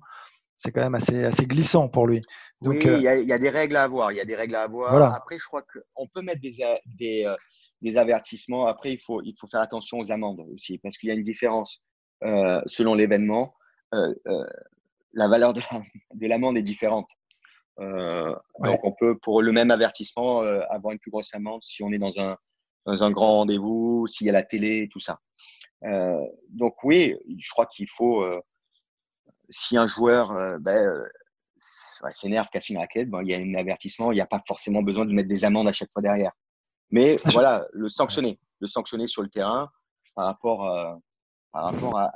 C'est 0.57 0.73
quand 0.73 0.81
même 0.81 0.95
assez, 0.95 1.25
assez 1.25 1.47
glissant 1.47 1.89
pour 1.89 2.07
lui. 2.07 2.21
Donc, 2.63 2.75
oui, 2.75 2.87
euh, 2.87 3.17
il 3.21 3.29
y, 3.29 3.33
a 3.33 3.39
des 3.39 3.51
règles 3.51 3.77
à 3.77 3.85
avoir. 3.85 4.11
Il 4.11 4.17
y 4.17 4.21
a 4.21 4.25
des 4.25 4.35
règles 4.35 4.57
à 4.57 4.63
avoir. 4.63 5.15
Après, 5.15 5.39
je 5.39 5.45
crois 5.45 5.63
qu'on 5.63 6.09
peut 6.09 6.23
mettre 6.23 6.41
des, 6.41 6.57
des, 6.87 7.25
euh, 7.25 7.37
des, 7.81 7.97
avertissements. 7.97 8.67
Après, 8.67 8.93
il 8.93 8.99
faut, 8.99 9.23
il 9.23 9.35
faut 9.39 9.47
faire 9.47 9.61
attention 9.61 9.99
aux 9.99 10.11
amendes 10.11 10.41
aussi 10.53 10.79
parce 10.79 10.99
qu'il 10.99 11.09
y 11.09 11.13
a 11.13 11.15
une 11.15 11.23
différence 11.23 11.83
euh, 12.25 12.61
selon 12.67 12.95
l'événement. 12.95 13.55
la 13.93 15.29
valeur 15.29 15.53
de 15.53 16.27
l'amende 16.27 16.59
est 16.59 16.63
différente. 16.63 17.09
Donc, 17.79 18.85
on 18.85 18.93
peut, 18.93 19.17
pour 19.19 19.43
le 19.43 19.53
même 19.53 19.71
avertissement, 19.71 20.41
avoir 20.41 20.93
une 20.93 20.99
plus 20.99 21.11
grosse 21.11 21.35
amende 21.35 21.63
si 21.63 21.83
on 21.83 21.93
est 21.93 21.99
dans 21.99 22.19
un, 22.19 22.37
dans 22.87 23.03
un 23.03 23.11
grand 23.11 23.39
rendez-vous, 23.39 24.07
s'il 24.09 24.27
y 24.27 24.31
a 24.31 24.33
la 24.33 24.43
télé, 24.43 24.89
tout 24.91 25.01
ça. 25.01 25.19
donc, 26.51 26.75
oui, 26.85 27.17
je 27.39 27.51
crois 27.51 27.67
qu'il 27.67 27.89
faut, 27.89 28.27
si 29.51 29.77
un 29.77 29.87
joueur 29.87 30.59
ben, 30.61 31.05
s'énerve, 32.13 32.49
casse 32.51 32.69
une 32.69 32.79
raquette, 32.79 33.09
il 33.23 33.31
y 33.31 33.35
a 33.35 33.39
un 33.39 33.55
avertissement, 33.55 34.13
il 34.13 34.17
n'y 34.17 34.21
a 34.21 34.27
pas 34.27 34.43
forcément 34.47 34.83
besoin 34.83 35.05
de 35.05 35.13
mettre 35.13 35.29
des 35.29 35.45
amendes 35.45 35.69
à 35.69 35.73
chaque 35.73 35.93
fois 35.93 36.03
derrière. 36.03 36.33
Mais 36.91 37.17
voilà, 37.27 37.67
le 37.73 37.89
sanctionner, 37.89 38.41
le 38.61 38.67
sanctionner 38.67 39.07
sur 39.07 39.23
le 39.23 39.29
terrain 39.29 39.71
par 40.15 40.27
rapport, 40.27 41.01
par 41.53 41.65
rapport 41.65 41.99
à, 41.99 42.11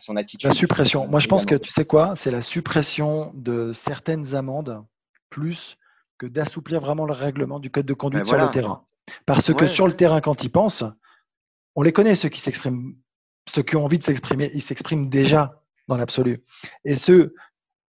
son 0.00 0.16
attitude. 0.16 0.48
La 0.48 0.54
suppression. 0.54 1.06
Moi, 1.06 1.20
je 1.20 1.28
pense 1.28 1.46
que 1.46 1.54
tu 1.54 1.70
sais 1.70 1.84
quoi? 1.84 2.16
C'est 2.16 2.30
la 2.30 2.42
suppression 2.42 3.32
de 3.34 3.72
certaines 3.72 4.34
amendes 4.34 4.84
plus 5.30 5.76
que 6.18 6.26
d'assouplir 6.26 6.80
vraiment 6.80 7.04
le 7.04 7.12
règlement 7.12 7.60
du 7.60 7.70
code 7.70 7.86
de 7.86 7.94
conduite 7.94 8.24
ben 8.24 8.28
sur 8.28 8.38
le 8.38 8.48
terrain. 8.48 8.84
Parce 9.26 9.52
que 9.52 9.66
sur 9.66 9.86
le 9.86 9.92
terrain, 9.92 10.20
quand 10.20 10.42
ils 10.44 10.50
pensent, 10.50 10.84
on 11.74 11.82
les 11.82 11.92
connaît, 11.92 12.14
ceux 12.14 12.28
qui 12.28 12.40
s'expriment, 12.40 12.94
ceux 13.48 13.62
qui 13.62 13.76
ont 13.76 13.84
envie 13.84 13.98
de 13.98 14.04
s'exprimer, 14.04 14.50
ils 14.54 14.62
s'expriment 14.62 15.08
déjà 15.08 15.62
dans 15.88 15.96
l'absolu. 15.96 16.44
Et 16.84 16.96
ceux 16.96 17.34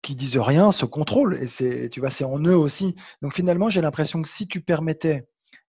qui 0.02 0.16
disent 0.16 0.38
rien 0.38 0.72
se 0.72 0.86
contrôlent 0.86 1.36
et 1.36 1.48
c'est 1.48 1.90
tu 1.90 2.00
vois 2.00 2.10
c'est 2.10 2.26
en 2.26 2.40
eux 2.40 2.56
aussi. 2.56 2.96
Donc 3.22 3.34
finalement 3.34 3.70
j'ai 3.70 3.82
l'impression 3.82 4.22
que 4.22 4.28
si 4.28 4.48
tu 4.48 4.62
permettais 4.62 5.28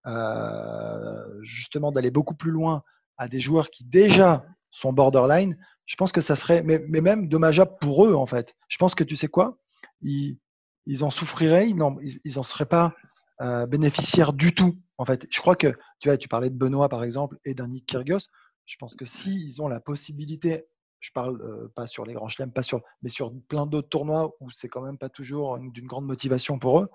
euh, 0.06 1.42
justement 1.42 1.92
d'aller 1.92 2.10
beaucoup 2.10 2.34
plus 2.34 2.50
loin 2.50 2.82
à 3.16 3.28
des 3.28 3.40
joueurs 3.40 3.70
qui 3.70 3.84
déjà 3.84 4.44
sont 4.70 4.92
borderline, 4.92 5.56
je 5.88 5.96
pense 5.96 6.12
que 6.12 6.20
ça 6.20 6.36
serait 6.36 6.62
mais, 6.62 6.78
même 6.78 7.28
dommageable 7.28 7.72
pour 7.80 8.06
eux 8.06 8.14
en 8.14 8.26
fait. 8.26 8.54
Je 8.68 8.76
pense 8.76 8.94
que 8.94 9.02
tu 9.02 9.16
sais 9.16 9.26
quoi, 9.26 9.58
ils, 10.02 10.38
ils 10.86 11.02
en 11.02 11.10
souffriraient, 11.10 11.68
ils 11.68 11.74
n'en 11.74 11.96
ils, 12.00 12.38
en 12.38 12.42
seraient 12.44 12.66
pas 12.66 12.94
euh, 13.40 13.66
bénéficiaires 13.66 14.32
du 14.32 14.54
tout 14.54 14.78
en 14.98 15.04
fait. 15.04 15.26
Je 15.30 15.40
crois 15.40 15.56
que 15.56 15.74
tu 15.98 16.08
vois 16.08 16.18
tu 16.18 16.28
parlais 16.28 16.50
de 16.50 16.56
Benoît 16.56 16.88
par 16.88 17.02
exemple 17.02 17.38
et 17.44 17.54
d'un 17.54 17.68
Nick 17.68 17.86
Kyrgios. 17.86 18.28
Je 18.66 18.76
pense 18.78 18.94
que 18.94 19.06
s'ils 19.06 19.60
ont 19.62 19.68
la 19.68 19.80
possibilité 19.80 20.66
je 21.00 21.10
parle 21.12 21.70
pas 21.76 21.86
sur 21.86 22.04
les 22.04 22.12
grands 22.12 22.28
chelems, 22.28 22.52
pas 22.52 22.64
sur, 22.64 22.80
mais 23.02 23.08
sur 23.08 23.32
plein 23.48 23.66
d'autres 23.66 23.88
tournois 23.88 24.34
où 24.40 24.50
c'est 24.50 24.68
quand 24.68 24.82
même 24.82 24.98
pas 24.98 25.08
toujours 25.08 25.58
d'une 25.58 25.86
grande 25.86 26.06
motivation 26.06 26.58
pour 26.58 26.80
eux. 26.80 26.90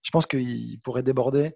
Je 0.00 0.10
pense 0.10 0.26
qu'ils 0.26 0.80
pourraient 0.80 1.02
déborder 1.02 1.54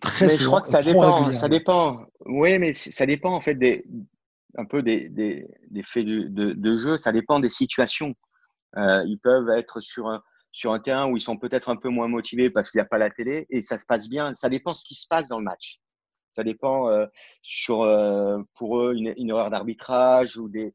très 0.00 0.26
mais 0.26 0.36
Je 0.36 0.44
crois 0.44 0.60
que 0.60 0.68
ça 0.68 0.82
dépend. 0.82 1.32
Ça 1.32 1.48
dépend. 1.48 2.04
Oui, 2.26 2.58
mais 2.58 2.74
ça 2.74 3.06
dépend 3.06 3.32
en 3.32 3.40
fait 3.40 3.54
des, 3.54 3.84
un 4.56 4.64
peu 4.64 4.82
des, 4.82 5.08
des, 5.08 5.46
des 5.70 5.82
faits 5.82 6.06
de, 6.06 6.52
de, 6.52 6.76
jeu. 6.76 6.96
Ça 6.96 7.12
dépend 7.12 7.40
des 7.40 7.48
situations. 7.48 8.14
Euh, 8.76 9.02
ils 9.06 9.18
peuvent 9.18 9.48
être 9.50 9.80
sur 9.80 10.08
un, 10.08 10.22
sur 10.52 10.72
un 10.72 10.80
terrain 10.80 11.06
où 11.10 11.16
ils 11.16 11.22
sont 11.22 11.36
peut-être 11.36 11.68
un 11.68 11.76
peu 11.76 11.88
moins 11.88 12.08
motivés 12.08 12.50
parce 12.50 12.70
qu'il 12.70 12.78
n'y 12.78 12.82
a 12.84 12.88
pas 12.88 12.98
la 12.98 13.10
télé 13.10 13.46
et 13.50 13.62
ça 13.62 13.78
se 13.78 13.84
passe 13.86 14.08
bien. 14.08 14.34
Ça 14.34 14.48
dépend 14.48 14.74
ce 14.74 14.84
qui 14.84 14.94
se 14.94 15.06
passe 15.06 15.28
dans 15.28 15.38
le 15.38 15.44
match. 15.44 15.78
Ça 16.32 16.42
dépend 16.42 16.90
euh, 16.90 17.06
sur, 17.42 17.82
euh, 17.82 18.38
pour 18.54 18.80
eux, 18.80 18.94
une, 18.94 19.14
une 19.16 19.30
erreur 19.30 19.50
d'arbitrage 19.50 20.36
ou 20.36 20.48
des, 20.48 20.74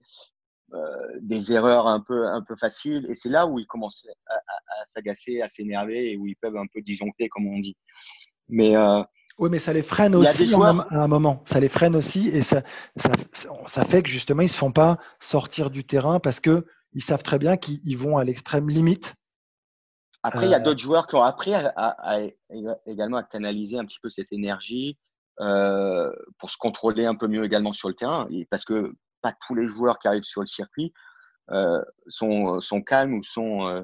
des 1.20 1.52
erreurs 1.52 1.88
un 1.88 2.00
peu, 2.00 2.28
un 2.28 2.42
peu 2.42 2.56
faciles. 2.56 3.06
Et 3.10 3.14
c'est 3.14 3.30
là 3.30 3.46
où 3.46 3.60
ils 3.60 3.68
commencent 3.68 4.08
à, 4.28 4.86
s'agacer, 4.86 5.42
à 5.42 5.48
s'énerver 5.48 6.12
et 6.12 6.18
où 6.18 6.28
ils 6.28 6.38
peuvent 6.38 6.56
un 6.56 6.66
peu 6.74 6.82
disjoncter, 6.82 7.28
comme 7.30 7.48
on 7.48 7.60
dit. 7.60 7.76
Mais 8.48 8.76
oui, 9.38 9.50
mais 9.50 9.60
ça 9.60 9.74
les 9.74 9.82
freine 9.82 10.16
aussi 10.16 10.54
à 10.54 11.04
un 11.04 11.08
moment. 11.08 11.44
Ça 11.46 11.60
les 11.60 11.70
freine 11.70 11.96
aussi 11.96 12.28
et 12.28 12.42
ça, 12.42 12.64
ça, 12.98 13.86
fait 13.86 14.04
que 14.04 14.10
justement, 14.10 14.42
ils 14.42 14.46
ne 14.46 14.50
se 14.50 14.58
font 14.58 14.72
pas 14.72 14.98
sortir 15.20 15.70
du 15.70 15.84
terrain 15.84 16.20
parce 16.20 16.40
qu'ils 16.40 16.64
savent 17.00 17.24
très 17.24 17.40
bien 17.40 17.58
qu'ils 17.58 17.98
vont 17.98 18.18
à 18.18 18.24
l'extrême 18.24 18.70
limite. 18.70 19.16
Après, 20.24 20.46
il 20.46 20.52
y 20.52 20.54
a 20.54 20.60
euh, 20.60 20.64
d'autres 20.64 20.80
joueurs 20.80 21.08
qui 21.08 21.16
ont 21.16 21.24
appris 21.24 21.54
à, 21.56 22.20
également 22.86 23.18
à 23.18 23.24
canaliser 23.24 23.80
un 23.80 23.86
petit 23.86 24.00
peu 24.02 24.10
cette 24.10 24.32
énergie 24.32 24.98
pour 25.38 26.50
se 26.50 26.58
contrôler 26.58 27.06
un 27.06 27.16
peu 27.16 27.28
mieux 27.28 27.44
également 27.44 27.74
sur 27.74 27.88
le 27.88 27.96
terrain. 27.96 28.28
parce 28.50 28.66
que 28.66 28.94
pas 29.22 29.34
tous 29.48 29.56
les 29.56 29.66
joueurs 29.66 30.00
qui 30.00 30.08
arrivent 30.08 30.24
sur 30.24 30.42
le 30.42 30.48
circuit 30.48 30.94
euh, 31.52 31.82
sont, 32.08 32.60
sont, 32.62 32.82
calmes 32.82 33.16
ou 33.16 33.24
sont. 33.24 33.68
Euh, 33.68 33.84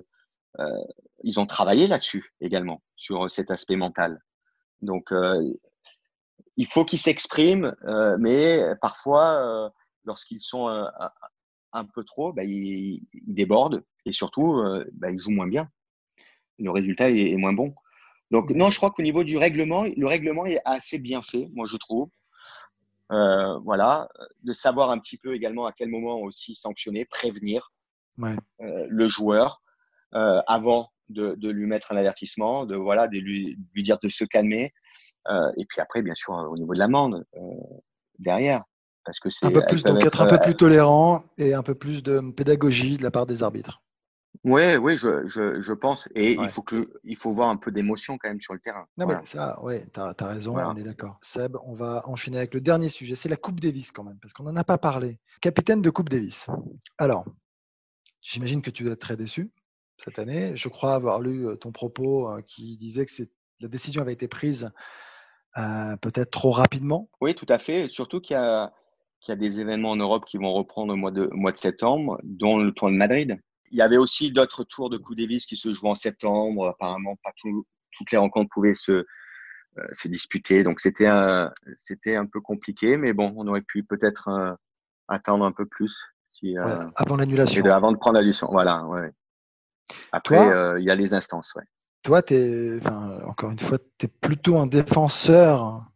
euh, 0.60 0.83
ils 1.23 1.39
ont 1.39 1.45
travaillé 1.45 1.88
là-dessus 1.88 2.33
également, 2.39 2.81
sur 2.95 3.29
cet 3.29 3.51
aspect 3.51 3.75
mental. 3.75 4.23
Donc, 4.81 5.11
il 6.55 6.67
faut 6.67 6.85
qu'ils 6.85 6.99
s'expriment, 6.99 7.75
mais 8.19 8.63
parfois, 8.81 9.71
lorsqu'ils 10.05 10.41
sont 10.41 10.67
un, 11.73 11.85
peu 11.85 12.03
trop, 12.03 12.33
bah, 12.33 12.43
ils, 12.43 13.01
débordent 13.13 13.83
et 14.05 14.11
surtout, 14.11 14.61
bah, 14.93 15.11
ils 15.11 15.19
jouent 15.19 15.31
moins 15.31 15.47
bien. 15.47 15.69
Le 16.59 16.71
résultat 16.71 17.09
est, 17.11 17.31
est 17.31 17.37
moins 17.37 17.53
bon. 17.53 17.73
Donc, 18.31 18.49
non, 18.51 18.69
je 18.71 18.77
crois 18.77 18.91
qu'au 18.91 19.03
niveau 19.03 19.23
du 19.23 19.37
règlement, 19.37 19.83
le 19.83 20.07
règlement 20.07 20.45
est 20.45 20.59
assez 20.65 20.99
bien 20.99 21.21
fait, 21.21 21.47
moi, 21.53 21.65
je 21.69 21.77
trouve. 21.77 22.09
Euh, 23.11 23.57
voilà, 23.59 24.09
de 24.43 24.51
savoir 24.51 24.89
un 24.89 24.99
petit 24.99 25.17
peu 25.17 25.33
également 25.33 25.65
à 25.65 25.71
quel 25.71 25.87
moment 25.87 26.19
aussi 26.19 26.55
sanctionner, 26.55 27.05
prévenir 27.05 27.71
euh, 28.21 28.35
le 28.89 29.07
joueur 29.07 29.61
euh, 30.13 30.41
avant 30.45 30.91
de, 31.09 31.49
lui 31.49 31.65
mettre 31.65 31.91
un 31.91 31.97
avertissement, 31.97 32.65
de 32.65 32.75
voilà, 32.75 33.07
de 33.07 33.17
lui, 33.17 33.57
dire 33.75 33.97
de 34.01 34.09
se 34.09 34.23
calmer, 34.23 34.73
et 35.57 35.65
puis 35.65 35.81
après, 35.81 36.01
bien 36.01 36.15
sûr, 36.15 36.33
au 36.33 36.57
niveau 36.57 36.73
de 36.73 36.79
l'amende 36.79 37.25
derrière, 38.19 38.63
parce 39.05 39.19
que 39.19 39.29
c'est 39.29 39.45
un 39.45 39.51
peu 39.51 39.63
plus 39.67 39.83
donc 39.83 40.03
être, 40.05 40.21
un 40.21 40.27
peu 40.27 40.39
plus 40.39 40.55
tolérant 40.55 41.23
et 41.37 41.53
un 41.53 41.63
peu 41.63 41.75
plus 41.75 42.03
de 42.03 42.19
pédagogie 42.31 42.97
de 42.97 43.03
la 43.03 43.11
part 43.11 43.25
des 43.25 43.41
arbitres. 43.41 43.81
Oui, 44.43 44.75
oui, 44.75 44.97
je, 44.97 45.25
je, 45.27 45.61
je, 45.61 45.73
pense. 45.73 46.07
Et 46.15 46.33
il, 46.33 46.49
faut 46.49 46.61
que, 46.61 46.89
il 47.03 47.17
faut 47.17 47.33
voir 47.33 47.49
un 47.49 47.57
peu 47.57 47.71
d'émotion 47.71 48.17
quand 48.17 48.29
même 48.29 48.41
sur 48.41 48.53
le 48.53 48.59
terrain. 48.59 48.85
Non, 48.97 49.07
mais 49.07 49.15
ça, 49.25 49.59
oui, 49.63 49.79
tu 49.93 49.99
as, 49.99 50.13
raison, 50.19 50.57
on 50.57 50.75
est 50.75 50.83
d'accord. 50.83 51.17
Seb, 51.21 51.57
on 51.63 51.73
va 51.73 52.03
enchaîner 52.07 52.37
avec 52.37 52.53
le 52.53 52.61
dernier 52.61 52.89
sujet. 52.89 53.15
C'est 53.15 53.29
la 53.29 53.35
Coupe 53.35 53.59
Davis 53.59 53.91
quand 53.91 54.03
même, 54.03 54.17
parce 54.21 54.33
qu'on 54.33 54.43
n'en 54.43 54.55
a 54.55 54.63
pas 54.63 54.77
parlé. 54.77 55.19
Capitaine 55.41 55.81
de 55.81 55.89
Coupe 55.89 56.09
Davis. 56.09 56.47
Alors, 56.97 57.25
j'imagine 58.21 58.61
que 58.61 58.69
tu 58.69 58.83
dois 58.83 58.93
être 58.93 58.99
très 58.99 59.17
déçu 59.17 59.51
cette 59.97 60.19
année. 60.19 60.55
Je 60.55 60.67
crois 60.69 60.95
avoir 60.95 61.19
lu 61.21 61.47
ton 61.60 61.71
propos 61.71 62.29
euh, 62.29 62.41
qui 62.41 62.77
disait 62.77 63.05
que 63.05 63.12
la 63.60 63.67
décision 63.67 64.01
avait 64.01 64.13
été 64.13 64.27
prise 64.27 64.71
euh, 65.57 65.97
peut-être 65.97 66.31
trop 66.31 66.51
rapidement. 66.51 67.10
Oui, 67.21 67.33
tout 67.33 67.47
à 67.49 67.57
fait. 67.57 67.89
Surtout 67.89 68.21
qu'il 68.21 68.38
y, 68.38 68.39
y, 68.39 69.31
a 69.31 69.36
des 69.36 69.60
événements 69.60 69.91
en 69.91 69.95
Europe 69.95 70.25
qui 70.25 70.38
vont 70.38 70.53
reprendre 70.53 70.93
au 70.93 70.97
mois 70.97 71.12
de, 71.12 71.29
mois 71.31 71.51
de 71.51 71.57
septembre, 71.57 72.19
dont 72.23 72.57
le 72.57 72.71
Tour 72.71 72.89
de 72.89 72.95
Madrid. 72.95 73.39
Il 73.71 73.77
y 73.77 73.81
avait 73.81 73.97
aussi 73.97 74.31
d'autres 74.31 74.63
tours 74.63 74.89
de 74.89 74.97
Coupe 74.97 75.17
Davis 75.17 75.45
qui 75.45 75.57
se 75.57 75.73
jouaient 75.73 75.89
en 75.89 75.95
septembre. 75.95 76.67
Apparemment, 76.69 77.15
pas 77.23 77.31
toutes 77.91 78.12
les 78.12 78.17
rencontres 78.17 78.49
pouvaient 78.49 78.75
se, 78.75 78.91
euh, 79.77 79.83
se 79.91 80.07
disputer. 80.07 80.63
Donc, 80.63 80.79
c'était 80.79 81.07
un, 81.07 81.51
peu 82.31 82.41
compliqué. 82.41 82.97
Mais 82.97 83.13
bon, 83.13 83.33
on 83.36 83.47
aurait 83.47 83.62
pu 83.62 83.83
peut-être 83.83 84.27
euh, 84.29 84.53
attendre 85.07 85.45
un 85.45 85.51
peu 85.51 85.65
plus. 85.65 86.13
Si, 86.31 86.57
euh, 86.57 86.86
avant 86.95 87.17
l'annulation. 87.17 87.65
avant 87.65 87.91
de 87.91 87.97
prendre 87.97 88.15
la 88.15 88.21
leçon. 88.21 88.47
Voilà. 88.51 88.86
Ouais. 88.86 89.12
Après, 90.12 90.78
il 90.80 90.84
y 90.84 90.91
a 90.91 90.95
les 90.95 91.13
instances. 91.13 91.54
Ouais. 91.56 91.63
Toi, 92.04 92.21
es, 92.30 92.80
encore 93.26 93.52
une 93.52 93.60
fois, 93.60 93.78
tu 93.97 94.06
es 94.06 94.10
plutôt 94.10 94.58
un 94.58 94.67
défenseur 94.67 95.88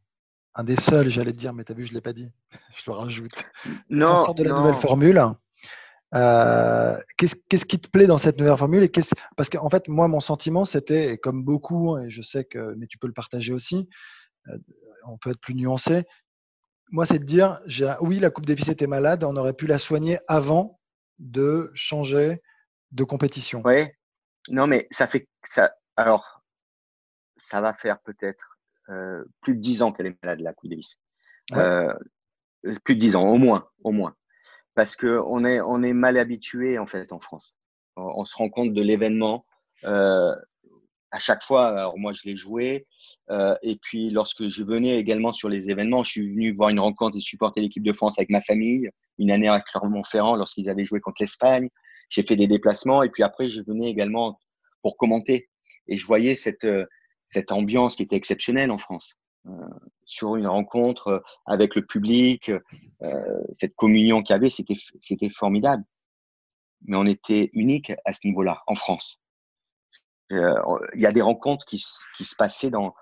un 0.56 0.64
des 0.64 0.76
seuls, 0.76 1.10
j'allais 1.10 1.32
te 1.32 1.38
dire, 1.38 1.54
mais 1.54 1.64
tu 1.64 1.72
as 1.72 1.76
vu, 1.76 1.84
je 1.84 1.92
ne 1.92 1.96
l'ai 1.96 2.02
pas 2.02 2.14
dit. 2.14 2.30
Je 2.76 2.90
le 2.90 2.94
rajoute. 2.94 3.44
Non. 3.90 4.32
de 4.34 4.44
la 4.44 4.54
nouvelle 4.54 4.76
formule. 4.76 5.22
qu'est-ce 6.12 7.66
qui 7.66 7.80
te 7.80 7.90
plaît 7.90 8.08
dans 8.08 8.18
cette 8.18 8.38
nouvelle 8.38 8.58
formule 8.58 8.84
et 8.84 8.92
Parce 9.38 9.50
qu'en 9.50 9.70
fait, 9.70 9.88
moi, 9.88 10.08
mon 10.08 10.20
sentiment, 10.20 10.66
c'était, 10.66 11.18
comme 11.18 11.44
beaucoup, 11.44 11.98
et 11.98 12.10
je 12.10 12.22
sais 12.22 12.44
que, 12.44 12.76
mais 12.76 12.88
tu 12.88 12.98
peux 12.98 13.08
le 13.08 13.14
partager 13.14 13.54
aussi, 13.54 13.88
on 15.06 15.18
peut 15.18 15.32
être 15.32 15.40
plus 15.40 15.56
nuancé. 15.56 16.06
Moi, 16.92 17.06
c'est 17.06 17.20
de 17.20 17.26
dire, 17.26 17.62
oui, 18.02 18.20
la 18.20 18.30
Coupe 18.30 18.46
Davis 18.46 18.68
était 18.68 18.88
malade, 18.88 19.24
on 19.24 19.36
aurait 19.38 19.54
pu 19.54 19.68
la 19.68 19.78
soigner 19.78 20.20
avant 20.28 20.80
de 21.20 21.72
changer 21.74 22.42
de 22.92 23.04
compétition. 23.04 23.62
Oui, 23.66 23.88
non, 24.50 24.68
mais 24.68 24.88
ça 24.92 25.08
fait 25.08 25.28
ça. 25.46 25.74
Alors, 25.96 26.44
ça 27.38 27.62
va 27.62 27.74
faire 27.74 28.00
peut-être 28.02 28.58
plus 29.42 29.56
de 29.56 29.62
dix 29.62 29.82
ans 29.82 29.94
qu'elle 29.94 30.08
est 30.08 30.24
malade, 30.24 30.42
la 30.42 30.54
Coupe 30.54 30.70
Davis. 30.70 31.00
plus 32.84 32.96
de 32.96 33.00
dix 33.00 33.16
ans, 33.16 33.28
au 33.28 33.38
moins, 33.38 33.70
au 33.84 33.92
moins 33.92 34.16
parce 34.76 34.96
qu'on 34.96 35.46
est, 35.46 35.62
on 35.62 35.84
est 35.84 35.94
mal 35.94 36.18
habitué 36.18 36.78
en 36.78 36.88
fait 36.88 37.12
en 37.12 37.20
France. 37.20 37.56
On, 37.98 38.24
se 38.24 38.36
rend 38.36 38.50
compte 38.50 38.74
de 38.74 38.82
l'événement 38.82 39.46
euh, 39.84 40.34
à 41.12 41.20
chaque 41.20 41.44
fois. 41.44 41.68
Alors 41.68 41.98
moi, 41.98 42.14
je 42.14 42.22
l'ai 42.26 42.38
joué. 42.38 42.88
Euh, 43.30 43.56
et 43.62 43.76
puis, 43.76 44.10
lorsque 44.10 44.48
je 44.48 44.64
venais 44.64 44.98
également 44.98 45.34
sur 45.34 45.50
les 45.50 45.70
événements, 45.70 46.04
je 46.04 46.12
suis 46.12 46.32
venu 46.32 46.54
voir 46.54 46.70
une 46.70 46.80
rencontre 46.80 47.18
et 47.18 47.22
supporter 47.22 47.60
l'équipe 47.60 47.84
de 47.84 47.92
France 47.92 48.18
avec 48.18 48.30
ma 48.30 48.42
famille. 48.42 48.90
Une 49.20 49.30
année 49.30 49.50
à 49.50 49.60
Clermont-Ferrand 49.60 50.38
lorsqu'ils 50.38 50.70
avaient 50.70 50.86
joué 50.86 51.02
contre 51.02 51.22
l'Espagne. 51.22 51.70
J'ai 52.12 52.24
fait 52.24 52.36
des 52.36 52.48
déplacements. 52.48 53.02
Et 53.02 53.10
puis 53.10 53.24
après, 53.24 53.50
je 53.50 53.64
venais 53.64 53.90
également 53.90 54.40
pour 54.84 54.98
commenter. 54.98 55.50
Et 55.88 55.98
je 55.98 56.06
voyais 56.06 56.36
cette, 56.36 56.68
cette 57.26 57.52
ambiance 57.52 57.96
qui 57.96 58.04
était 58.04 58.16
exceptionnelle 58.16 58.70
en 58.70 58.78
France. 58.78 59.16
Euh, 59.48 59.52
sur 60.06 60.36
une 60.36 60.46
rencontre 60.46 61.08
euh, 61.08 61.20
avec 61.48 61.74
le 61.74 61.84
public, 61.84 62.52
euh, 63.02 63.42
cette 63.54 63.76
communion 63.76 64.22
qu'il 64.22 64.36
y 64.36 64.38
avait, 64.38 64.52
c'était, 64.52 64.76
c'était 65.00 65.30
formidable. 65.30 65.84
Mais 66.86 66.96
on 66.96 67.08
était 67.08 67.50
unique 67.54 67.92
à 68.06 68.14
ce 68.14 68.28
niveau-là, 68.28 68.62
en 68.68 68.76
France. 68.76 69.20
Il 70.30 70.38
y 70.96 71.06
a 71.06 71.12
des 71.12 71.22
rencontres 71.22 71.66
qui, 71.66 71.84
qui 72.16 72.24
se 72.24 72.36
passaient 72.38 72.70
dans, 72.70 72.94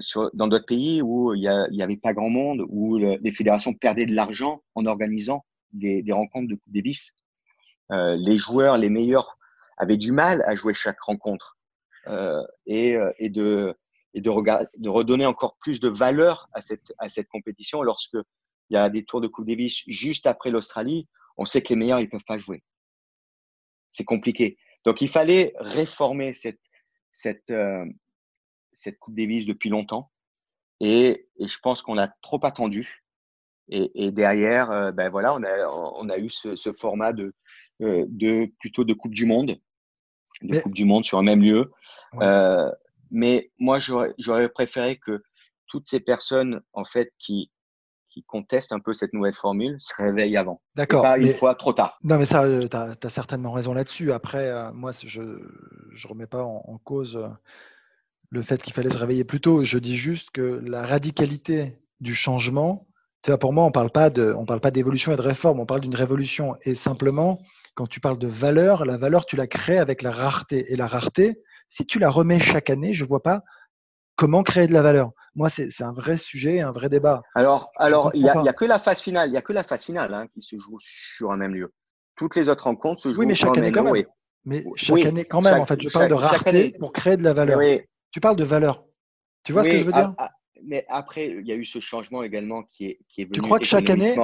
sur, 0.00 0.30
dans 0.34 0.46
d'autres 0.46 0.66
pays 0.66 1.00
où 1.00 1.32
il 1.32 1.40
n'y 1.40 1.82
avait 1.82 1.96
pas 1.96 2.12
grand 2.12 2.28
monde, 2.28 2.62
où 2.68 2.98
les 2.98 3.32
fédérations 3.32 3.72
perdaient 3.72 4.04
de 4.04 4.14
l'argent 4.14 4.62
en 4.74 4.84
organisant 4.84 5.46
des, 5.72 6.02
des 6.02 6.12
rencontres 6.12 6.48
de 6.48 6.54
Coupe 6.54 6.72
Davis. 6.72 7.14
Euh, 7.92 8.16
les 8.18 8.36
joueurs, 8.36 8.76
les 8.78 8.90
meilleurs, 8.90 9.38
avaient 9.76 9.96
du 9.96 10.12
mal 10.12 10.42
à 10.46 10.54
jouer 10.54 10.74
chaque 10.74 11.00
rencontre 11.00 11.58
euh, 12.06 12.42
et, 12.66 12.96
et, 13.18 13.30
de, 13.30 13.74
redonner 14.86 15.26
encore 15.26 15.56
plus 15.58 15.80
de 15.80 15.88
valeur 15.88 16.48
à 16.52 16.60
cette, 16.62 17.28
compétition. 17.28 17.82
Lorsque 17.82 18.16
il 18.70 18.74
y 18.74 18.76
a 18.76 18.88
des 18.90 19.04
tours 19.04 19.20
de 19.20 19.28
Coupe 19.28 19.46
Davis 19.46 19.82
juste 19.86 20.26
après 20.26 20.50
l'Australie, 20.50 21.08
on 21.36 21.44
sait 21.44 21.62
que 21.62 21.68
les 21.70 21.76
meilleurs, 21.76 22.00
ils 22.00 22.08
peuvent 22.08 22.24
pas 22.26 22.38
jouer. 22.38 22.62
C'est 23.92 24.04
compliqué. 24.04 24.58
Donc, 24.84 25.00
il 25.00 25.08
fallait 25.08 25.52
réformer 25.58 26.34
cette, 26.34 27.50
euh, 27.50 27.84
Coupe 29.00 29.14
Davis 29.14 29.46
depuis 29.46 29.68
longtemps. 29.68 30.10
Et, 30.80 31.28
je 31.40 31.58
pense 31.58 31.82
qu'on 31.82 31.98
a 31.98 32.08
trop 32.22 32.40
attendu. 32.44 33.02
Et, 33.68 34.12
derrière, 34.12 34.70
euh, 34.70 34.92
ben 34.92 35.10
voilà, 35.10 35.34
on 35.34 36.08
a, 36.08 36.18
eu 36.18 36.30
ce, 36.30 36.72
format 36.72 37.12
de, 37.12 37.24
euh, 37.24 37.32
de 37.80 38.50
plutôt 38.58 38.84
de 38.84 38.94
Coupe 38.94 39.14
du 39.14 39.26
Monde, 39.26 39.56
de 40.42 40.60
Coupe 40.60 40.74
du 40.74 40.84
Monde 40.84 41.04
sur 41.04 41.18
un 41.18 41.22
même 41.22 41.42
lieu. 41.42 41.70
Euh, 42.20 42.70
mais 43.10 43.50
moi, 43.58 43.78
j'aurais 43.78 44.48
préféré 44.48 44.98
que 44.98 45.22
toutes 45.68 45.86
ces 45.86 46.00
personnes, 46.00 46.60
en 46.72 46.84
fait, 46.84 47.12
qui, 47.18 47.50
qui 48.16 48.24
contestent 48.24 48.72
un 48.72 48.80
peu 48.80 48.94
cette 48.94 49.12
nouvelle 49.12 49.34
formule 49.34 49.76
se 49.78 49.94
réveillent 49.94 50.36
avant. 50.36 50.62
D'accord. 50.74 51.02
Pas 51.02 51.18
une 51.18 51.32
fois 51.32 51.54
trop 51.54 51.72
tard. 51.72 51.98
Non, 52.02 52.18
mais 52.18 52.24
ça, 52.24 52.44
euh, 52.44 52.62
tu 52.62 52.76
as, 52.76 53.10
certainement 53.10 53.52
raison 53.52 53.74
là-dessus. 53.74 54.10
Après, 54.12 54.46
euh, 54.48 54.72
moi, 54.72 54.92
je 55.04 55.20
ne 55.20 56.08
remets 56.08 56.26
pas 56.26 56.42
en, 56.42 56.78
cause 56.82 57.16
euh, 57.16 57.28
le 58.30 58.42
fait 58.42 58.62
qu'il 58.62 58.72
fallait 58.72 58.90
se 58.90 58.98
réveiller 58.98 59.24
plus 59.24 59.40
tôt. 59.40 59.64
Je 59.64 59.78
dis 59.78 59.96
juste 59.96 60.30
que 60.30 60.62
la 60.64 60.86
radicalité 60.86 61.78
du 62.00 62.14
changement, 62.14 62.86
tu 63.22 63.30
vois, 63.30 63.38
pour 63.38 63.52
moi, 63.52 63.64
on 63.64 63.72
parle 63.72 63.90
pas 63.90 64.08
de, 64.08 64.32
on 64.32 64.46
parle 64.46 64.60
pas 64.60 64.70
d'évolution 64.70 65.12
et 65.12 65.16
de 65.16 65.22
réforme, 65.22 65.60
on 65.60 65.66
parle 65.66 65.82
d'une 65.82 65.94
révolution. 65.94 66.56
Et 66.62 66.74
simplement, 66.74 67.42
quand 67.76 67.86
tu 67.86 68.00
parles 68.00 68.18
de 68.18 68.26
valeur, 68.26 68.84
la 68.84 68.96
valeur, 68.96 69.26
tu 69.26 69.36
la 69.36 69.46
crées 69.46 69.78
avec 69.78 70.02
la 70.02 70.10
rareté. 70.10 70.72
Et 70.72 70.76
la 70.76 70.86
rareté, 70.86 71.38
si 71.68 71.84
tu 71.84 71.98
la 71.98 72.10
remets 72.10 72.40
chaque 72.40 72.70
année, 72.70 72.94
je 72.94 73.04
ne 73.04 73.08
vois 73.08 73.22
pas 73.22 73.42
comment 74.16 74.42
créer 74.42 74.66
de 74.66 74.72
la 74.72 74.80
valeur. 74.82 75.10
Moi, 75.34 75.50
c'est 75.50 75.82
un 75.82 75.92
vrai 75.92 76.16
sujet, 76.16 76.60
un 76.60 76.72
vrai 76.72 76.88
débat. 76.88 77.22
Alors, 77.34 77.70
alors 77.76 78.10
il 78.14 78.22
n'y 78.22 78.30
a, 78.30 78.52
que 78.54 78.64
la 78.64 78.78
phase 78.78 79.00
finale, 79.00 79.28
il 79.28 79.34
y 79.34 79.36
a 79.36 79.42
que 79.42 79.52
la 79.52 79.62
phase 79.62 79.84
finale 79.84 80.14
hein, 80.14 80.26
qui 80.26 80.40
se 80.40 80.56
joue 80.56 80.78
sur 80.78 81.30
un 81.30 81.36
même 81.36 81.54
lieu. 81.54 81.74
Toutes 82.16 82.34
les 82.34 82.48
autres 82.48 82.64
rencontres 82.64 83.02
se 83.02 83.12
jouent 83.12 83.20
oui, 83.20 83.26
mais 83.26 83.34
chaque 83.34 83.58
année 83.58 83.70
quand 83.70 83.84
même. 83.84 84.04
Mais 84.46 84.64
chaque 84.76 85.04
année 85.04 85.26
quand 85.26 85.42
même. 85.42 85.60
en 85.60 85.66
fait, 85.66 85.80
je 85.80 85.90
parle 85.90 86.08
de 86.08 86.14
rareté 86.14 86.74
pour 86.78 86.94
créer 86.94 87.18
de 87.18 87.22
la 87.22 87.34
valeur. 87.34 87.60
Tu 88.10 88.20
parles 88.20 88.36
de 88.36 88.44
valeur. 88.44 88.84
Tu 89.44 89.52
vois 89.52 89.64
ce 89.64 89.68
que 89.68 89.78
je 89.78 89.84
veux 89.84 89.92
dire 89.92 90.14
Mais 90.64 90.86
après, 90.88 91.28
il 91.28 91.46
y 91.46 91.52
a 91.52 91.56
eu 91.56 91.66
ce 91.66 91.80
changement 91.80 92.22
également 92.22 92.62
qui 92.62 92.86
est, 92.86 93.00
qui 93.10 93.20
est 93.20 93.24
venu. 93.24 93.34
Tu 93.34 93.42
crois 93.42 93.58
que 93.58 93.66
chaque 93.66 93.90
année, 93.90 94.16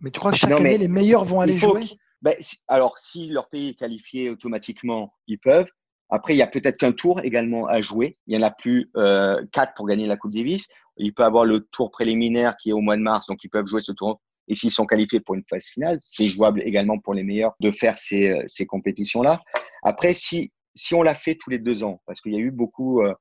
mais 0.00 0.10
tu 0.10 0.18
crois 0.18 0.32
que 0.32 0.36
chaque 0.36 0.50
année, 0.50 0.78
les 0.78 0.88
meilleurs 0.88 1.24
vont 1.24 1.40
aller 1.40 1.56
jouer 1.56 1.84
ben, 2.22 2.34
Alors, 2.66 2.98
si 2.98 3.28
leur 3.28 3.48
pays 3.48 3.70
est 3.70 3.78
qualifié 3.78 4.30
automatiquement, 4.30 5.14
ils 5.26 5.38
peuvent. 5.38 5.68
Après, 6.10 6.34
il 6.34 6.38
y 6.38 6.42
a 6.42 6.46
peut-être 6.46 6.78
qu'un 6.78 6.92
tour 6.92 7.20
également 7.22 7.66
à 7.66 7.82
jouer. 7.82 8.18
Il 8.26 8.36
y 8.36 8.38
en 8.38 8.46
a 8.46 8.50
plus 8.50 8.90
euh, 8.96 9.44
quatre 9.52 9.74
pour 9.74 9.86
gagner 9.86 10.06
la 10.06 10.16
Coupe 10.16 10.32
Davis. 10.32 10.66
Il 10.96 11.12
peut 11.12 11.24
avoir 11.24 11.44
le 11.44 11.60
tour 11.60 11.90
préliminaire 11.90 12.56
qui 12.56 12.70
est 12.70 12.72
au 12.72 12.80
mois 12.80 12.96
de 12.96 13.02
mars, 13.02 13.26
donc 13.26 13.44
ils 13.44 13.50
peuvent 13.50 13.66
jouer 13.66 13.82
ce 13.82 13.92
tour. 13.92 14.20
Et 14.48 14.54
s'ils 14.54 14.70
sont 14.70 14.86
qualifiés 14.86 15.20
pour 15.20 15.34
une 15.34 15.44
phase 15.48 15.66
finale, 15.66 15.98
c'est 16.00 16.26
jouable 16.26 16.62
également 16.62 16.98
pour 16.98 17.12
les 17.12 17.22
meilleurs 17.22 17.54
de 17.60 17.70
faire 17.70 17.98
ces, 17.98 18.30
euh, 18.30 18.42
ces 18.46 18.64
compétitions-là. 18.64 19.42
Après, 19.82 20.14
si, 20.14 20.50
si 20.74 20.94
on 20.94 21.02
l'a 21.02 21.14
fait 21.14 21.34
tous 21.34 21.50
les 21.50 21.58
deux 21.58 21.84
ans, 21.84 22.00
parce 22.06 22.22
qu'il 22.22 22.32
y 22.32 22.36
a 22.36 22.40
eu 22.40 22.50
beaucoup, 22.50 23.02
euh, 23.02 23.12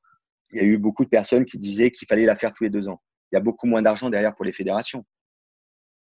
il 0.51 0.61
y 0.61 0.61
a 0.61 0.63
eu 0.63 0.77
beaucoup 0.77 1.03
de 1.03 1.09
personnes 1.09 1.43
qui 1.43 1.57
disaient 1.57 1.91
qu'il 1.91 2.07
fallait 2.07 2.25
la 2.25 2.37
faire 2.37 2.53
tous 2.53 2.63
les 2.63 2.69
deux 2.69 2.87
ans. 2.87 3.01
Il 3.31 3.35
y 3.35 3.37
a 3.37 3.41
beaucoup 3.41 3.67
moins 3.67 3.81
d'argent 3.81 4.09
derrière 4.09 4.33
pour 4.33 4.45
les 4.45 4.53
fédérations. 4.53 5.03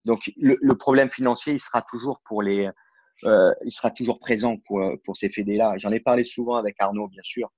Donc 0.04 0.30
le, 0.36 0.74
problème 0.74 1.10
financier, 1.10 1.54
il 1.54 1.58
sera 1.58 1.82
toujours 1.82 2.20
pour 2.24 2.42
les, 2.42 2.68
euh, 3.24 3.52
il 3.64 3.70
sera 3.70 3.90
toujours 3.90 4.18
présent 4.18 4.56
pour, 4.66 4.80
euh, 4.80 4.96
pour 5.04 5.16
ces 5.16 5.28
fédés-là. 5.28 5.74
J'en 5.76 5.92
ai 5.92 6.00
parlé 6.00 6.24
souvent 6.24 6.56
avec 6.56 6.76
Arnaud, 6.78 7.08
bien 7.08 7.22
sûr, 7.22 7.50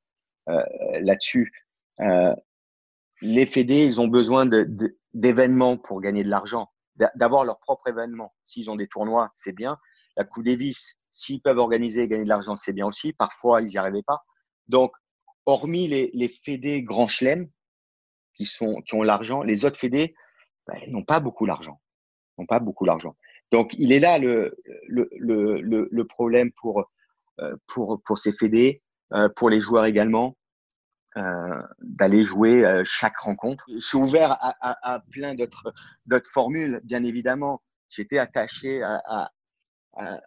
euh, 0.49 0.63
là-dessus. 1.01 1.53
Les 3.21 3.47
fédés, 3.47 3.87
ils 3.87 4.01
ont 4.01 4.09
besoin 4.09 4.51
d'événements 5.15 5.77
pour 5.77 6.01
gagner 6.01 6.25
de 6.25 6.29
l'argent, 6.29 6.73
d'avoir 7.15 7.45
leur 7.45 7.61
propre 7.61 7.87
événement. 7.87 8.35
S'ils 8.45 8.69
ont 8.69 8.75
des 8.75 8.89
tournois, 8.89 9.31
c'est 9.37 9.53
bien. 9.53 9.79
La 10.17 10.25
Coupe 10.25 10.45
Davis, 10.45 10.99
s'ils 11.13 11.41
peuvent 11.41 11.59
organiser 11.59 12.03
et 12.03 12.09
gagner 12.09 12.25
de 12.25 12.29
l'argent, 12.29 12.57
c'est 12.57 12.73
bien 12.73 12.87
aussi. 12.87 13.13
Parfois, 13.13 13.63
ils 13.63 13.69
n'y 13.69 13.77
arrivaient 13.77 14.03
pas. 14.03 14.25
Donc, 14.67 14.93
hormis 15.47 15.87
les, 15.87 16.29
fédés 16.29 16.83
Grand 16.83 17.07
Chelem, 17.07 17.49
qui, 18.35 18.45
sont, 18.45 18.81
qui 18.83 18.97
ont 18.97 19.05
l'argent, 19.05 19.43
les 19.43 19.65
autres 19.65 19.79
fédés 19.79 20.17
ben, 20.67 20.81
n'ont 20.89 21.05
pas 21.05 21.21
beaucoup 21.21 21.47
l'argent. 21.47 21.81
N'ont 22.39 22.47
pas 22.47 22.61
beaucoup 22.61 22.85
l'argent. 22.85 23.17
Donc, 23.51 23.75
il 23.77 23.93
est 23.93 24.01
là 24.01 24.19
le, 24.19 24.57
le, 24.89 25.09
le, 25.19 25.89
le 25.91 26.05
problème 26.07 26.51
pour, 26.53 26.91
euh, 27.41 27.55
pour, 27.67 28.03
pour 28.05 28.19
ces 28.19 28.33
fédés, 28.33 28.83
euh, 29.13 29.29
pour 29.29 29.51
les 29.51 29.61
joueurs 29.61 29.85
également, 29.85 30.37
euh, 31.19 31.63
d'aller 31.81 32.25
jouer 32.25 32.65
chaque 32.85 33.19
rencontre. 33.19 33.63
Je 33.69 33.81
suis 33.81 33.99
ouvert 33.99 34.33
à, 34.33 34.57
à, 34.61 34.95
à 34.95 35.01
plein 35.11 35.35
d'autres 35.35 35.75
formules, 36.33 36.81
bien 36.85 37.05
évidemment. 37.05 37.63
J'étais 37.91 38.19
attaché 38.19 38.83
à, 38.83 39.03
à, 39.05 39.31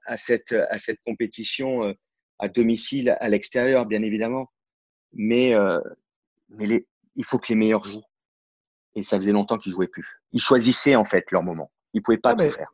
à, 0.06 0.18
cette, 0.18 0.52
à 0.52 0.78
cette 0.78 1.02
compétition 1.04 1.96
à 2.38 2.48
domicile, 2.48 3.18
à 3.20 3.30
l'extérieur, 3.30 3.88
bien 3.88 4.04
évidemment. 4.04 4.52
Mais, 5.14 5.56
mais 6.50 6.68
les, 6.68 6.88
il 7.16 7.26
faut 7.26 7.40
que 7.40 7.48
les 7.50 7.56
meilleurs 7.56 7.86
jouent. 7.86 8.04
Et 8.94 9.02
ça 9.02 9.18
faisait 9.18 9.32
longtemps 9.32 9.58
qu'ils 9.58 9.72
jouaient 9.72 9.88
plus. 9.88 10.22
Ils 10.32 10.42
choisissaient 10.42 10.96
en 10.96 11.06
fait 11.06 11.32
leur 11.32 11.42
moment. 11.42 11.72
Ils 11.96 12.04
pouvaient 12.04 12.18
pas 12.18 12.36
tout 12.36 12.50
faire. 12.50 12.70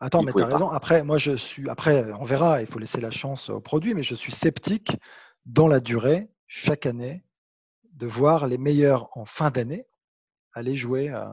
Attends, 0.00 0.22
mais 0.22 0.32
tu 0.32 0.42
as 0.42 0.46
raison. 0.46 0.68
Après, 0.68 1.02
moi, 1.02 1.16
je 1.16 1.34
suis. 1.36 1.68
Après, 1.70 2.12
on 2.20 2.24
verra. 2.24 2.60
Il 2.60 2.66
faut 2.66 2.78
laisser 2.78 3.00
la 3.00 3.10
chance 3.10 3.48
au 3.48 3.60
produit, 3.60 3.94
mais 3.94 4.02
je 4.02 4.14
suis 4.14 4.32
sceptique 4.32 4.96
dans 5.46 5.68
la 5.68 5.80
durée, 5.80 6.28
chaque 6.46 6.84
année, 6.84 7.24
de 7.92 8.06
voir 8.06 8.46
les 8.46 8.58
meilleurs 8.58 9.08
en 9.16 9.24
fin 9.24 9.50
d'année 9.50 9.86
aller 10.52 10.76
jouer 10.76 11.10
euh, 11.10 11.24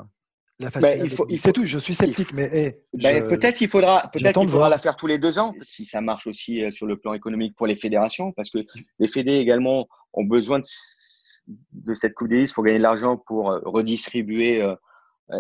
la 0.59 0.71
phase 0.71 0.81
ben, 0.81 1.09
C'est 1.37 1.53
tout. 1.53 1.65
Je 1.65 1.79
suis 1.79 1.95
sceptique, 1.95 2.33
mais 2.33 2.79
ben, 2.93 3.27
peut-être 3.27 3.57
qu'il 3.57 3.69
faudra, 3.69 4.09
peut-être 4.13 4.39
qu'il 4.39 4.49
faudra 4.49 4.69
la 4.69 4.77
faire 4.77 4.95
tous 4.95 5.07
les 5.07 5.17
deux 5.17 5.39
ans, 5.39 5.53
si 5.61 5.85
ça 5.85 6.01
marche 6.01 6.27
aussi 6.27 6.63
euh, 6.63 6.71
sur 6.71 6.85
le 6.85 6.97
plan 6.97 7.13
économique 7.13 7.55
pour 7.55 7.67
les 7.67 7.75
fédérations, 7.75 8.31
parce 8.31 8.51
que 8.51 8.59
les 8.99 9.07
fédés 9.07 9.37
également 9.37 9.87
ont 10.13 10.23
besoin 10.23 10.59
de, 10.59 11.93
cette 11.95 12.13
Coupe 12.13 12.29
Davis 12.29 12.53
pour 12.53 12.63
gagner 12.63 12.77
de 12.77 12.83
l'argent, 12.83 13.17
pour 13.17 13.51
euh, 13.51 13.59
redistribuer 13.65 14.61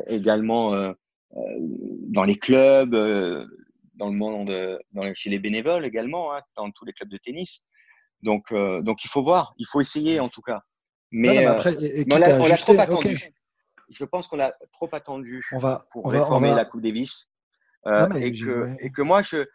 également 0.07 0.73
euh, 0.73 0.93
dans 1.33 2.23
les 2.23 2.37
clubs, 2.37 2.93
euh, 2.93 3.45
dans 3.95 4.07
le 4.07 4.15
monde, 4.15 4.79
dans 4.91 5.13
chez 5.13 5.29
les 5.29 5.39
bénévoles 5.39 5.85
également, 5.85 6.33
hein, 6.33 6.41
dans 6.55 6.71
tous 6.71 6.85
les 6.85 6.93
clubs 6.93 7.09
de 7.09 7.17
tennis. 7.17 7.63
Donc, 8.21 8.51
euh, 8.51 8.81
donc 8.81 9.03
il 9.03 9.09
faut 9.09 9.21
voir, 9.21 9.53
il 9.57 9.65
faut 9.67 9.81
essayer 9.81 10.19
en 10.19 10.29
tout 10.29 10.41
cas. 10.41 10.61
Mais, 11.11 11.45
après, 11.45 11.75
on 12.09 12.17
l'a 12.47 12.57
trop 12.57 12.79
attendu. 12.79 13.33
Je 13.89 14.05
pense 14.05 14.27
qu'on 14.27 14.39
a 14.39 14.53
trop 14.71 14.89
attendu 14.93 15.45
on 15.51 15.57
va, 15.57 15.85
pour 15.91 16.09
réformer 16.09 16.53
la 16.53 16.63
Coupe 16.63 16.81
Davis. 16.81 17.29
et, 17.85 18.31
que, 18.31 18.75
et, 18.79 18.89
que, 18.89 19.01
moi, 19.01 19.21
je, 19.21 19.45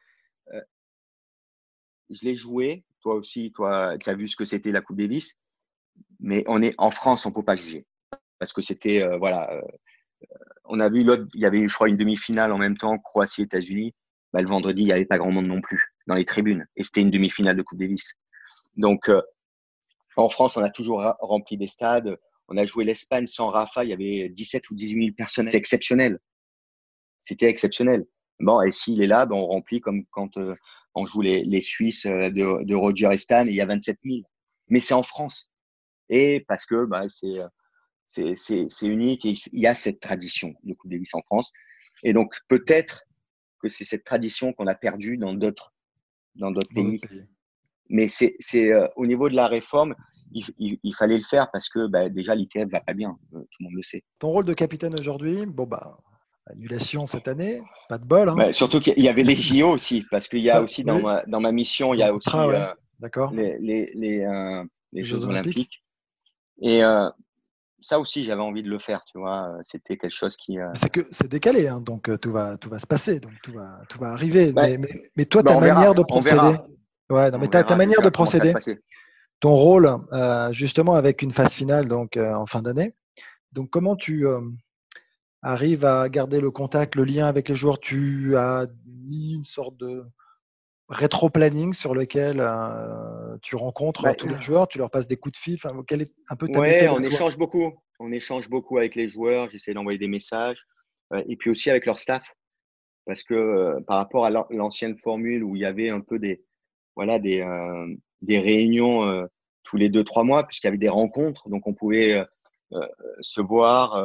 je 2.11 2.25
l'ai 2.25 2.35
joué. 2.35 2.85
Toi 3.01 3.15
aussi, 3.15 3.53
toi, 3.53 3.97
tu 3.99 4.11
as 4.11 4.15
vu 4.15 4.29
ce 4.29 4.37
que 4.37 4.45
c'était 4.45 4.73
la 4.73 4.83
Coupe 4.83 4.99
Davis. 4.99 5.39
Mais 6.21 6.45
on 6.47 6.63
est 6.63 6.75
en 6.77 6.91
France, 6.91 7.25
on 7.25 7.33
peut 7.33 7.45
pas 7.45 7.57
juger 7.57 7.87
parce 8.39 8.53
que 8.53 8.61
c'était 8.61 9.03
voilà. 9.17 9.49
On 10.69 10.81
a 10.81 10.89
vu 10.89 11.05
l'autre, 11.05 11.27
il 11.35 11.41
y 11.41 11.47
avait, 11.47 11.69
je 11.69 11.75
crois, 11.75 11.89
une 11.89 11.97
demi-finale 11.97 12.53
en 12.53 12.59
même 12.59 12.77
temps, 12.77 12.99
Croatie-États-Unis. 12.99 13.95
Bah, 14.33 14.43
le 14.43 14.49
vendredi, 14.49 14.83
il 14.83 14.87
n'y 14.87 14.93
avait 14.93 15.05
pas 15.05 15.19
grand 15.19 15.31
monde 15.31 15.47
non 15.47 15.61
plus 15.61 15.95
dans 16.07 16.15
les 16.15 16.25
tribunes. 16.25 16.67
Et 16.77 16.83
c'était 16.83 17.01
une 17.01 17.11
demi-finale 17.11 17.57
de 17.57 17.63
Coupe 17.63 17.79
Davis. 17.79 18.15
Donc, 18.77 19.11
en 20.17 20.29
France, 20.29 20.57
on 20.57 20.63
a 20.63 20.71
toujours 20.71 21.03
rempli 21.21 21.57
des 21.57 21.69
stades. 21.69 22.17
On 22.49 22.57
a 22.57 22.65
joué 22.65 22.85
l'Espagne 22.85 23.27
sans 23.27 23.49
Rafa, 23.49 23.85
il 23.85 23.91
y 23.91 23.93
avait 23.93 24.29
17 24.29 24.71
ou 24.71 24.75
18 24.75 25.05
000 25.07 25.15
personnes. 25.17 25.49
C'est 25.49 25.57
exceptionnel. 25.57 26.19
C'était 27.21 27.47
exceptionnel. 27.47 28.07
Bon, 28.41 28.61
et 28.63 28.73
s'il 28.73 29.03
est 29.03 29.07
là, 29.07 29.27
ben, 29.27 29.37
on 29.37 29.47
remplit 29.47 29.81
comme 29.81 30.05
quand 30.11 30.37
euh, 30.37 30.55
on 30.95 31.07
joue 31.07 31.23
les, 31.23 31.43
les 31.45 31.63
Suisses 31.63 32.07
euh, 32.07 32.31
de, 32.31 32.65
de, 32.65 32.75
Roger 32.75 33.09
et 33.13 33.19
Stan, 33.19 33.47
il 33.47 33.55
y 33.55 33.61
a 33.61 33.67
27 33.67 33.99
000. 34.05 34.21
Mais 34.69 34.81
c'est 34.81 34.95
en 34.95 35.03
France. 35.03 35.51
Et 36.09 36.45
parce 36.47 36.67
que 36.67 36.85
bah, 36.85 37.03
c'est 37.09 37.41
c'est 38.07 38.67
unique 38.83 39.25
et 39.25 39.35
il 39.53 39.61
y 39.61 39.67
a 39.67 39.75
cette 39.75 40.01
tradition 40.01 40.55
de 40.65 40.75
Coupe 40.75 40.91
Davis 40.91 41.15
en 41.15 41.23
France. 41.23 41.53
Et 42.03 42.13
donc, 42.13 42.35
peut-être 42.49 43.03
que 43.61 43.69
c'est 43.69 43.85
cette 43.85 44.05
tradition 44.05 44.53
qu'on 44.53 44.67
a 44.67 44.75
perdue 44.75 45.19
dans 45.19 45.35
d'autres 45.35 45.73
dans 46.35 46.51
d'autres 46.51 46.73
pays. 46.75 47.01
Mais 47.89 48.09
c'est 48.09 48.37
euh, 48.55 48.87
au 48.97 49.07
niveau 49.07 49.29
de 49.29 49.37
la 49.37 49.47
réforme, 49.47 49.95
il, 50.33 50.95
fallait 50.95 51.19
le 51.19 51.25
faire 51.25 51.51
parce 51.51 51.69
que 51.69 51.87
bah, 51.87 52.09
déjà 52.09 52.35
l'ITF 52.35 52.69
va 52.71 52.81
pas 52.81 52.95
bien, 52.95 53.17
euh, 53.35 53.39
tout 53.39 53.59
le 53.61 53.65
monde 53.65 53.75
le 53.77 53.83
sait. 53.83 54.03
Ton 54.19 54.31
rôle 54.31 54.45
de 54.45 54.55
capitaine 54.55 54.95
aujourd'hui, 54.99 55.47
bon 55.47 55.67
bah 55.67 55.97
annulation 56.47 57.07
cette 57.07 57.29
année, 57.29 57.61
pas 57.89 57.99
de 57.99 58.05
bol. 58.05 58.29
Hein. 58.29 58.35
Bah, 58.37 58.53
surtout 58.53 58.81
qu'il 58.81 59.03
y 59.03 59.09
avait 59.09 59.23
les 59.23 59.37
JO 59.37 59.71
aussi, 59.71 60.05
parce 60.11 60.29
qu'il 60.29 60.41
y 60.41 60.51
a 60.51 60.63
aussi 60.63 60.85
dans, 60.85 61.01
ma, 61.01 61.25
dans 61.27 61.41
ma 61.41 61.53
mission, 61.53 61.95
il 61.95 62.01
y 62.01 62.03
a 62.03 62.15
aussi 62.15 62.29
euh, 62.35 62.73
les, 63.33 63.59
les, 63.59 63.91
les, 63.95 64.21
euh, 64.21 64.65
les 64.93 65.05
Jeux, 65.05 65.25
Olympiques. 65.25 65.83
Et 66.63 66.83
ça 67.81 68.01
aussi, 68.01 68.25
j'avais 68.25 68.43
envie 68.43 68.63
de 68.63 68.71
le 68.71 68.79
faire, 68.79 69.05
tu 69.05 69.19
vois. 69.19 69.57
C'était 69.63 69.97
quelque 69.97 70.15
chose 70.15 70.37
qui. 70.37 70.59
C'est 70.75 70.91
que 70.91 71.07
c'est 71.11 71.29
décalé, 71.29 71.69
hein, 71.69 71.81
donc 71.81 72.11
tout 72.21 72.33
va, 72.33 72.57
tout 72.57 72.71
va 72.71 72.79
se 72.79 72.87
passer, 72.87 73.21
donc 73.21 73.33
tout 73.43 73.53
va, 73.53 73.81
tout 73.89 73.99
va 73.99 74.09
arriver. 74.09 74.53
mais, 74.55 74.79
mais, 75.17 75.25
toi, 75.27 75.43
ta 75.43 75.59
manière 75.59 75.95
de 75.95 76.03
procéder. 76.03 76.57
Ouais, 77.09 77.31
non, 77.31 77.39
mais 77.39 77.49
ta, 77.49 77.63
ta 77.63 77.77
manière 77.77 78.03
de 78.03 78.09
procéder 78.09 78.53
ton 79.41 79.55
rôle 79.55 79.99
euh, 80.13 80.53
justement 80.53 80.95
avec 80.95 81.23
une 81.23 81.33
phase 81.33 81.53
finale 81.53 81.89
donc 81.89 82.17
euh, 82.17 82.35
en 82.35 82.47
fin 82.47 82.63
d'année. 82.63 82.95
Donc 83.53 83.71
comment 83.71 83.97
tu 83.97 84.27
euh, 84.27 84.41
arrives 85.43 85.85
à 85.85 86.09
garder 86.09 86.41
le 86.41 86.51
contact, 86.51 86.95
le 86.95 87.05
lien 87.05 87.27
avec 87.27 87.49
les 87.49 87.57
joueurs? 87.57 87.79
Tu 87.81 88.37
as 88.37 88.67
mis 88.87 89.33
une 89.35 89.45
sorte 89.45 89.77
de 89.77 90.05
rétro-planning 90.89 91.73
sur 91.73 91.95
lequel 91.95 92.37
tu 93.43 93.57
rencontres 93.57 94.03
bah, 94.03 94.15
tous 94.15 94.29
les 94.29 94.41
joueurs, 94.43 94.69
tu 94.69 94.79
leur 94.79 94.91
passes 94.91 95.07
des 95.07 95.17
coups 95.17 95.33
de 95.33 95.39
fil. 95.39 95.55
Enfin, 95.55 95.83
quel 95.87 96.03
est 96.03 96.13
un 96.29 96.37
peu 96.37 96.49
ta 96.49 96.61
ouais, 96.61 96.89
on 96.89 97.03
échange 97.03 97.37
beaucoup. 97.37 97.73
On 97.99 98.13
échange 98.13 98.49
beaucoup 98.49 98.79
avec 98.79 98.95
les 98.95 99.09
joueurs. 99.09 99.51
J'essaie 99.51 99.75
d'envoyer 99.75 99.99
des 99.99 100.09
messages 100.09 100.65
et 101.27 101.37
puis 101.37 101.51
aussi 101.51 101.71
avec 101.71 101.87
leur 101.87 101.99
staff 101.99 102.35
parce 103.05 103.23
que 103.23 103.81
par 103.83 103.97
rapport 103.97 104.25
à 104.25 104.31
l'ancienne 104.31 104.97
formule 104.99 105.45
où 105.45 105.57
il 105.57 105.63
y 105.63 105.65
avait 105.65 105.91
un 105.91 106.01
peu 106.01 106.19
des 106.19 106.45
voilà 106.97 107.19
des 107.19 107.43
des 108.23 108.39
réunions 108.39 109.09
euh, 109.09 109.27
tous 109.65 109.77
les 109.77 109.89
deux, 109.89 110.05
trois 110.05 110.25
mois, 110.25 110.47
puisqu'il 110.47 110.67
y 110.67 110.69
avait 110.69 110.79
des 110.79 110.89
rencontres. 110.89 111.49
Donc, 111.49 111.67
on 111.67 111.75
pouvait 111.75 112.15
euh, 112.15 112.25
euh, 112.73 112.87
se 113.21 113.41
voir, 113.41 113.97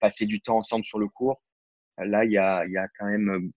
passer 0.00 0.26
du 0.26 0.40
temps 0.40 0.58
ensemble 0.58 0.84
sur 0.84 0.98
le 0.98 1.08
cours. 1.08 1.40
Là, 1.98 2.24
il 2.24 2.32
y 2.32 2.38
a, 2.38 2.64
il 2.66 2.72
y 2.72 2.78
a 2.78 2.86
quand 2.98 3.06
même 3.06 3.50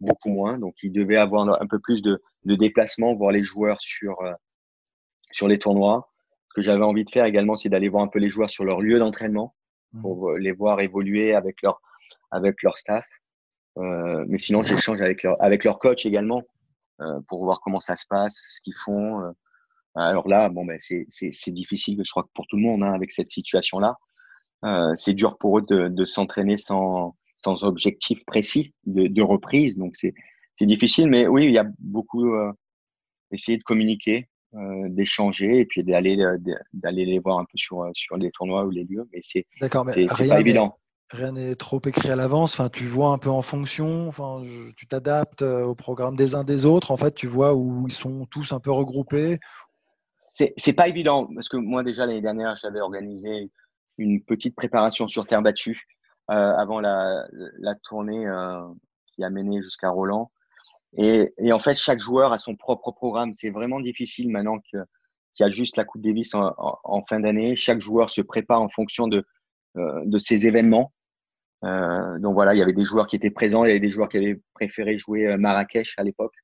beaucoup 0.00 0.30
moins. 0.30 0.58
Donc, 0.58 0.74
il 0.82 0.92
devait 0.92 1.16
avoir 1.16 1.48
un 1.60 1.66
peu 1.66 1.78
plus 1.78 2.02
de, 2.02 2.22
de 2.44 2.54
déplacements, 2.54 3.14
voir 3.14 3.32
les 3.32 3.44
joueurs 3.44 3.80
sur, 3.80 4.16
sur 5.32 5.48
les 5.48 5.58
tournois. 5.58 6.10
Ce 6.48 6.54
que 6.54 6.62
j'avais 6.62 6.84
envie 6.84 7.04
de 7.04 7.10
faire 7.10 7.26
également, 7.26 7.56
c'est 7.56 7.68
d'aller 7.68 7.88
voir 7.88 8.02
un 8.02 8.08
peu 8.08 8.18
les 8.18 8.30
joueurs 8.30 8.50
sur 8.50 8.64
leur 8.64 8.80
lieu 8.80 8.98
d'entraînement 8.98 9.54
mmh. 9.92 10.00
pour 10.00 10.32
les 10.32 10.52
voir 10.52 10.80
évoluer 10.80 11.34
avec 11.34 11.62
leur, 11.62 11.80
avec 12.30 12.62
leur 12.62 12.78
staff. 12.78 13.06
Euh, 13.78 14.24
mais 14.28 14.38
sinon, 14.38 14.62
j'échange 14.62 15.00
avec 15.00 15.22
leur, 15.22 15.40
avec 15.42 15.64
leur 15.64 15.78
coach 15.78 16.06
également. 16.06 16.42
Euh, 17.00 17.20
pour 17.28 17.44
voir 17.44 17.60
comment 17.60 17.78
ça 17.78 17.94
se 17.94 18.06
passe, 18.08 18.42
ce 18.48 18.60
qu'ils 18.60 18.74
font. 18.74 19.22
Euh. 19.22 19.30
Alors 19.94 20.26
là, 20.26 20.48
bon, 20.48 20.64
ben, 20.64 20.78
c'est 20.80 21.50
difficile, 21.52 22.00
je 22.04 22.10
crois 22.10 22.24
que 22.24 22.30
pour 22.34 22.46
tout 22.48 22.56
le 22.56 22.62
monde, 22.62 22.82
hein, 22.82 22.92
avec 22.92 23.12
cette 23.12 23.30
situation-là. 23.30 23.96
Euh, 24.64 24.92
c'est 24.96 25.14
dur 25.14 25.38
pour 25.38 25.58
eux 25.58 25.62
de, 25.62 25.86
de 25.86 26.04
s'entraîner 26.04 26.58
sans, 26.58 27.16
sans 27.44 27.64
objectif 27.64 28.24
précis 28.24 28.72
de, 28.86 29.06
de 29.06 29.22
reprise. 29.22 29.78
Donc, 29.78 29.96
c'est 29.96 30.66
difficile. 30.66 31.08
Mais 31.08 31.26
oui, 31.26 31.46
il 31.46 31.52
y 31.52 31.58
a 31.58 31.66
beaucoup 31.78 32.34
euh, 32.34 32.52
essayer 33.32 33.58
de 33.58 33.62
communiquer, 33.62 34.28
euh, 34.54 34.88
d'échanger 34.88 35.60
et 35.60 35.64
puis 35.64 35.84
d'aller 35.84 36.16
d'aller 36.72 37.04
les 37.04 37.18
voir 37.18 37.38
un 37.38 37.44
peu 37.44 37.56
sur, 37.56 37.90
sur 37.94 38.16
les 38.16 38.30
tournois 38.30 38.64
ou 38.64 38.70
les 38.70 38.84
lieux. 38.84 39.08
Mais 39.12 39.20
c'est 39.22 39.46
pas 39.60 40.40
évident 40.40 40.78
rien 41.10 41.32
n'est 41.32 41.54
trop 41.54 41.80
écrit 41.86 42.10
à 42.10 42.16
l'avance. 42.16 42.54
Enfin, 42.54 42.68
tu 42.68 42.86
vois 42.86 43.10
un 43.10 43.18
peu 43.18 43.30
en 43.30 43.42
fonction. 43.42 44.08
Enfin, 44.08 44.42
tu 44.76 44.86
t'adaptes 44.86 45.42
euh, 45.42 45.64
au 45.64 45.74
programme 45.74 46.16
des 46.16 46.34
uns 46.34 46.44
des 46.44 46.66
autres. 46.66 46.90
En 46.90 46.96
fait, 46.96 47.14
tu 47.14 47.26
vois 47.26 47.54
où 47.54 47.86
ils 47.86 47.92
sont 47.92 48.26
tous 48.26 48.52
un 48.52 48.60
peu 48.60 48.70
regroupés. 48.70 49.38
C'est 50.30 50.74
pas 50.74 50.86
évident 50.86 51.28
parce 51.34 51.48
que 51.48 51.56
moi 51.56 51.82
déjà 51.82 52.06
l'année 52.06 52.20
dernière 52.20 52.54
j'avais 52.54 52.80
organisé 52.80 53.50
une 53.96 54.22
petite 54.22 54.54
préparation 54.54 55.08
sur 55.08 55.26
terre 55.26 55.42
battue 55.42 55.72
euh, 55.72 55.97
avant 56.28 56.80
la, 56.80 57.26
la 57.58 57.74
tournée 57.74 58.26
euh, 58.26 58.62
qui 59.14 59.24
a 59.24 59.30
mené 59.30 59.62
jusqu'à 59.62 59.90
Roland. 59.90 60.30
Et, 60.96 61.32
et, 61.38 61.52
en 61.52 61.58
fait, 61.58 61.74
chaque 61.74 62.00
joueur 62.00 62.32
a 62.32 62.38
son 62.38 62.56
propre 62.56 62.92
programme. 62.92 63.34
C'est 63.34 63.50
vraiment 63.50 63.80
difficile 63.80 64.30
maintenant 64.30 64.58
qu'il 64.60 64.84
y 65.40 65.42
a 65.42 65.50
juste 65.50 65.76
la 65.76 65.84
Coupe 65.84 66.02
Davis 66.02 66.34
en, 66.34 66.54
en, 66.56 67.02
fin 67.08 67.20
d'année. 67.20 67.56
Chaque 67.56 67.80
joueur 67.80 68.10
se 68.10 68.22
prépare 68.22 68.62
en 68.62 68.68
fonction 68.68 69.06
de, 69.06 69.26
euh, 69.76 70.02
de 70.06 70.18
ces 70.18 70.46
événements. 70.46 70.92
Euh, 71.64 72.18
donc 72.20 72.34
voilà, 72.34 72.54
il 72.54 72.58
y 72.58 72.62
avait 72.62 72.72
des 72.72 72.84
joueurs 72.84 73.06
qui 73.06 73.16
étaient 73.16 73.30
présents, 73.30 73.64
il 73.64 73.68
y 73.68 73.70
avait 73.72 73.80
des 73.80 73.90
joueurs 73.90 74.08
qui 74.08 74.16
avaient 74.16 74.40
préféré 74.54 74.96
jouer 74.96 75.26
euh, 75.26 75.36
Marrakech 75.36 75.94
à 75.98 76.04
l'époque, 76.04 76.34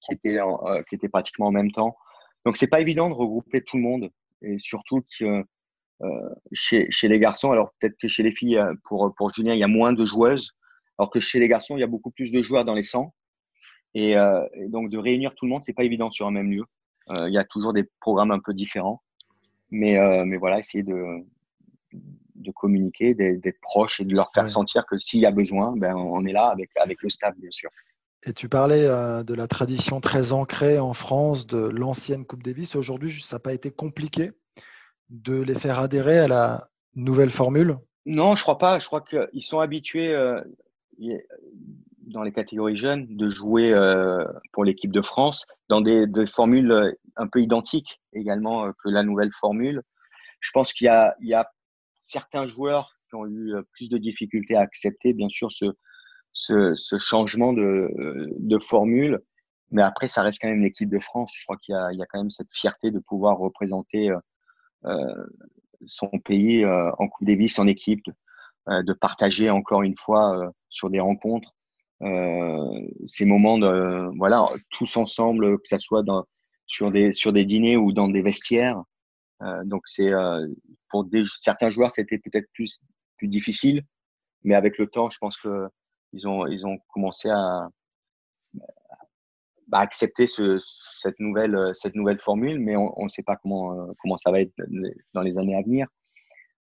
qui 0.00 0.12
étaient 0.12 0.38
euh, 0.40 0.82
qui 0.88 0.96
étaient 0.96 1.08
pratiquement 1.08 1.46
en 1.46 1.52
même 1.52 1.70
temps. 1.70 1.96
Donc 2.44 2.56
c'est 2.56 2.66
pas 2.66 2.80
évident 2.80 3.08
de 3.08 3.14
regrouper 3.14 3.62
tout 3.62 3.76
le 3.76 3.82
monde 3.82 4.10
et 4.42 4.58
surtout 4.58 5.02
que 5.18 5.24
euh, 5.24 5.42
chez, 6.52 6.86
chez 6.90 7.08
les 7.08 7.18
garçons, 7.18 7.52
alors 7.52 7.72
peut-être 7.78 7.96
que 8.00 8.08
chez 8.08 8.22
les 8.22 8.32
filles, 8.32 8.62
pour 8.84 9.14
pour 9.16 9.32
Julien, 9.32 9.54
il 9.54 9.60
y 9.60 9.64
a 9.64 9.68
moins 9.68 9.92
de 9.92 10.04
joueuses, 10.04 10.52
alors 10.98 11.10
que 11.10 11.20
chez 11.20 11.38
les 11.38 11.48
garçons, 11.48 11.76
il 11.76 11.80
y 11.80 11.84
a 11.84 11.88
beaucoup 11.88 12.10
plus 12.10 12.32
de 12.32 12.42
joueurs 12.42 12.64
dans 12.64 12.74
les 12.74 12.82
100. 12.82 13.12
Et, 13.94 14.16
euh, 14.16 14.46
et 14.54 14.68
donc 14.68 14.90
de 14.90 14.98
réunir 14.98 15.34
tout 15.34 15.46
le 15.46 15.52
monde, 15.52 15.62
c'est 15.62 15.72
pas 15.72 15.84
évident 15.84 16.10
sur 16.10 16.26
un 16.26 16.30
même 16.30 16.50
lieu. 16.50 16.64
il 17.26 17.32
y 17.32 17.38
a 17.38 17.44
toujours 17.44 17.72
des 17.72 17.84
programmes 18.00 18.30
un 18.30 18.40
peu 18.40 18.52
différents, 18.52 19.02
mais 19.70 19.96
mais 20.26 20.36
voilà, 20.36 20.58
essayer 20.58 20.82
de 20.84 21.24
de 22.46 22.50
communiquer, 22.52 23.14
d'être 23.14 23.60
proche 23.60 24.00
et 24.00 24.04
de 24.04 24.14
leur 24.14 24.30
faire 24.34 24.48
sentir 24.48 24.84
que 24.86 24.98
s'il 24.98 25.20
y 25.20 25.26
a 25.26 25.30
besoin, 25.30 25.76
ben, 25.76 25.94
on 25.94 26.24
est 26.24 26.32
là 26.32 26.46
avec, 26.46 26.70
avec 26.76 27.02
le 27.02 27.08
staff, 27.08 27.34
bien 27.38 27.50
sûr. 27.50 27.70
Et 28.24 28.32
tu 28.32 28.48
parlais 28.48 28.84
euh, 28.84 29.22
de 29.22 29.34
la 29.34 29.46
tradition 29.46 30.00
très 30.00 30.32
ancrée 30.32 30.78
en 30.78 30.94
France 30.94 31.46
de 31.46 31.58
l'ancienne 31.58 32.24
Coupe 32.24 32.42
Davis. 32.42 32.74
Aujourd'hui, 32.74 33.20
ça 33.22 33.36
n'a 33.36 33.40
pas 33.40 33.52
été 33.52 33.70
compliqué? 33.70 34.32
De 35.10 35.40
les 35.40 35.54
faire 35.54 35.78
adhérer 35.78 36.18
à 36.18 36.28
la 36.28 36.68
nouvelle 36.94 37.30
formule? 37.30 37.76
Non, 38.04 38.36
je 38.36 38.42
crois 38.42 38.58
pas. 38.58 38.78
Je 38.78 38.86
crois 38.86 39.02
qu'ils 39.02 39.42
sont 39.42 39.60
habitués 39.60 40.14
euh, 40.14 40.40
dans 42.02 42.22
les 42.22 42.32
catégories 42.32 42.76
jeunes 42.76 43.06
de 43.16 43.28
jouer 43.30 43.72
euh, 43.72 44.24
pour 44.52 44.64
l'équipe 44.64 44.92
de 44.92 45.02
France 45.02 45.44
dans 45.68 45.80
des, 45.80 46.06
formules 46.32 46.94
un 47.16 47.26
peu 47.26 47.40
identiques 47.40 48.00
également 48.12 48.72
que 48.72 48.88
la 48.88 49.02
nouvelle 49.02 49.32
formule. 49.32 49.82
Je 50.40 50.50
pense 50.52 50.72
qu'il 50.72 50.86
y, 50.86 51.34
a, 51.34 51.50
certains 52.00 52.46
joueurs 52.46 52.96
qui 53.08 53.16
ont 53.16 53.26
eu 53.26 53.54
euh, 53.54 53.62
plus 53.72 53.88
de 53.88 53.98
difficultés 53.98 54.54
à 54.54 54.60
accepter, 54.60 55.12
bien 55.12 55.28
sûr, 55.28 55.50
ce, 55.50 56.74
changement 56.98 57.52
de, 57.52 57.90
euh, 57.98 58.60
formule. 58.60 59.20
Mais 59.72 59.82
après, 59.82 60.06
ça 60.08 60.22
reste 60.22 60.40
quand 60.40 60.48
même 60.48 60.62
l'équipe 60.62 60.88
de 60.88 61.00
France. 61.00 61.32
Je 61.34 61.44
crois 61.44 61.56
qu'il 61.56 61.74
y, 61.74 62.02
a 62.02 62.06
quand 62.06 62.18
même 62.18 62.30
cette 62.30 62.52
fierté 62.52 62.90
de 62.92 63.00
pouvoir 63.00 63.38
représenter 63.38 64.10
euh, 64.10 64.16
euh 64.16 64.20
son 65.86 66.08
pays 66.24 66.64
euh, 66.64 66.90
en 66.98 67.08
Coupe 67.08 67.26
Davis 67.26 67.58
en 67.58 67.66
équipe, 67.66 68.06
euh, 68.68 68.82
de 68.82 68.92
partager 68.92 69.50
encore 69.50 69.82
une 69.82 69.96
fois 69.96 70.52
sur 70.68 70.90
des 70.90 71.00
rencontres 71.00 71.52
ces 73.06 73.24
moments 73.24 73.56
de 73.58 74.10
voilà 74.18 74.46
tous 74.70 74.98
ensemble, 74.98 75.58
que 75.58 75.66
ça 75.66 75.78
soit 75.78 76.02
dans, 76.02 76.26
sur 76.66 76.90
des 76.90 77.14
sur 77.14 77.32
des 77.32 77.46
dîners 77.46 77.78
ou 77.78 77.92
dans 77.92 78.08
des 78.08 78.20
vestiaires. 78.20 78.82
Euh, 79.42 79.64
donc 79.64 79.82
c'est 79.86 80.12
euh, 80.12 80.46
pour 80.90 81.06
certains 81.40 81.70
joueurs, 81.70 81.90
c'était 81.90 82.18
peut-être 82.18 82.48
plus 82.52 82.82
plus 83.16 83.28
difficile, 83.28 83.82
mais 84.44 84.54
avec 84.54 84.76
le 84.76 84.86
temps, 84.86 85.08
je 85.08 85.18
pense 85.18 85.38
que 85.38 85.68
ils 86.12 86.28
ont 86.28 86.46
ils 86.46 86.66
ont 86.66 86.78
commencé 86.88 87.30
à 87.30 87.68
bah, 89.68 89.78
accepter 89.78 90.26
ce, 90.26 90.58
cette 91.06 91.20
nouvelle 91.20 91.72
cette 91.74 91.94
nouvelle 91.94 92.18
formule, 92.18 92.58
mais 92.58 92.76
on 92.76 93.04
ne 93.04 93.08
sait 93.08 93.22
pas 93.22 93.36
comment 93.36 93.94
comment 94.00 94.16
ça 94.16 94.30
va 94.32 94.40
être 94.40 94.52
dans 95.14 95.22
les 95.22 95.38
années 95.38 95.56
à 95.56 95.62
venir. 95.62 95.86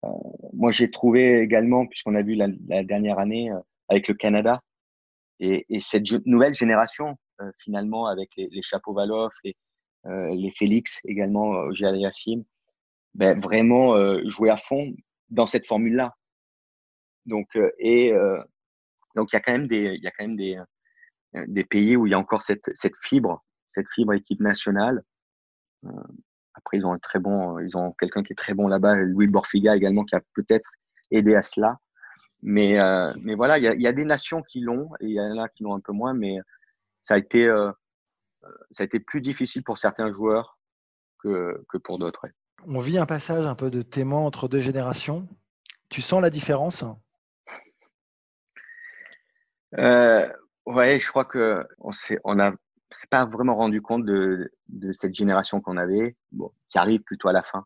Euh, 0.04 0.08
moi, 0.52 0.70
j'ai 0.72 0.90
trouvé 0.90 1.40
également, 1.40 1.86
puisqu'on 1.86 2.14
a 2.14 2.22
vu 2.22 2.34
la, 2.34 2.48
dernière 2.84 3.18
année 3.18 3.50
avec 3.88 4.08
le 4.08 4.14
Canada 4.14 4.62
et, 5.40 5.66
et 5.68 5.80
cette 5.80 6.06
nouvelle 6.26 6.54
génération, 6.54 7.16
finalement, 7.58 8.06
avec 8.06 8.30
les, 8.36 8.48
les 8.50 8.62
chapeaux 8.62 8.94
Valoff, 8.94 9.32
les, 9.44 9.56
les 10.04 10.50
Félix 10.50 11.00
également, 11.04 11.54
euh, 11.54 11.72
Yassim, 11.72 12.44
ben, 13.14 13.38
vraiment 13.40 13.94
jouer 14.28 14.50
à 14.50 14.56
fond 14.56 14.94
dans 15.28 15.46
cette 15.46 15.66
formule-là. 15.66 16.14
Donc, 17.26 17.58
et 17.78 18.12
donc 19.14 19.28
il 19.32 19.36
y 19.36 19.36
a 19.36 19.40
quand 19.40 19.52
même 19.52 19.68
des, 19.68 19.98
y 20.00 20.06
a 20.06 20.10
quand 20.10 20.24
même 20.24 20.36
des, 20.36 20.58
des 21.46 21.64
pays 21.64 21.96
où 21.96 22.06
il 22.06 22.10
y 22.10 22.14
a 22.14 22.18
encore 22.18 22.42
cette, 22.42 22.70
cette 22.74 22.96
fibre, 23.02 23.44
cette 23.70 23.88
fibre 23.92 24.12
équipe 24.14 24.40
nationale. 24.40 25.02
après, 26.54 26.78
ils 26.78 26.86
ont 26.86 26.92
un 26.92 26.98
très 26.98 27.18
bon, 27.18 27.58
ils 27.58 27.76
ont 27.76 27.92
quelqu'un 27.92 28.22
qui 28.22 28.32
est 28.32 28.36
très 28.36 28.54
bon 28.54 28.68
là-bas, 28.68 28.96
Louis 28.96 29.28
Borfiga 29.28 29.76
également, 29.76 30.04
qui 30.04 30.16
a 30.16 30.20
peut-être 30.34 30.70
aidé 31.10 31.34
à 31.34 31.42
cela. 31.42 31.78
Mais, 32.42 32.78
mais 33.18 33.34
voilà, 33.34 33.58
il 33.58 33.64
y, 33.64 33.68
a, 33.68 33.74
il 33.74 33.82
y, 33.82 33.86
a, 33.86 33.92
des 33.92 34.04
nations 34.04 34.42
qui 34.42 34.60
l'ont 34.60 34.88
et 35.00 35.06
il 35.06 35.12
y 35.12 35.20
en 35.20 35.38
a 35.38 35.48
qui 35.48 35.62
l'ont 35.62 35.74
un 35.74 35.80
peu 35.80 35.92
moins, 35.92 36.14
mais 36.14 36.38
ça 37.04 37.14
a 37.14 37.18
été, 37.18 37.48
ça 38.70 38.82
a 38.82 38.84
été 38.84 38.98
plus 38.98 39.20
difficile 39.20 39.62
pour 39.62 39.78
certains 39.78 40.12
joueurs 40.12 40.58
que, 41.18 41.62
que 41.68 41.76
pour 41.76 41.98
d'autres. 41.98 42.26
On 42.66 42.80
vit 42.80 42.98
un 42.98 43.06
passage 43.06 43.46
un 43.46 43.54
peu 43.54 43.70
de 43.70 43.82
témoin 43.82 44.20
entre 44.20 44.48
deux 44.48 44.60
générations. 44.60 45.28
Tu 45.90 46.00
sens 46.00 46.22
la 46.22 46.30
différence? 46.30 46.84
Euh, 49.78 50.26
Ouais, 50.66 51.00
je 51.00 51.08
crois 51.08 51.24
que 51.24 51.66
on 52.24 52.38
a, 52.38 52.52
pas 53.10 53.24
vraiment 53.24 53.56
rendu 53.56 53.80
compte 53.82 54.04
de, 54.04 54.52
de 54.68 54.92
cette 54.92 55.14
génération 55.14 55.60
qu'on 55.60 55.76
avait, 55.76 56.16
qui 56.68 56.78
arrive 56.78 57.00
plutôt 57.00 57.28
à 57.28 57.32
la 57.32 57.42
fin. 57.42 57.64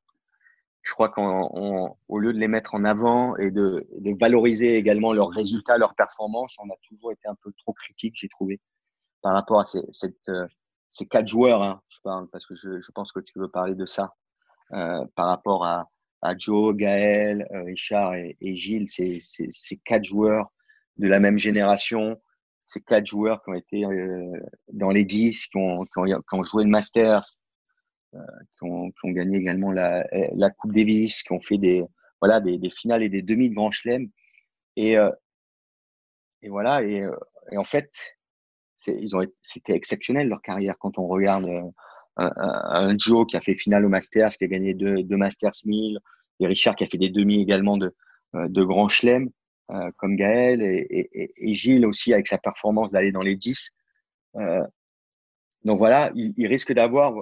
Je 0.82 0.92
crois 0.92 1.08
qu'au 1.08 2.18
lieu 2.18 2.32
de 2.34 2.38
les 2.38 2.48
mettre 2.48 2.74
en 2.74 2.84
avant 2.84 3.36
et 3.36 3.50
de, 3.50 3.86
de, 3.98 4.18
valoriser 4.20 4.76
également 4.76 5.14
leurs 5.14 5.30
résultats, 5.30 5.78
leurs 5.78 5.94
performances, 5.94 6.56
on 6.58 6.68
a 6.68 6.76
toujours 6.86 7.10
été 7.10 7.26
un 7.26 7.34
peu 7.36 7.52
trop 7.56 7.72
critique, 7.72 8.14
j'ai 8.16 8.28
trouvé, 8.28 8.60
par 9.22 9.32
rapport 9.32 9.60
à 9.60 9.64
ces, 9.66 9.80
euh, 10.28 10.46
ces 10.90 11.06
quatre 11.06 11.26
joueurs. 11.26 11.62
Hein, 11.62 11.80
je 11.88 12.00
parle 12.04 12.28
parce 12.28 12.46
que 12.46 12.54
je, 12.54 12.80
je, 12.80 12.92
pense 12.92 13.12
que 13.12 13.20
tu 13.20 13.38
veux 13.38 13.48
parler 13.48 13.74
de 13.74 13.86
ça. 13.86 14.14
Euh, 14.72 15.06
par 15.14 15.28
rapport 15.28 15.64
à, 15.64 15.88
à 16.20 16.36
Joe, 16.36 16.74
Gaël, 16.76 17.46
euh, 17.52 17.62
Richard 17.62 18.14
et, 18.14 18.56
Gilles, 18.56 18.88
c'est 18.88 19.20
ces 19.22 19.76
quatre 19.84 20.04
joueurs 20.04 20.50
de 20.96 21.06
la 21.06 21.20
même 21.20 21.38
génération, 21.38 22.20
ces 22.66 22.80
quatre 22.80 23.06
joueurs 23.06 23.42
qui 23.42 23.50
ont 23.50 23.54
été 23.54 23.84
euh, 23.84 24.32
dans 24.72 24.90
les 24.90 25.04
10, 25.04 25.48
qui 25.48 25.56
ont, 25.56 25.84
joué 26.44 26.64
le 26.64 26.70
Masters, 26.70 27.24
euh, 28.14 28.18
qui, 28.56 28.64
ont, 28.64 28.90
gagné 29.04 29.38
également 29.38 29.72
la, 29.72 30.06
la 30.34 30.50
Coupe 30.50 30.72
Davis, 30.72 31.22
qui 31.22 31.32
ont 31.32 31.40
fait 31.40 31.58
des, 31.58 31.84
voilà, 32.20 32.40
des, 32.40 32.70
finales 32.70 33.02
et 33.02 33.08
des 33.08 33.22
demi 33.22 33.50
de 33.50 33.54
Grand 33.54 33.70
Chelem. 33.70 34.08
Et, 34.76 34.96
euh, 34.96 35.10
voilà, 36.48 36.82
et, 36.82 37.02
en 37.56 37.64
fait, 37.64 37.90
c'était 38.78 39.74
exceptionnel 39.74 40.28
leur 40.28 40.42
carrière 40.42 40.76
quand 40.78 40.98
on 40.98 41.06
regarde 41.06 41.46
un, 42.16 42.98
Joe 42.98 43.26
qui 43.26 43.36
a 43.36 43.40
fait 43.40 43.56
finale 43.56 43.84
au 43.84 43.88
Masters, 43.88 44.30
qui 44.30 44.44
a 44.44 44.46
gagné 44.46 44.74
deux, 44.74 45.02
deux 45.02 45.16
Masters 45.16 45.52
1000, 45.64 45.98
et 46.40 46.46
Richard 46.46 46.76
qui 46.76 46.84
a 46.84 46.86
fait 46.86 46.98
des 46.98 47.08
demi 47.08 47.40
également 47.40 47.78
de, 47.78 47.94
de 48.34 48.62
Grand 48.62 48.88
Chelem. 48.88 49.30
Euh, 49.70 49.90
comme 49.96 50.14
Gaël 50.14 50.60
et, 50.60 50.86
et, 50.90 51.32
et, 51.38 51.54
Gilles 51.54 51.86
aussi 51.86 52.12
avec 52.12 52.26
sa 52.26 52.36
performance 52.36 52.92
d'aller 52.92 53.12
dans 53.12 53.22
les 53.22 53.34
10. 53.34 53.72
Euh, 54.36 54.62
donc 55.64 55.78
voilà, 55.78 56.10
il, 56.14 56.34
il 56.36 56.46
risque 56.48 56.74
d'avoir 56.74 57.14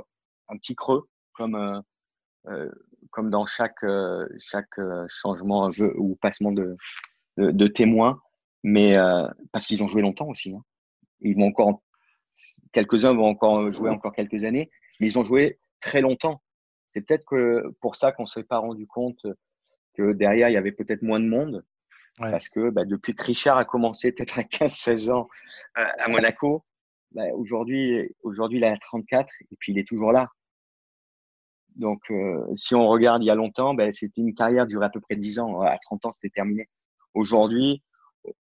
un 0.48 0.56
petit 0.56 0.74
creux 0.74 1.08
comme, 1.34 1.54
euh, 1.54 1.80
euh 2.48 2.70
comme 3.10 3.30
dans 3.30 3.46
chaque, 3.46 3.84
euh, 3.84 4.26
chaque 4.40 4.80
changement 5.06 5.70
ou 5.96 6.16
passement 6.16 6.50
de, 6.50 6.76
de, 7.36 7.52
de 7.52 7.66
témoins, 7.68 8.20
mais 8.64 8.94
parce 9.52 9.66
qu'ils 9.66 9.84
ont 9.84 9.88
joué 9.88 10.02
longtemps 10.02 10.28
aussi. 10.28 10.52
Hein. 10.52 10.64
Ils 11.20 11.36
vont 11.36 11.46
encore, 11.46 11.82
quelques-uns 12.72 13.12
vont 13.12 13.26
encore 13.26 13.72
jouer 13.72 13.90
encore 13.90 14.14
quelques 14.14 14.44
années, 14.44 14.68
mais 14.98 15.06
ils 15.06 15.18
ont 15.18 15.24
joué 15.24 15.58
très 15.80 16.00
longtemps. 16.00 16.42
C'est 16.90 17.02
peut-être 17.02 17.24
que 17.24 17.72
pour 17.80 17.94
ça 17.96 18.10
qu'on 18.10 18.24
ne 18.24 18.28
s'est 18.28 18.44
pas 18.44 18.58
rendu 18.58 18.86
compte 18.86 19.26
que 19.94 20.12
derrière, 20.12 20.48
il 20.48 20.54
y 20.54 20.56
avait 20.56 20.72
peut-être 20.72 21.02
moins 21.02 21.20
de 21.20 21.26
monde. 21.26 21.64
Parce 22.18 22.48
que 22.48 22.70
bah, 22.70 22.84
depuis 22.84 23.14
que 23.14 23.24
Richard 23.24 23.56
a 23.56 23.64
commencé 23.64 24.12
peut-être 24.12 24.38
à 24.38 24.42
15-16 24.42 25.10
ans 25.10 25.28
à, 25.74 26.04
à 26.04 26.08
Monaco, 26.08 26.64
bah, 27.12 27.24
aujourd'hui, 27.34 28.14
aujourd'hui, 28.22 28.58
il 28.58 28.64
a 28.64 28.76
34 28.76 29.28
et 29.50 29.56
puis 29.58 29.72
il 29.72 29.78
est 29.78 29.88
toujours 29.88 30.12
là. 30.12 30.28
Donc, 31.76 32.02
euh, 32.10 32.44
si 32.54 32.74
on 32.74 32.86
regarde 32.88 33.22
il 33.22 33.26
y 33.26 33.30
a 33.30 33.34
longtemps, 33.34 33.74
bah, 33.74 33.92
c'était 33.92 34.20
une 34.20 34.34
carrière 34.34 34.66
durée 34.66 34.86
à 34.86 34.90
peu 34.90 35.00
près 35.00 35.16
10 35.16 35.38
ans. 35.40 35.60
À 35.62 35.78
30 35.78 36.06
ans, 36.06 36.12
c'était 36.12 36.30
terminé. 36.30 36.68
Aujourd'hui, 37.14 37.82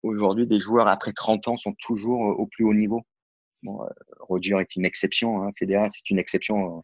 aujourd'hui, 0.04 0.48
des 0.48 0.60
joueurs 0.60 0.88
après 0.88 1.14
30 1.14 1.48
ans 1.50 1.58
sont 1.58 1.74
toujours 1.80 2.22
au 2.22 2.48
plus 2.48 2.66
haut 2.66 2.74
niveau. 2.74 3.04
Bon, 3.64 3.84
euh, 3.84 3.90
Roger 4.20 4.56
est 4.60 4.76
une 4.76 4.86
exception, 4.86 5.44
hein, 5.44 5.52
Federer 5.58 5.88
c'est 5.92 6.10
une 6.10 6.20
exception. 6.20 6.84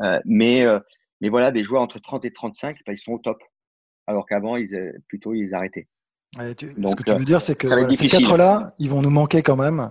Euh, 0.00 0.20
mais, 0.24 0.62
euh, 0.62 0.78
mais 1.20 1.28
voilà, 1.28 1.50
des 1.52 1.64
joueurs 1.64 1.82
entre 1.82 1.98
30 1.98 2.24
et 2.24 2.32
35, 2.32 2.78
bah, 2.86 2.92
ils 2.92 2.98
sont 2.98 3.12
au 3.12 3.18
top. 3.18 3.42
Alors 4.06 4.26
qu'avant, 4.26 4.56
ils, 4.56 4.94
plutôt, 5.08 5.34
ils 5.34 5.54
arrêtaient. 5.54 5.88
Ouais, 6.38 6.54
tu, 6.54 6.72
Donc, 6.74 6.90
ce 6.90 6.96
que 6.96 7.02
tu 7.02 7.16
veux 7.16 7.24
dire, 7.24 7.40
c'est 7.40 7.54
que 7.54 7.66
voilà, 7.66 7.88
ces 7.90 8.08
quatre-là, 8.08 8.74
ils 8.78 8.90
vont 8.90 9.02
nous 9.02 9.10
manquer 9.10 9.42
quand 9.42 9.56
même 9.56 9.90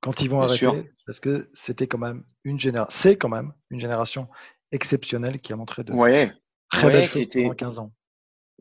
quand 0.00 0.22
ils 0.22 0.30
vont 0.30 0.38
Bien 0.38 0.46
arrêter, 0.46 0.58
sûr. 0.58 0.84
parce 1.06 1.20
que 1.20 1.50
c'était 1.52 1.86
quand 1.86 1.98
même 1.98 2.24
une 2.44 2.58
génération, 2.58 2.96
c'est 2.98 3.16
quand 3.16 3.28
même 3.28 3.52
une 3.70 3.80
génération 3.80 4.28
exceptionnelle 4.72 5.40
qui 5.40 5.52
a 5.52 5.56
montré 5.56 5.84
de 5.84 5.92
ouais. 5.92 6.32
très 6.70 6.86
ouais, 6.86 6.92
belles 6.92 7.06
choses 7.06 7.26
pendant 7.26 7.54
15 7.54 7.78
ans. 7.80 7.92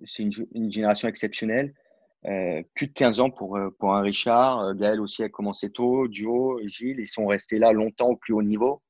C'est 0.05 0.23
une, 0.23 0.31
une, 0.53 0.71
génération 0.71 1.07
exceptionnelle. 1.07 1.73
Euh, 2.25 2.61
plus 2.73 2.87
de 2.87 2.93
15 2.93 3.21
ans 3.21 3.29
pour, 3.29 3.55
euh, 3.57 3.69
pour 3.79 3.95
un 3.95 4.01
Richard. 4.01 4.59
Euh, 4.59 4.73
Gaël 4.73 4.99
aussi 4.99 5.23
a 5.23 5.29
commencé 5.29 5.69
tôt. 5.69 6.07
Joe, 6.11 6.61
Gilles, 6.65 6.99
ils 6.99 7.07
sont 7.07 7.27
restés 7.27 7.59
là 7.59 7.71
longtemps 7.71 8.09
au 8.09 8.15
plus 8.17 8.33
haut 8.33 8.43
niveau. 8.43 8.81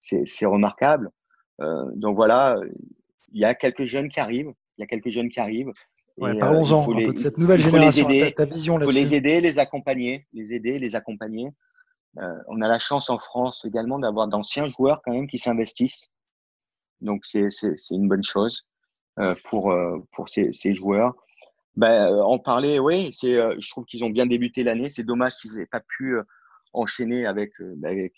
C'est 0.00 0.46
remarquable. 0.46 1.10
Euh, 1.60 1.84
donc 1.94 2.16
voilà, 2.16 2.56
il 3.30 3.40
y 3.40 3.44
a 3.44 3.54
quelques 3.54 3.84
jeunes 3.84 4.08
qui 4.08 4.18
arrivent. 4.18 4.52
Il 4.76 4.80
y 4.80 4.84
a 4.84 4.86
quelques 4.86 5.10
jeunes 5.10 5.28
qui 5.28 5.38
arrivent. 5.38 5.70
Ouais, 6.18 6.38
Parlons-en 6.38 6.90
euh, 6.90 7.12
de 7.12 7.18
cette 7.18 7.38
nouvelle 7.38 7.60
génération. 7.60 8.06
Les 8.08 8.16
aider, 8.16 8.34
ta, 8.34 8.44
ta 8.44 8.54
vision 8.54 8.78
il 8.78 8.84
faut 8.84 8.90
les 8.90 9.14
aider, 9.14 9.40
les 9.40 9.58
accompagner, 9.58 10.26
les 10.32 10.52
aider, 10.52 10.78
les 10.78 10.94
accompagner. 10.94 11.48
Euh, 12.18 12.38
on 12.48 12.60
a 12.60 12.68
la 12.68 12.78
chance 12.78 13.08
en 13.08 13.18
France 13.18 13.64
également 13.64 13.98
d'avoir 13.98 14.28
d'anciens 14.28 14.66
joueurs 14.68 15.00
quand 15.02 15.12
même 15.12 15.26
qui 15.26 15.38
s'investissent. 15.38 16.10
Donc 17.00 17.24
c'est 17.24 17.48
une 17.90 18.08
bonne 18.08 18.24
chose 18.24 18.66
euh, 19.18 19.34
pour 19.44 19.72
euh, 19.72 19.98
pour 20.12 20.28
ces, 20.28 20.52
ces 20.52 20.74
joueurs. 20.74 21.14
Ben, 21.74 22.14
en 22.14 22.38
parler, 22.38 22.78
oui, 22.78 23.10
c'est. 23.14 23.32
Je 23.32 23.70
trouve 23.70 23.86
qu'ils 23.86 24.04
ont 24.04 24.10
bien 24.10 24.26
débuté 24.26 24.62
l'année. 24.62 24.90
C'est 24.90 25.04
dommage 25.04 25.36
qu'ils 25.36 25.54
n'aient 25.54 25.66
pas 25.66 25.80
pu 25.80 26.16
enchaîner 26.74 27.24
avec, 27.24 27.52
ben, 27.60 27.90
avec 27.90 28.12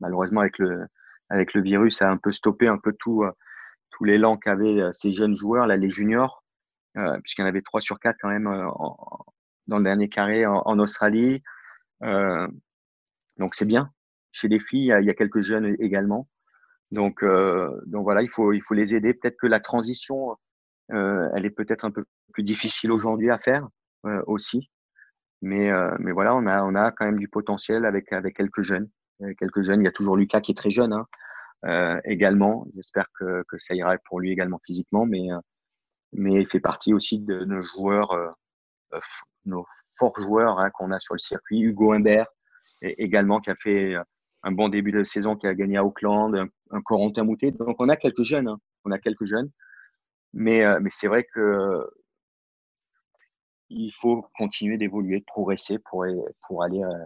malheureusement 0.00 0.40
avec 0.40 0.58
le 0.58 0.86
avec 1.28 1.52
le 1.52 1.60
virus, 1.60 1.98
ça 1.98 2.08
a 2.08 2.10
un 2.10 2.16
peu 2.16 2.32
stoppé 2.32 2.66
un 2.66 2.78
peu 2.78 2.94
tout 2.98 3.24
tout 3.90 4.04
l'élan 4.04 4.38
qu'avaient 4.38 4.80
ces 4.92 5.12
jeunes 5.12 5.34
joueurs 5.34 5.66
là, 5.66 5.76
les 5.76 5.90
juniors 5.90 6.43
puisqu'il 7.22 7.42
y 7.42 7.44
en 7.44 7.48
avait 7.48 7.62
trois 7.62 7.80
sur 7.80 7.98
quatre 7.98 8.16
quand 8.20 8.28
même 8.28 8.46
euh, 8.46 8.68
en, 8.68 8.96
dans 9.66 9.78
le 9.78 9.84
dernier 9.84 10.08
carré 10.08 10.46
en, 10.46 10.62
en 10.64 10.78
Australie. 10.78 11.42
Euh, 12.02 12.48
donc 13.38 13.54
c'est 13.54 13.66
bien. 13.66 13.90
Chez 14.32 14.48
les 14.48 14.58
filles, 14.58 14.92
il 15.00 15.06
y, 15.06 15.10
a, 15.10 15.14
quelques 15.14 15.42
jeunes 15.42 15.76
également. 15.78 16.28
Donc, 16.90 17.22
euh, 17.22 17.70
donc 17.86 18.02
voilà, 18.02 18.22
il 18.22 18.30
faut, 18.30 18.52
il 18.52 18.62
faut 18.62 18.74
les 18.74 18.94
aider. 18.94 19.14
Peut-être 19.14 19.36
que 19.40 19.46
la 19.46 19.60
transition, 19.60 20.36
euh, 20.92 21.28
elle 21.34 21.46
est 21.46 21.50
peut-être 21.50 21.84
un 21.84 21.90
peu 21.90 22.04
plus 22.32 22.42
difficile 22.42 22.90
aujourd'hui 22.90 23.30
à 23.30 23.38
faire 23.38 23.68
euh, 24.06 24.22
aussi. 24.26 24.70
Mais, 25.40 25.70
euh, 25.70 25.94
mais 26.00 26.12
voilà, 26.12 26.34
on 26.34 26.46
a, 26.46 26.64
on 26.64 26.74
a 26.74 26.90
quand 26.90 27.04
même 27.04 27.18
du 27.18 27.28
potentiel 27.28 27.84
avec, 27.84 28.12
avec 28.12 28.36
quelques 28.36 28.62
jeunes. 28.62 28.88
Quelques 29.38 29.62
jeunes. 29.62 29.80
Il 29.80 29.84
y 29.84 29.88
a 29.88 29.92
toujours 29.92 30.16
Lucas 30.16 30.40
qui 30.40 30.52
est 30.52 30.56
très 30.56 30.70
jeune 30.70 30.92
hein, 30.92 31.06
euh, 31.66 32.00
également. 32.04 32.66
J'espère 32.74 33.06
que, 33.18 33.44
que 33.48 33.56
ça 33.58 33.74
ira 33.74 33.96
pour 34.08 34.20
lui 34.20 34.32
également 34.32 34.60
physiquement. 34.66 35.06
Mais, 35.06 35.28
mais 36.14 36.34
il 36.34 36.46
fait 36.48 36.60
partie 36.60 36.92
aussi 36.94 37.18
de 37.20 37.44
nos 37.44 37.62
joueurs, 37.62 38.12
euh, 38.12 38.30
nos 39.44 39.66
forts 39.98 40.18
joueurs 40.18 40.58
hein, 40.58 40.70
qu'on 40.70 40.90
a 40.90 41.00
sur 41.00 41.14
le 41.14 41.18
circuit. 41.18 41.60
Hugo 41.60 41.92
Humbert, 41.92 42.26
également, 42.82 43.40
qui 43.40 43.50
a 43.50 43.56
fait 43.56 43.94
un 44.42 44.52
bon 44.52 44.68
début 44.68 44.92
de 44.92 45.04
saison, 45.04 45.36
qui 45.36 45.46
a 45.46 45.54
gagné 45.54 45.76
à 45.76 45.84
Auckland, 45.84 46.34
un, 46.34 46.48
un 46.70 46.80
Corentin 46.82 47.24
Moutet. 47.24 47.52
Donc, 47.52 47.76
on 47.78 47.88
a 47.88 47.96
quelques 47.96 48.22
jeunes. 48.22 48.48
Hein. 48.48 48.58
On 48.84 48.90
a 48.90 48.98
quelques 48.98 49.24
jeunes. 49.24 49.50
Mais, 50.34 50.64
euh, 50.64 50.78
mais 50.82 50.90
c'est 50.92 51.08
vrai 51.08 51.24
que 51.24 51.86
il 53.70 53.90
faut 53.92 54.26
continuer 54.38 54.76
d'évoluer, 54.76 55.20
de 55.20 55.24
progresser 55.24 55.78
pour, 55.78 56.04
pour 56.46 56.62
aller 56.62 56.82
euh, 56.82 57.04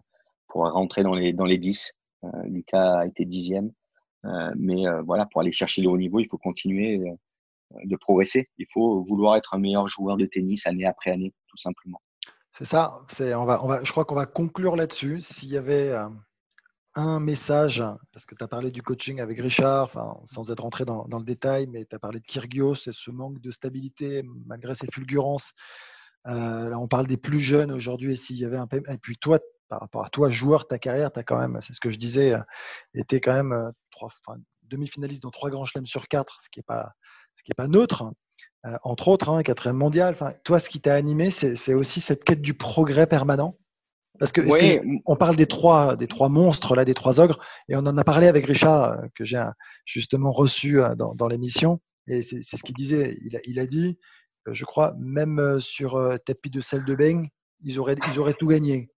pour 0.49 0.71
rentrer 0.71 1.03
dans 1.03 1.15
les, 1.15 1.33
dans 1.33 1.45
les 1.45 1.59
10. 1.59 1.93
Euh, 2.25 2.29
Lucas 2.45 3.01
a 3.01 3.07
été 3.07 3.25
dixième. 3.25 3.71
Euh, 4.25 4.53
mais 4.57 4.85
voilà, 5.05 5.27
pour 5.27 5.41
aller 5.41 5.53
chercher 5.53 5.83
le 5.83 5.89
haut 5.89 5.99
niveau, 5.99 6.19
il 6.19 6.29
faut 6.29 6.39
continuer 6.39 7.01
de 7.85 7.97
progresser. 7.97 8.49
Il 8.59 8.67
faut 8.73 9.03
vouloir 9.03 9.37
être 9.37 9.55
un 9.55 9.59
meilleur 9.59 9.89
joueur 9.89 10.17
de 10.17 10.27
tennis 10.27 10.67
année 10.67 10.87
après 10.87 11.11
année, 11.11 11.35
tout 11.49 11.57
simplement. 11.57 12.01
C'est 12.57 12.65
ça. 12.65 13.01
C'est, 13.09 13.35
on 13.35 13.45
va, 13.45 13.65
on 13.65 13.69
va, 13.69 13.85
je 13.85 13.91
crois 13.93 14.05
qu'on 14.05 14.15
va 14.15 14.27
conclure 14.27 14.75
là-dessus. 14.75 15.21
S'il 15.23 15.51
y 15.51 15.57
avait 15.57 15.91
euh, 15.91 16.09
un 16.95 17.21
message, 17.21 17.85
parce 18.13 18.27
que 18.27 18.35
tu 18.35 18.43
as 18.43 18.49
parlé 18.49 18.71
du 18.71 18.83
coaching 18.83 19.21
avec 19.21 19.39
Richard, 19.39 19.91
sans 20.25 20.51
être 20.51 20.61
rentré 20.61 20.85
dans, 20.85 21.07
dans 21.07 21.19
le 21.19 21.25
détail, 21.25 21.69
mais 21.69 21.85
tu 21.85 21.95
as 21.95 21.99
parlé 21.99 22.19
de 22.19 22.25
Kyrgios 22.25 22.89
et 22.89 22.93
ce 22.93 23.11
manque 23.11 23.41
de 23.41 23.53
stabilité 23.53 24.25
malgré 24.47 24.75
ses 24.75 24.89
fulgurances. 24.93 25.53
Euh, 26.27 26.69
là, 26.69 26.79
on 26.79 26.89
parle 26.89 27.07
des 27.07 27.17
plus 27.17 27.41
jeunes 27.41 27.71
aujourd'hui. 27.71 28.15
Et 28.15 28.17
s'il 28.17 28.37
y 28.37 28.45
avait 28.45 28.57
un 28.57 28.67
et 28.89 28.99
puis 28.99 29.17
toi, 29.19 29.39
par 29.69 29.81
rapport 29.81 30.05
à 30.05 30.11
toi, 30.11 30.31
joueur, 30.31 30.67
ta 30.67 30.79
carrière, 30.79 31.13
tu 31.13 31.21
as 31.21 31.23
quand 31.23 31.39
même, 31.39 31.61
c'est 31.63 31.75
ce 31.75 31.81
que 31.81 31.91
je 31.91 31.99
disais, 31.99 32.35
été 32.95 33.21
quand 33.21 33.35
même 33.35 33.73
trois, 33.91 34.11
enfin, 34.27 34.41
demi-finaliste 34.65 35.23
dans 35.23 35.31
trois 35.31 35.51
grands 35.51 35.65
chelems 35.65 35.87
sur 35.87 36.09
quatre, 36.09 36.41
ce 36.43 36.49
qui 36.49 36.59
n'est 36.59 36.65
pas, 36.65 36.93
ce 37.39 37.45
qui 37.45 37.53
est 37.53 37.55
pas 37.55 37.69
neutre, 37.69 38.13
euh, 38.67 38.77
entre 38.83 39.09
autres, 39.09 39.31
hein, 39.31 39.43
quatrième 39.43 39.77
mondial. 39.77 40.17
Toi, 40.45 40.59
ce 40.61 40.69
qui 40.69 40.81
t'a 40.81 40.95
animé, 40.95 41.31
c'est 41.31 41.75
aussi 41.75 42.01
cette 42.01 42.25
quête 42.25 42.43
du 42.43 42.55
progrès 42.55 43.07
permanent. 43.07 43.57
Parce 44.19 44.33
que, 44.33 44.41
on 45.07 45.15
parle 45.15 45.37
des 45.37 45.47
trois, 45.47 45.95
des 45.95 46.09
trois 46.09 46.29
monstres 46.29 46.75
là, 46.75 46.85
des 46.85 46.95
trois 46.95 47.21
ogres, 47.21 47.39
et 47.69 47.77
on 47.77 47.87
en 47.87 47.97
a 47.97 48.03
parlé 48.03 48.27
avec 48.27 48.47
Richard 48.47 49.01
que 49.15 49.25
j'ai 49.25 49.45
justement 49.85 50.33
reçu 50.33 50.81
dans, 50.97 51.15
dans 51.15 51.29
l'émission, 51.29 51.81
et 52.09 52.23
c'est 52.23 52.43
ce 52.43 52.63
qu'il 52.65 52.75
disait. 52.75 53.17
Il 53.25 53.37
a, 53.37 53.41
il 53.45 53.61
a 53.61 53.67
dit, 53.67 53.97
je 54.51 54.65
crois, 54.65 54.97
même 54.99 55.61
sur 55.61 56.19
tapis 56.27 56.51
de 56.51 56.61
sel 56.61 56.85
de 56.85 56.97
beigne, 56.97 57.29
ils 57.63 57.79
auraient, 57.79 57.97
ils 58.13 58.19
auraient 58.19 58.35
tout 58.35 58.49
gagné. 58.49 58.91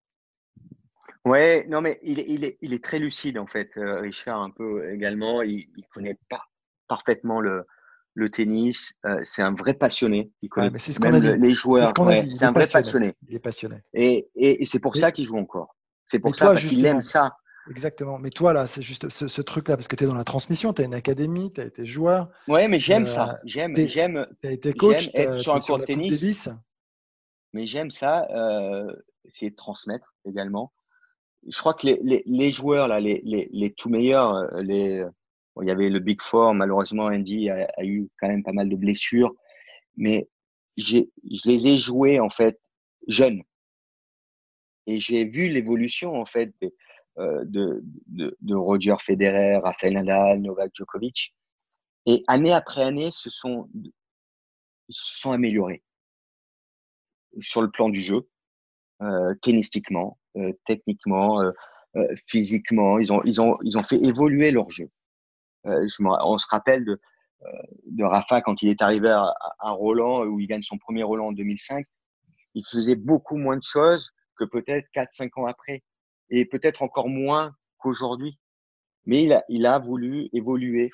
Ouais, 1.23 1.67
non, 1.69 1.81
mais 1.81 1.99
il, 2.01 2.17
il, 2.27 2.43
est, 2.43 2.57
il 2.61 2.73
est 2.73 2.83
très 2.83 2.97
lucide 2.97 3.37
en 3.37 3.45
fait, 3.45 3.69
Richard, 3.75 4.41
un 4.41 4.49
peu 4.49 4.91
également. 4.91 5.43
Il, 5.43 5.67
il 5.77 5.83
connaît 5.93 6.17
pas 6.29 6.45
parfaitement 6.87 7.39
le, 7.41 7.67
le 8.13 8.29
tennis. 8.29 8.93
c'est 9.23 9.41
un 9.41 9.53
vrai 9.53 9.73
passionné. 9.73 10.31
Il 10.41 10.49
connaît 10.49 10.71
même 10.99 11.41
les 11.41 11.53
joueurs. 11.53 11.93
C'est 12.29 12.45
un 12.45 12.51
vrai 12.51 12.67
passionné. 12.67 13.13
Il 13.27 13.35
est 13.35 13.39
passionné. 13.39 13.77
Et, 13.93 14.29
et, 14.35 14.65
c'est 14.65 14.79
pour 14.79 14.95
ça 14.95 15.11
qu'il 15.11 15.25
joue 15.25 15.37
encore. 15.37 15.75
C'est 16.05 16.19
pour 16.19 16.35
ça 16.35 16.47
parce 16.47 16.65
qu'il 16.65 16.85
aime 16.85 17.01
ça. 17.01 17.35
Exactement. 17.69 18.17
Mais 18.17 18.31
toi, 18.31 18.53
là, 18.53 18.67
c'est 18.67 18.81
juste 18.81 19.09
ce, 19.09 19.41
truc-là, 19.41 19.77
parce 19.77 19.87
que 19.87 19.95
tu 19.95 20.03
es 20.03 20.07
dans 20.07 20.15
la 20.15 20.23
transmission, 20.23 20.73
tu 20.73 20.81
as 20.81 20.85
une 20.85 20.93
académie, 20.93 21.53
tu 21.53 21.61
as 21.61 21.65
été 21.65 21.85
joueur. 21.85 22.29
Ouais, 22.47 22.67
mais 22.67 22.79
j'aime 22.79 23.05
ça. 23.05 23.39
J'aime. 23.45 23.75
Tu 23.75 24.47
as 24.47 24.51
été 24.51 24.73
coach, 24.73 25.09
être 25.13 25.37
sur 25.37 25.55
un 25.55 25.59
court 25.59 25.79
de 25.79 25.85
tennis. 25.85 26.49
Mais 27.53 27.65
j'aime 27.65 27.91
ça, 27.91 28.27
euh, 28.31 28.93
essayer 29.25 29.51
de 29.51 29.55
transmettre 29.57 30.15
également. 30.25 30.71
Je 31.49 31.57
crois 31.57 31.73
que 31.73 31.85
les, 31.85 31.99
les, 32.01 32.23
les 32.25 32.49
joueurs, 32.49 32.87
là, 32.87 33.01
les, 33.01 33.21
les, 33.25 33.49
les, 33.51 33.73
tout 33.73 33.89
meilleurs, 33.89 34.35
euh, 34.35 34.61
les, 34.61 35.05
il 35.61 35.67
y 35.67 35.71
avait 35.71 35.89
le 35.89 35.99
Big 35.99 36.21
Four, 36.21 36.53
malheureusement, 36.53 37.05
Andy 37.05 37.49
a, 37.49 37.67
a 37.77 37.83
eu 37.83 38.09
quand 38.19 38.27
même 38.27 38.43
pas 38.43 38.53
mal 38.53 38.69
de 38.69 38.75
blessures. 38.75 39.33
Mais 39.97 40.27
je 40.77 41.03
les 41.45 41.67
ai 41.67 41.79
joués, 41.79 42.19
en 42.19 42.29
fait, 42.29 42.59
jeunes. 43.07 43.41
Et 44.87 44.99
j'ai 44.99 45.25
vu 45.25 45.49
l'évolution, 45.49 46.19
en 46.19 46.25
fait, 46.25 46.53
euh, 47.17 47.43
de, 47.45 47.83
de, 48.07 48.55
Roger 48.55 48.95
Federer, 48.99 49.57
Rafael 49.57 49.93
Nadal, 49.93 50.41
Novak 50.41 50.71
Djokovic. 50.73 51.35
Et 52.05 52.23
année 52.27 52.53
après 52.53 52.81
année, 52.81 53.11
se 53.11 53.29
sont, 53.29 53.69
se 54.89 55.19
sont 55.19 55.31
améliorés 55.31 55.83
sur 57.39 57.61
le 57.61 57.69
plan 57.69 57.89
du 57.89 58.01
jeu, 58.01 58.27
euh, 59.01 59.33
tennistiquement, 59.41 60.17
euh, 60.37 60.51
techniquement, 60.65 61.41
euh, 61.41 61.51
physiquement. 62.27 62.99
Ils 62.99 63.11
ont, 63.13 63.21
ils, 63.23 63.41
ont, 63.41 63.57
ils 63.63 63.77
ont 63.77 63.83
fait 63.83 63.97
évoluer 64.03 64.51
leur 64.51 64.69
jeu. 64.71 64.89
Euh, 65.67 65.87
je 65.87 66.03
on 66.03 66.37
se 66.37 66.47
rappelle 66.49 66.85
de, 66.85 66.99
de 67.85 68.03
Rafa 68.03 68.41
quand 68.41 68.61
il 68.61 68.69
est 68.69 68.81
arrivé 68.81 69.09
à, 69.09 69.33
à, 69.59 69.71
Roland, 69.71 70.25
où 70.25 70.39
il 70.39 70.47
gagne 70.47 70.63
son 70.63 70.77
premier 70.77 71.03
Roland 71.03 71.27
en 71.27 71.31
2005. 71.31 71.85
Il 72.53 72.65
faisait 72.65 72.95
beaucoup 72.95 73.37
moins 73.37 73.57
de 73.57 73.63
choses 73.63 74.11
que 74.37 74.45
peut-être 74.45 74.87
4-5 74.95 75.29
ans 75.39 75.45
après 75.45 75.83
et 76.29 76.45
peut-être 76.45 76.81
encore 76.81 77.09
moins 77.09 77.55
qu'aujourd'hui. 77.77 78.37
Mais 79.05 79.23
il 79.23 79.33
a, 79.33 79.43
il 79.49 79.65
a 79.65 79.79
voulu 79.79 80.29
évoluer. 80.33 80.91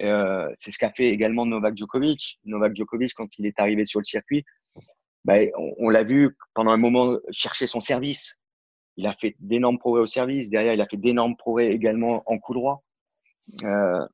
Euh, 0.00 0.48
c'est 0.56 0.70
ce 0.70 0.78
qu'a 0.78 0.90
fait 0.90 1.08
également 1.08 1.46
Novak 1.46 1.76
Djokovic. 1.76 2.38
Novak 2.44 2.74
Djokovic, 2.74 3.12
quand 3.14 3.28
il 3.38 3.46
est 3.46 3.58
arrivé 3.60 3.86
sur 3.86 4.00
le 4.00 4.04
circuit, 4.04 4.44
ben, 5.24 5.50
on, 5.58 5.74
on 5.78 5.88
l'a 5.90 6.04
vu 6.04 6.36
pendant 6.54 6.70
un 6.70 6.76
moment 6.76 7.18
chercher 7.30 7.66
son 7.66 7.80
service. 7.80 8.38
Il 8.96 9.06
a 9.06 9.12
fait 9.14 9.36
d'énormes 9.40 9.78
progrès 9.78 10.02
au 10.02 10.06
service. 10.06 10.50
Derrière, 10.50 10.74
il 10.74 10.80
a 10.80 10.86
fait 10.86 10.96
d'énormes 10.96 11.36
progrès 11.36 11.70
également 11.70 12.22
en 12.26 12.38
coup 12.38 12.54
droit. 12.54 12.84
Euh, 13.64 14.06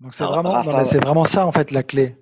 Donc 0.00 0.14
c'est 0.14 0.24
vraiment, 0.24 1.24
ça 1.24 1.46
en 1.46 1.52
fait 1.52 1.70
la 1.70 1.82
clé. 1.82 2.16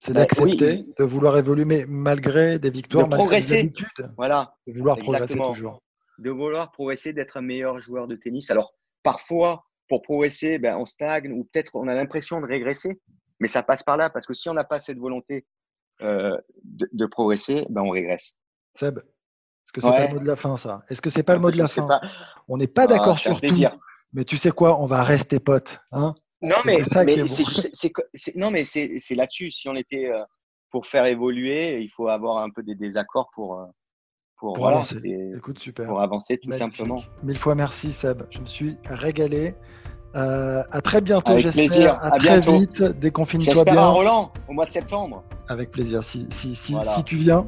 C'est 0.00 0.12
ben, 0.12 0.22
d'accepter, 0.22 0.84
oui, 0.86 0.94
de 0.98 1.04
vouloir 1.04 1.38
évoluer 1.38 1.86
malgré 1.86 2.58
des 2.58 2.70
victoires, 2.70 3.08
de 3.08 3.14
progresser. 3.14 3.72
Des 3.98 4.04
voilà. 4.16 4.56
De 4.66 4.76
vouloir 4.76 4.98
progresser 4.98 5.36
toujours 5.36 5.80
de 6.22 6.30
vouloir 6.30 6.70
progresser, 6.70 7.12
d'être 7.12 7.36
un 7.36 7.42
meilleur 7.42 7.80
joueur 7.80 8.06
de 8.06 8.16
tennis. 8.16 8.50
Alors, 8.50 8.74
parfois, 9.02 9.64
pour 9.88 10.02
progresser, 10.02 10.58
ben, 10.58 10.76
on 10.76 10.86
stagne 10.86 11.32
ou 11.32 11.44
peut-être 11.44 11.74
on 11.74 11.88
a 11.88 11.94
l'impression 11.94 12.40
de 12.40 12.46
régresser, 12.46 13.00
mais 13.40 13.48
ça 13.48 13.62
passe 13.62 13.82
par 13.82 13.96
là 13.96 14.10
parce 14.10 14.26
que 14.26 14.34
si 14.34 14.48
on 14.48 14.54
n'a 14.54 14.64
pas 14.64 14.78
cette 14.78 14.98
volonté 14.98 15.44
euh, 16.00 16.36
de, 16.64 16.88
de, 16.92 17.06
progresser, 17.06 17.66
ben, 17.68 17.82
on 17.82 17.90
régresse. 17.90 18.34
Seb, 18.76 18.98
est-ce 18.98 19.72
que 19.72 19.80
c'est 19.80 19.88
ouais. 19.88 19.96
pas 19.96 20.06
le 20.06 20.14
mot 20.14 20.20
de 20.20 20.26
la 20.26 20.36
fin, 20.36 20.56
ça? 20.56 20.82
Est-ce 20.88 21.02
que 21.02 21.10
c'est 21.10 21.22
pas 21.22 21.34
le 21.34 21.40
mot 21.40 21.50
de 21.50 21.58
la 21.58 21.68
fin? 21.68 21.86
pas. 21.86 22.00
On 22.48 22.56
n'est 22.56 22.66
pas 22.66 22.86
d'accord 22.86 23.16
ah, 23.16 23.20
sur 23.20 23.40
tout, 23.40 23.54
mais 24.12 24.24
tu 24.24 24.36
sais 24.36 24.50
quoi 24.50 24.80
On 24.80 24.86
va 24.86 25.02
rester 25.02 25.40
potes. 25.40 25.80
Hein? 25.92 26.14
Non, 26.42 26.56
mais, 26.66 26.78
mais 27.04 27.26
c'est 27.28 28.36
non, 28.36 28.50
mais 28.50 28.64
c'est 28.64 29.14
là-dessus. 29.14 29.50
Si 29.50 29.68
on 29.68 29.74
était 29.76 30.10
euh, 30.10 30.22
pour 30.70 30.86
faire 30.86 31.06
évoluer, 31.06 31.80
il 31.80 31.88
faut 31.88 32.08
avoir 32.08 32.38
un 32.38 32.50
peu 32.50 32.62
des 32.62 32.74
désaccords 32.74 33.30
pour. 33.34 33.60
Euh, 33.60 33.64
pour, 34.36 34.54
pour 34.54 34.66
avancer. 34.68 35.00
Écoute, 35.36 35.60
super. 35.60 35.86
Pour 35.86 36.00
avancer 36.00 36.36
tout 36.36 36.48
Magnifique. 36.48 36.76
simplement. 36.76 37.00
Mille 37.22 37.38
fois 37.38 37.54
merci 37.54 37.92
Seb, 37.92 38.24
je 38.30 38.40
me 38.40 38.46
suis 38.46 38.76
régalé. 38.86 39.54
Euh, 40.16 40.64
à 40.72 40.80
très 40.82 41.00
bientôt, 41.00 41.36
plaisir. 41.36 41.92
À, 41.94 42.06
à 42.14 42.18
très 42.18 42.40
bientôt. 42.40 42.58
vite. 42.58 42.82
Déconfine-toi 42.82 43.64
bien. 43.64 43.76
à 43.76 43.88
Roland 43.90 44.32
au 44.48 44.52
mois 44.52 44.66
de 44.66 44.72
septembre. 44.72 45.22
Avec 45.48 45.70
plaisir. 45.70 46.02
Si, 46.02 46.26
si, 46.30 46.56
si, 46.56 46.72
voilà. 46.72 46.90
si 46.92 47.04
tu 47.04 47.16
viens, 47.16 47.46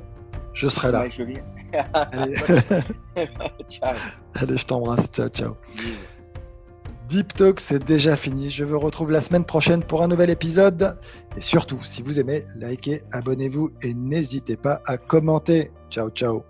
je 0.52 0.68
serai 0.68 0.92
là. 0.92 1.00
Ouais, 1.02 1.10
je 1.10 1.24
viens. 1.24 1.42
Allez, 1.92 2.36
ciao. 3.68 3.96
Allez 4.34 4.56
je 4.56 4.64
t'embrasse. 4.66 5.08
Ciao, 5.08 5.28
ciao. 5.28 5.56
Deep 7.08 7.34
Talk, 7.34 7.60
c'est 7.60 7.84
déjà 7.84 8.16
fini. 8.16 8.50
Je 8.50 8.64
vous 8.64 8.78
retrouve 8.78 9.10
la 9.10 9.20
semaine 9.20 9.44
prochaine 9.44 9.82
pour 9.82 10.02
un 10.02 10.08
nouvel 10.08 10.30
épisode. 10.30 10.96
Et 11.36 11.40
surtout, 11.40 11.78
si 11.84 12.02
vous 12.02 12.18
aimez, 12.18 12.46
likez, 12.56 13.02
abonnez-vous 13.12 13.72
et 13.82 13.92
n'hésitez 13.94 14.56
pas 14.56 14.80
à 14.86 14.96
commenter. 14.96 15.70
Ciao, 15.90 16.10
ciao. 16.10 16.44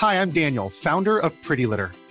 Hi, 0.00 0.14
I'm 0.14 0.30
Daniel, 0.30 0.70
founder 0.70 1.18
of 1.18 1.34
Pretty 1.42 1.66
Litter. 1.66 1.90